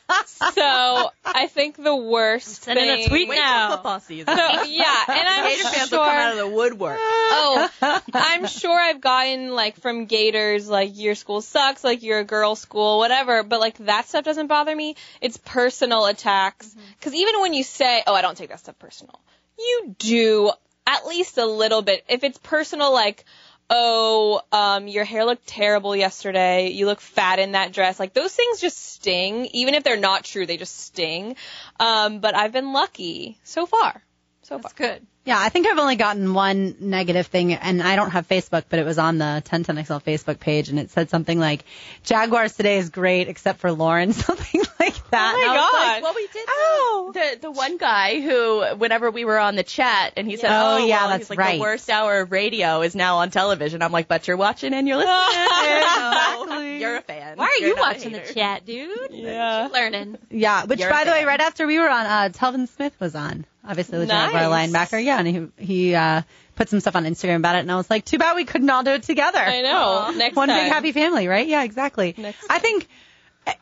so 0.54 1.10
I 1.24 1.46
think 1.48 1.82
the 1.82 1.94
worst 1.96 2.62
Send 2.64 2.78
in 2.78 2.88
a 2.88 2.96
thing. 2.96 3.08
tweet 3.08 3.28
Wait 3.28 3.36
till 3.36 3.44
now. 3.44 3.70
football 3.76 4.00
season. 4.00 4.26
So, 4.26 4.62
yeah, 4.64 5.04
and 5.08 5.28
I'm 5.28 5.44
Gator 5.48 5.68
fans 5.68 5.88
sure. 5.88 5.98
will 5.98 6.04
come 6.06 6.16
out 6.16 6.32
of 6.32 6.38
the 6.38 6.48
woodwork. 6.48 6.98
Oh, 7.00 7.70
I'm 8.14 8.46
sure 8.46 8.78
I've 8.78 9.00
gotten 9.00 9.54
like 9.54 9.76
from 9.80 10.06
Gators, 10.06 10.68
like 10.68 10.96
your 10.96 11.14
school 11.14 11.40
sucks, 11.40 11.82
like 11.82 12.02
you're 12.02 12.20
a 12.20 12.24
girl 12.24 12.54
school, 12.56 12.98
whatever. 12.98 13.42
But 13.42 13.60
like 13.60 13.78
that 13.78 14.08
stuff 14.08 14.24
doesn't 14.24 14.46
bother 14.46 14.74
me. 14.74 14.96
It's 15.20 15.36
personal 15.36 16.06
attacks. 16.06 16.68
Mm-hmm. 16.68 16.80
Because 16.98 17.14
even 17.14 17.40
when 17.40 17.54
you 17.54 17.62
say, 17.62 18.02
"Oh, 18.06 18.14
I 18.14 18.22
don't 18.22 18.36
take 18.36 18.50
that 18.50 18.60
stuff 18.60 18.78
personal," 18.78 19.18
you 19.58 19.94
do 19.98 20.50
at 20.86 21.06
least 21.06 21.38
a 21.38 21.46
little 21.46 21.82
bit. 21.82 22.04
If 22.08 22.24
it's 22.24 22.38
personal, 22.38 22.92
like. 22.92 23.24
Oh, 23.68 24.40
um, 24.52 24.86
your 24.86 25.04
hair 25.04 25.24
looked 25.24 25.46
terrible 25.46 25.96
yesterday. 25.96 26.70
You 26.70 26.86
look 26.86 27.00
fat 27.00 27.38
in 27.38 27.52
that 27.52 27.72
dress. 27.72 27.98
Like 27.98 28.14
those 28.14 28.34
things 28.34 28.60
just 28.60 28.76
sting. 28.76 29.46
Even 29.46 29.74
if 29.74 29.82
they're 29.82 29.96
not 29.96 30.24
true, 30.24 30.46
they 30.46 30.56
just 30.56 30.78
sting. 30.78 31.36
Um, 31.80 32.20
but 32.20 32.36
I've 32.36 32.52
been 32.52 32.72
lucky 32.72 33.38
so 33.42 33.66
far. 33.66 34.02
So 34.42 34.58
That's 34.58 34.72
far. 34.72 34.86
good. 34.94 35.06
Yeah, 35.24 35.40
I 35.40 35.48
think 35.48 35.66
I've 35.66 35.78
only 35.78 35.96
gotten 35.96 36.34
one 36.34 36.76
negative 36.78 37.26
thing, 37.26 37.52
and 37.52 37.82
I 37.82 37.96
don't 37.96 38.10
have 38.12 38.28
Facebook, 38.28 38.66
but 38.68 38.78
it 38.78 38.84
was 38.84 38.96
on 38.96 39.18
the 39.18 39.42
1010XL 39.44 40.04
Facebook 40.04 40.38
page, 40.38 40.68
and 40.68 40.78
it 40.78 40.90
said 40.92 41.10
something 41.10 41.40
like, 41.40 41.64
Jaguars 42.04 42.54
today 42.54 42.78
is 42.78 42.90
great, 42.90 43.26
except 43.26 43.58
for 43.58 43.72
Lauren, 43.72 44.12
something 44.12 44.60
like 44.60 44.75
that. 45.10 45.34
Oh 45.34 45.38
my 45.38 45.42
And 45.42 45.50
I 45.50 45.54
was 45.54 45.70
God. 45.72 45.86
like, 45.94 46.02
Well, 46.02 46.14
we 46.14 46.26
did 46.32 46.46
Oh. 46.48 47.10
the 47.14 47.38
the 47.42 47.50
one 47.50 47.76
guy 47.76 48.20
who, 48.20 48.76
whenever 48.76 49.10
we 49.10 49.24
were 49.24 49.38
on 49.38 49.56
the 49.56 49.62
chat, 49.62 50.12
and 50.16 50.26
he 50.28 50.36
said, 50.36 50.50
Oh, 50.50 50.76
"Oh, 50.82 50.86
yeah, 50.86 51.00
well, 51.02 51.08
that's 51.10 51.22
he's 51.24 51.30
like 51.30 51.38
right. 51.38 51.54
the 51.56 51.60
worst 51.60 51.88
hour 51.90 52.20
of 52.20 52.32
radio 52.32 52.82
is 52.82 52.94
now 52.94 53.16
on 53.18 53.30
television." 53.30 53.82
I'm 53.82 53.92
like, 53.92 54.08
"But 54.08 54.26
you're 54.28 54.36
watching 54.36 54.72
and 54.74 54.86
you're 54.88 54.96
listening. 54.96 55.12
Exactly. 55.76 56.80
You're 56.80 56.96
a 56.96 57.02
fan. 57.02 57.36
Why 57.38 57.46
are 57.46 57.60
You're 57.60 57.76
you 57.76 57.80
watching 57.80 58.12
the 58.12 58.20
chat, 58.20 58.64
dude? 58.66 59.10
Yeah. 59.10 59.68
Learning. 59.72 60.18
Yeah, 60.30 60.64
which 60.64 60.78
You're 60.80 60.90
by 60.90 61.04
the 61.04 61.10
way, 61.10 61.24
right 61.24 61.40
after 61.40 61.66
we 61.66 61.78
were 61.78 61.88
on, 61.88 62.06
uh, 62.06 62.28
Telvin 62.32 62.68
Smith 62.68 62.94
was 63.00 63.14
on. 63.14 63.44
Obviously 63.66 63.98
the 63.98 64.06
Jaguar 64.06 64.48
Nice. 64.48 64.70
linebacker. 64.70 65.02
Yeah, 65.04 65.18
and 65.18 65.26
he 65.58 65.64
he 65.64 65.94
uh, 65.94 66.22
put 66.54 66.68
some 66.68 66.80
stuff 66.80 66.94
on 66.96 67.04
Instagram 67.04 67.36
about 67.36 67.56
it, 67.56 67.60
and 67.60 67.72
I 67.72 67.76
was 67.76 67.88
like, 67.90 68.04
too 68.04 68.18
bad 68.18 68.36
we 68.36 68.44
couldn't 68.44 68.68
all 68.70 68.82
do 68.84 68.92
it 68.92 69.02
together. 69.02 69.38
I 69.40 69.62
know. 69.62 70.12
Next 70.16 70.36
One 70.36 70.48
time. 70.48 70.64
big 70.64 70.72
happy 70.72 70.92
family, 70.92 71.26
right? 71.28 71.46
Yeah, 71.46 71.64
exactly. 71.64 72.14
Next 72.16 72.44
I 72.48 72.58
think 72.58 72.86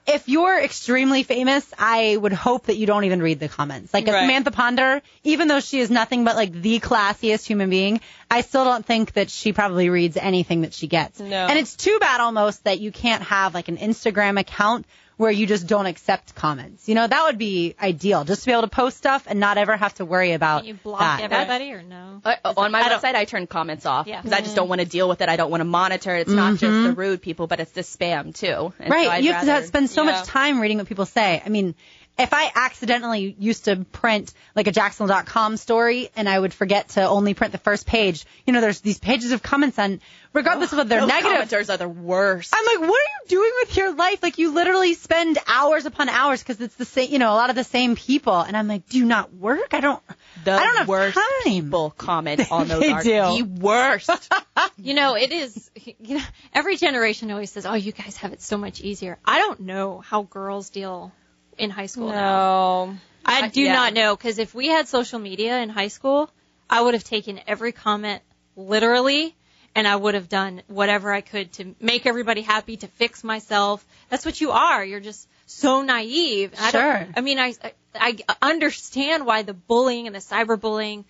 if 0.07 0.29
you're 0.29 0.59
extremely 0.59 1.23
famous, 1.23 1.67
I 1.79 2.17
would 2.17 2.33
hope 2.33 2.67
that 2.67 2.77
you 2.77 2.87
don't 2.87 3.05
even 3.05 3.23
read 3.23 3.41
the 3.41 3.49
comments. 3.49 3.93
Like 3.93 4.07
Right. 4.07 4.21
Samantha 4.21 4.51
Ponder, 4.51 5.03
even 5.25 5.49
though 5.49 5.61
she 5.61 5.81
is 5.81 5.91
nothing 5.91 6.25
but 6.25 6.37
like 6.37 6.53
the 6.53 6.81
classiest 6.81 7.47
human 7.47 7.71
being, 7.71 8.01
I 8.31 8.43
still 8.43 8.65
don't 8.65 8.85
think 8.85 9.13
that 9.15 9.31
she 9.31 9.53
probably 9.53 9.89
reads 9.91 10.17
anything 10.17 10.63
that 10.63 10.75
she 10.75 10.87
gets. 10.87 11.21
No. 11.21 11.47
And 11.47 11.59
it's 11.59 11.77
too 11.77 11.99
bad 12.01 12.21
almost 12.21 12.65
that 12.65 12.81
you 12.81 12.93
can't 12.93 13.23
have 13.25 13.55
like 13.55 13.69
an 13.69 13.77
Instagram 13.77 14.39
account 14.39 14.87
where 15.17 15.31
you 15.31 15.47
just 15.47 15.67
don't 15.67 15.87
accept 15.87 16.35
comments. 16.35 16.89
You 16.89 16.95
know, 16.97 17.07
that 17.07 17.25
would 17.27 17.39
be 17.39 17.75
ideal, 17.81 18.25
just 18.25 18.43
to 18.43 18.47
be 18.47 18.53
able 18.53 18.63
to 18.63 18.69
post 18.69 18.97
stuff 18.97 19.25
and 19.29 19.39
not 19.39 19.59
ever 19.59 19.77
have 19.77 19.95
to 19.95 20.05
worry 20.05 20.33
about 20.33 20.61
Can 20.61 20.69
you 20.69 20.75
block 20.75 21.01
that. 21.21 21.31
everybody 21.31 21.73
or 21.73 21.83
no? 21.83 22.21
Uh, 22.25 22.35
on 22.57 22.73
my 22.73 22.81
I 22.83 22.89
website, 22.89 23.15
I 23.15 23.25
turn 23.25 23.47
comments 23.47 23.87
off 23.87 24.07
Yeah. 24.07 24.21
because 24.21 24.37
I 24.37 24.41
just 24.41 24.57
don't 24.57 24.69
want 24.69 24.81
to 24.81 24.87
deal 24.87 25.09
with 25.09 25.21
it. 25.21 25.29
I 25.29 25.37
don't 25.37 25.51
want 25.51 25.61
to 25.61 25.65
monitor. 25.67 26.15
It's 26.17 26.31
not 26.31 26.53
just 26.59 26.63
the 26.63 26.93
rude 26.97 27.23
people, 27.23 27.47
but 27.47 27.61
it's 27.61 27.71
the 27.73 27.83
spam 27.83 28.35
too. 28.35 28.73
And 28.81 28.91
Right. 28.91 29.09
I'd 29.09 29.25
you 29.25 29.33
have 29.33 29.45
to 29.63 29.67
spend 29.67 29.89
so 29.91 30.03
yeah. 30.03 30.13
much 30.13 30.27
time 30.27 30.61
reading 30.61 30.79
what 30.79 30.89
people 30.89 31.07
say. 31.07 31.41
I 31.45 31.49
mean, 31.49 31.75
if 32.17 32.33
I 32.33 32.51
accidentally 32.55 33.35
used 33.39 33.65
to 33.65 33.77
print 33.77 34.33
like 34.55 34.67
a 34.69 34.73
Jacksonville.com 34.73 35.57
story 35.57 36.11
and 36.15 36.29
I 36.29 36.39
would 36.39 36.55
forget 36.55 36.91
to 36.91 37.03
only 37.07 37.35
print 37.35 37.53
the 37.53 37.59
first 37.59 37.87
page, 37.87 38.25
you 38.47 38.53
know, 38.53 38.61
there's 38.61 38.81
these 38.81 38.99
pages 38.99 39.33
of 39.33 39.43
comments 39.43 39.79
on, 39.81 40.01
regardless 40.33 40.73
of 40.73 40.79
whether 40.79 40.89
they're 40.91 40.99
oh, 41.01 41.07
Those 41.07 41.23
negative. 41.23 41.49
commenters 41.49 41.75
are 41.75 41.77
the 41.77 41.89
worst. 41.89 42.55
I'm 42.57 42.65
like, 42.81 42.89
what 42.89 43.01
are 43.01 43.11
you 43.25 43.29
doing 43.29 43.51
with 43.63 43.77
your 43.77 43.95
life? 43.95 44.23
Like, 44.23 44.39
you 44.39 44.55
literally 44.55 44.95
spend 44.95 45.39
hours 45.49 45.87
upon 45.87 46.09
hours 46.09 46.41
because 46.41 46.61
it's 46.61 46.77
the 46.77 46.85
same, 46.85 47.11
you 47.11 47.19
know, 47.19 47.33
a 47.33 47.35
lot 47.35 47.51
of 47.51 47.57
the 47.57 47.65
same 47.65 47.97
people. 47.97 48.39
And 48.41 48.57
I'm 48.57 48.69
like, 48.69 48.89
do 48.89 48.99
you 48.99 49.07
not 49.07 49.35
work? 49.35 49.73
I 49.75 49.81
don't, 49.81 50.01
the 50.45 50.53
I 50.53 50.65
don't 50.65 50.77
have 50.77 50.89
worst 50.89 51.17
time. 51.17 51.25
people 51.45 51.91
comment 51.91 52.43
on 52.53 52.69
those 52.69 52.81
They 52.81 52.93
are 52.93 53.03
do. 53.03 53.11
the 53.11 53.43
worst. 53.61 54.11
You 54.77 54.95
know, 54.95 55.15
it 55.15 55.31
is. 55.33 55.71
You 55.99 56.19
know, 56.19 56.25
every 56.53 56.77
generation 56.77 57.31
always 57.31 57.51
says, 57.51 57.65
"Oh, 57.67 57.75
you 57.75 57.93
guys 57.93 58.17
have 58.19 58.33
it 58.33 58.41
so 58.43 58.57
much 58.57 58.81
easier." 58.81 59.19
I 59.25 59.39
don't 59.39 59.61
know 59.61 59.99
how 60.01 60.23
girls 60.23 60.71
deal 60.71 61.13
in 61.59 61.71
high 61.71 61.87
school 61.87 62.09
now. 62.09 62.87
No. 62.87 62.97
I 63.25 63.49
do 63.49 63.63
yeah. 63.63 63.73
not 63.73 63.95
know 63.95 64.15
because 64.17 64.39
if 64.39 64.55
we 64.55 64.69
had 64.69 64.87
social 64.87 65.19
media 65.19 65.61
in 65.63 65.71
high 65.71 65.89
school, 65.89 66.31
I 66.69 66.81
would 66.83 66.95
have 66.95 67.05
taken 67.05 67.41
every 67.47 67.73
comment 67.73 68.23
literally, 68.57 69.35
and 69.75 69.89
I 69.89 69.97
would 69.97 70.15
have 70.15 70.29
done 70.29 70.63
whatever 70.67 71.13
I 71.13 71.21
could 71.21 71.53
to 71.55 71.75
make 71.81 72.07
everybody 72.07 72.43
happy, 72.43 72.77
to 72.79 72.87
fix 72.87 73.25
myself. 73.25 73.85
That's 74.11 74.25
what 74.25 74.41
you 74.41 74.51
are. 74.51 74.85
You're 74.85 75.01
just 75.01 75.29
so 75.47 75.83
naive. 75.83 76.55
Sure. 76.71 77.07
I 77.17 77.21
mean, 77.21 77.39
I, 77.39 77.55
I 77.95 78.17
I 78.29 78.37
understand 78.43 79.27
why 79.27 79.43
the 79.43 79.55
bullying 79.55 80.07
and 80.07 80.15
the 80.15 80.21
cyberbullying. 80.21 81.05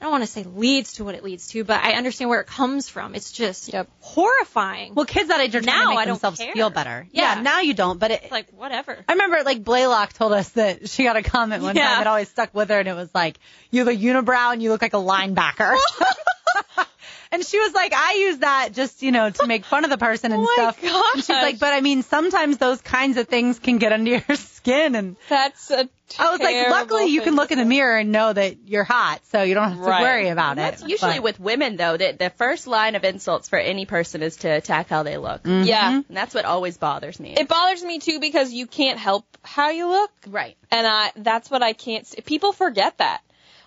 I 0.00 0.04
don't 0.04 0.12
want 0.12 0.22
to 0.24 0.26
say 0.28 0.44
leads 0.44 0.94
to 0.94 1.04
what 1.04 1.14
it 1.14 1.22
leads 1.22 1.48
to, 1.48 1.62
but 1.62 1.82
I 1.84 1.92
understand 1.92 2.30
where 2.30 2.40
it 2.40 2.46
comes 2.46 2.88
from. 2.88 3.14
It's 3.14 3.32
just 3.32 3.70
Yep. 3.70 3.86
horrifying. 4.00 4.94
well, 4.94 5.04
kids 5.04 5.28
that 5.28 5.40
age 5.40 5.54
are 5.54 5.60
trying 5.60 5.76
Now 5.76 5.90
to 5.90 5.96
I 5.98 6.04
don't 6.06 6.14
themselves 6.14 6.38
care. 6.40 6.54
feel 6.54 6.70
better. 6.70 7.06
Yeah. 7.12 7.42
Now 7.42 7.60
you 7.60 7.74
don't, 7.74 7.98
but 7.98 8.10
it, 8.10 8.20
It's 8.22 8.32
like 8.32 8.46
whatever. 8.52 8.96
I 9.08 9.12
remember 9.12 9.42
like 9.44 9.62
Blaylock 9.62 10.14
told 10.14 10.32
us 10.32 10.48
that 10.50 10.88
she 10.88 11.04
got 11.04 11.16
a 11.16 11.22
comment 11.22 11.62
one 11.62 11.76
Yeah. 11.76 11.86
time 11.88 11.98
that 11.98 12.06
always 12.06 12.28
stuck 12.30 12.54
with 12.54 12.70
her 12.70 12.78
and 12.78 12.88
it 12.88 12.94
was 12.94 13.14
like, 13.14 13.38
you 13.70 13.80
have 13.84 13.88
a 13.88 13.96
unibrow 13.96 14.52
and 14.54 14.62
you 14.62 14.70
look 14.70 14.80
like 14.82 14.94
a 14.94 14.96
linebacker. 14.96 15.76
and 17.32 17.44
she 17.44 17.58
was 17.58 17.72
like, 17.72 17.92
I 17.94 18.14
use 18.14 18.38
that 18.38 18.70
just, 18.72 19.02
you 19.02 19.12
know, 19.12 19.30
to 19.30 19.46
make 19.46 19.64
fun 19.64 19.84
of 19.84 19.90
the 19.90 19.98
person 19.98 20.32
and 20.32 20.40
Oh 20.48 20.54
my 20.56 20.72
stuff. 20.72 20.82
And 21.14 21.24
she's 21.24 21.28
like, 21.30 21.58
but 21.58 21.72
I 21.72 21.80
mean, 21.80 22.02
sometimes 22.02 22.58
those 22.58 22.80
kinds 22.80 23.16
of 23.16 23.28
things 23.28 23.58
can 23.58 23.78
get 23.78 23.92
under 23.92 24.10
your 24.10 24.22
skin. 24.36 24.94
And 24.94 25.16
That's 25.28 25.70
a 25.70 25.88
I 26.18 26.32
was 26.32 26.40
like, 26.40 26.68
luckily 26.68 27.06
you 27.06 27.20
can 27.22 27.36
look 27.36 27.52
in 27.52 27.58
the 27.58 27.64
mirror 27.64 27.96
and 27.96 28.10
know 28.10 28.32
that 28.32 28.56
you're 28.66 28.82
hot. 28.84 29.20
So 29.30 29.42
you 29.42 29.54
don't 29.54 29.68
have 29.70 29.78
to 29.78 29.84
Right. 29.84 30.02
worry 30.02 30.28
about 30.28 30.54
it. 30.58 30.62
That's 30.62 30.82
usually 30.82 31.14
But- 31.14 31.22
with 31.22 31.40
women 31.40 31.76
though. 31.76 31.96
That 31.96 32.18
the 32.18 32.30
first 32.30 32.66
line 32.66 32.96
of 32.96 33.04
insults 33.04 33.48
for 33.48 33.58
any 33.58 33.86
person 33.86 34.22
is 34.22 34.36
to 34.38 34.48
attack 34.48 34.88
how 34.88 35.04
they 35.04 35.16
look. 35.18 35.44
Mm-hmm. 35.44 35.64
Yeah. 35.68 35.96
And 35.98 36.04
that's 36.16 36.34
what 36.34 36.44
always 36.46 36.78
bothers 36.78 37.20
me. 37.20 37.34
It 37.38 37.46
bothers 37.48 37.82
me 37.84 38.00
too 38.00 38.18
because 38.18 38.52
you 38.52 38.66
can't 38.66 38.98
help 38.98 39.24
how 39.42 39.70
you 39.70 39.86
look. 39.88 40.10
right. 40.26 40.56
And 40.72 40.86
I, 40.86 41.12
that's 41.16 41.48
what 41.50 41.62
I 41.62 41.72
can't, 41.72 42.02
s- 42.04 42.14
people 42.26 42.52
forget 42.52 42.98
that. 42.98 43.22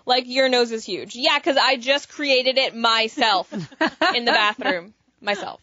Like, 0.06 0.24
your 0.26 0.48
nose 0.48 0.70
is 0.72 0.84
huge. 0.84 1.14
Yeah, 1.14 1.38
cause 1.38 1.56
I 1.56 1.76
just 1.76 2.08
created 2.08 2.58
it 2.58 2.76
myself 2.76 3.52
in 3.52 4.24
the 4.24 4.32
bathroom. 4.32 4.94
Myself. 5.20 5.60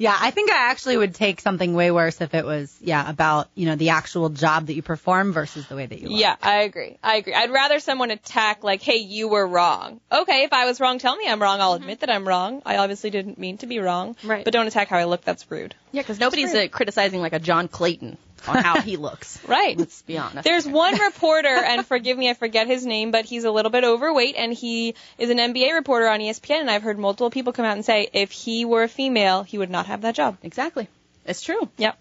Yeah, 0.00 0.16
I 0.16 0.30
think 0.30 0.52
I 0.52 0.70
actually 0.70 0.96
would 0.96 1.12
take 1.12 1.40
something 1.40 1.74
way 1.74 1.90
worse 1.90 2.20
if 2.20 2.32
it 2.32 2.44
was, 2.44 2.76
yeah, 2.80 3.10
about, 3.10 3.48
you 3.56 3.66
know, 3.66 3.74
the 3.74 3.90
actual 3.90 4.28
job 4.28 4.66
that 4.66 4.74
you 4.74 4.82
perform 4.82 5.32
versus 5.32 5.66
the 5.66 5.74
way 5.74 5.86
that 5.86 6.00
you 6.00 6.08
look. 6.08 6.20
Yeah, 6.20 6.36
I 6.40 6.58
agree. 6.62 6.98
I 7.02 7.16
agree. 7.16 7.34
I'd 7.34 7.50
rather 7.50 7.80
someone 7.80 8.12
attack 8.12 8.62
like, 8.62 8.80
"Hey, 8.80 8.98
you 8.98 9.26
were 9.26 9.44
wrong." 9.44 10.00
Okay, 10.12 10.44
if 10.44 10.52
I 10.52 10.66
was 10.66 10.78
wrong, 10.78 11.00
tell 11.00 11.16
me 11.16 11.28
I'm 11.28 11.42
wrong. 11.42 11.60
I'll 11.60 11.72
admit 11.72 12.00
that 12.00 12.10
I'm 12.10 12.28
wrong. 12.28 12.62
I 12.64 12.76
obviously 12.76 13.10
didn't 13.10 13.38
mean 13.38 13.58
to 13.58 13.66
be 13.66 13.80
wrong. 13.80 14.14
Right. 14.22 14.44
But 14.44 14.52
don't 14.52 14.68
attack 14.68 14.86
how 14.86 14.98
I 14.98 15.04
look. 15.04 15.24
That's 15.24 15.50
rude. 15.50 15.74
Yeah, 15.90 16.02
because 16.02 16.20
nobody's 16.20 16.54
uh, 16.54 16.68
criticizing 16.70 17.20
like 17.20 17.32
a 17.32 17.40
John 17.40 17.66
Clayton 17.66 18.18
on 18.46 18.62
how 18.62 18.80
he 18.82 18.96
looks. 18.96 19.40
Right. 19.46 19.76
Let's 19.76 20.02
be 20.02 20.18
honest. 20.18 20.44
There's 20.44 20.66
one 20.66 20.98
reporter, 20.98 21.48
and 21.48 21.84
forgive 21.86 22.16
me, 22.16 22.30
I 22.30 22.34
forget 22.34 22.66
his 22.66 22.84
name, 22.86 23.10
but 23.10 23.24
he's 23.24 23.44
a 23.44 23.50
little 23.50 23.70
bit 23.70 23.84
overweight, 23.84 24.34
and 24.36 24.52
he 24.52 24.94
is 25.18 25.30
an 25.30 25.38
NBA 25.38 25.74
reporter 25.74 26.08
on 26.08 26.20
ESPN. 26.20 26.60
And 26.60 26.70
I've 26.70 26.82
heard 26.82 26.98
multiple 26.98 27.30
people 27.30 27.52
come 27.52 27.64
out 27.64 27.74
and 27.76 27.84
say, 27.84 28.08
if 28.12 28.30
he 28.30 28.64
were 28.64 28.82
a 28.84 28.88
female, 28.88 29.42
he 29.42 29.58
would 29.58 29.70
not 29.70 29.86
have 29.86 30.02
that 30.02 30.14
job. 30.14 30.36
exactly. 30.42 30.88
It's 31.24 31.42
true. 31.42 31.68
Yep. 31.78 31.98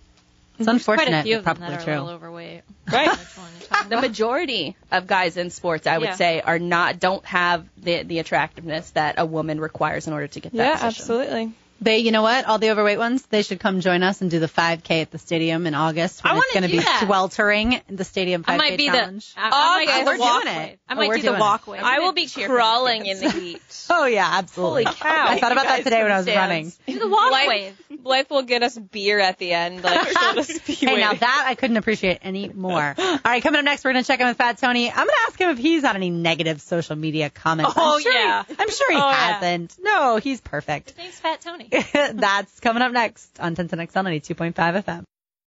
It's 0.60 0.68
unfortunate. 0.68 1.10
Quite 1.12 1.20
a 1.20 1.24
few 1.24 1.38
of 1.38 1.44
them 1.46 1.56
probably 1.58 1.76
that 1.76 1.82
are 1.82 1.84
true. 1.84 1.94
a 1.94 1.96
little 1.96 2.10
overweight. 2.10 2.62
Right. 2.92 3.10
Which 3.10 3.18
one 3.38 3.48
you're 3.60 3.68
talking 3.68 3.90
The 3.90 4.02
majority 4.02 4.76
of 4.92 5.06
guys 5.06 5.38
in 5.38 5.52
sports, 5.52 5.86
I 5.86 5.98
would 6.00 6.06
Yeah. 6.06 6.16
say, 6.16 6.42
are 6.42 6.58
not 6.58 7.00
don't 7.00 7.24
have 7.26 7.66
the 7.78 8.02
the 8.02 8.18
attractiveness 8.20 8.90
that 8.92 9.16
a 9.20 9.26
woman 9.26 9.60
requires 9.60 10.08
in 10.08 10.14
order 10.14 10.26
to 10.28 10.40
get 10.40 10.54
that 10.54 10.58
Yeah, 10.58 10.72
position. 10.72 10.88
absolutely. 10.88 11.52
They, 11.80 12.00
you 12.00 12.12
know 12.12 12.22
what? 12.24 12.46
All 12.46 12.58
the 12.58 12.72
overweight 12.72 12.98
ones, 12.98 13.24
they 13.28 13.44
should 13.44 13.60
come 13.60 13.82
join 13.82 14.02
us 14.04 14.22
and 14.22 14.32
do 14.32 14.40
the 14.40 14.48
5K 14.48 15.02
at 15.04 15.12
the 15.12 15.18
stadium 15.20 15.68
in 15.68 15.76
August. 15.76 16.24
When 16.24 16.34
I 16.34 16.38
it's 16.38 16.46
wanna 16.56 16.62
going 16.62 16.72
to 16.72 16.76
do 16.76 16.80
be 16.80 16.84
that. 16.84 17.04
sweltering 17.06 17.74
in 17.88 17.96
the 17.96 18.04
stadium 18.04 18.44
5K 18.44 18.54
I 18.54 18.58
might 18.58 18.78
be 18.78 18.86
challenge. 18.88 19.34
the. 19.36 19.40
I, 19.42 19.48
I 19.48 19.50
might 19.78 19.88
Okay, 19.88 20.00
do 20.00 20.06
we're 20.06 20.12
the 20.14 20.18
doing 20.18 20.30
walkway. 20.30 20.72
it. 20.74 20.80
I 20.90 20.94
Oh, 20.94 20.96
might 20.96 21.08
we're 21.10 21.16
do 21.18 21.22
the 21.24 21.36
it. 21.36 21.40
walkway. 21.40 21.80
I 21.80 22.00
will 22.00 22.14
be 22.14 22.26
cheer 22.28 22.48
for 22.48 22.54
these 22.54 22.58
crawling 22.60 23.06
in 23.06 23.20
kids. 23.20 23.34
the 23.34 23.40
heat. 23.40 23.86
Oh 23.90 24.06
yeah, 24.06 24.28
absolutely. 24.34 24.84
Holy 24.86 24.96
cow. 24.96 25.28
I 25.28 25.40
thought 25.40 25.52
about 25.52 25.66
that 25.66 25.84
today 25.84 26.02
when 26.04 26.12
I 26.12 26.18
was 26.18 26.26
from 26.26 26.36
running. 26.36 26.70
stands. 26.72 27.00
do 27.00 27.00
the 27.00 27.10
walkway. 27.10 27.74
Blythe, 27.90 28.00
Blythe 28.04 28.30
will 28.30 28.42
get 28.44 28.64
us 28.64 28.78
beer 28.78 29.20
at 29.20 29.38
the 29.38 29.54
end. 29.54 29.84
Like, 29.84 30.08
she'll 30.10 30.34
just 30.34 30.66
be 30.66 30.74
Hey, 30.74 30.86
now 30.98 31.10
waiting. 31.10 31.20
that 31.20 31.46
I 31.48 31.56
couldn't 31.56 31.78
appreciate 31.78 32.20
any 32.24 32.50
more. 32.50 32.96
All 32.98 33.20
right, 33.26 33.44
coming 33.44 33.60
up 33.60 33.66
next, 33.66 33.84
we're 33.86 33.92
going 33.94 34.04
to 34.04 34.08
check 34.08 34.20
in 34.20 34.28
with 34.28 34.38
Fat 34.38 34.58
Tony. 34.58 34.90
I'm 34.90 34.96
going 34.96 35.08
to 35.10 35.14
ask 35.28 35.40
him 35.40 35.50
if 35.52 35.58
he's 35.58 35.84
had 35.84 35.96
any 35.96 36.10
negative 36.10 36.62
social 36.62 36.96
media 36.96 37.30
comments. 37.30 37.74
Oh, 37.76 37.96
I'm 37.96 38.02
sure 38.02 38.12
yeah. 38.14 38.44
He, 38.48 38.56
I'm 38.58 38.70
sure 38.70 38.92
he 38.92 38.98
Oh, 38.98 39.10
yeah. 39.10 39.34
hasn't. 39.40 39.76
No, 39.82 40.18
he's 40.18 40.42
perfect. 40.42 40.92
Thanks, 40.92 41.20
Fat 41.20 41.42
Tony. 41.42 41.66
That's 42.13 42.59
coming 42.59 42.82
up 42.82 42.91
next 42.91 43.39
on 43.39 43.55
1010XL 43.55 44.22
92.5 44.22 44.53
FM. 44.84 45.03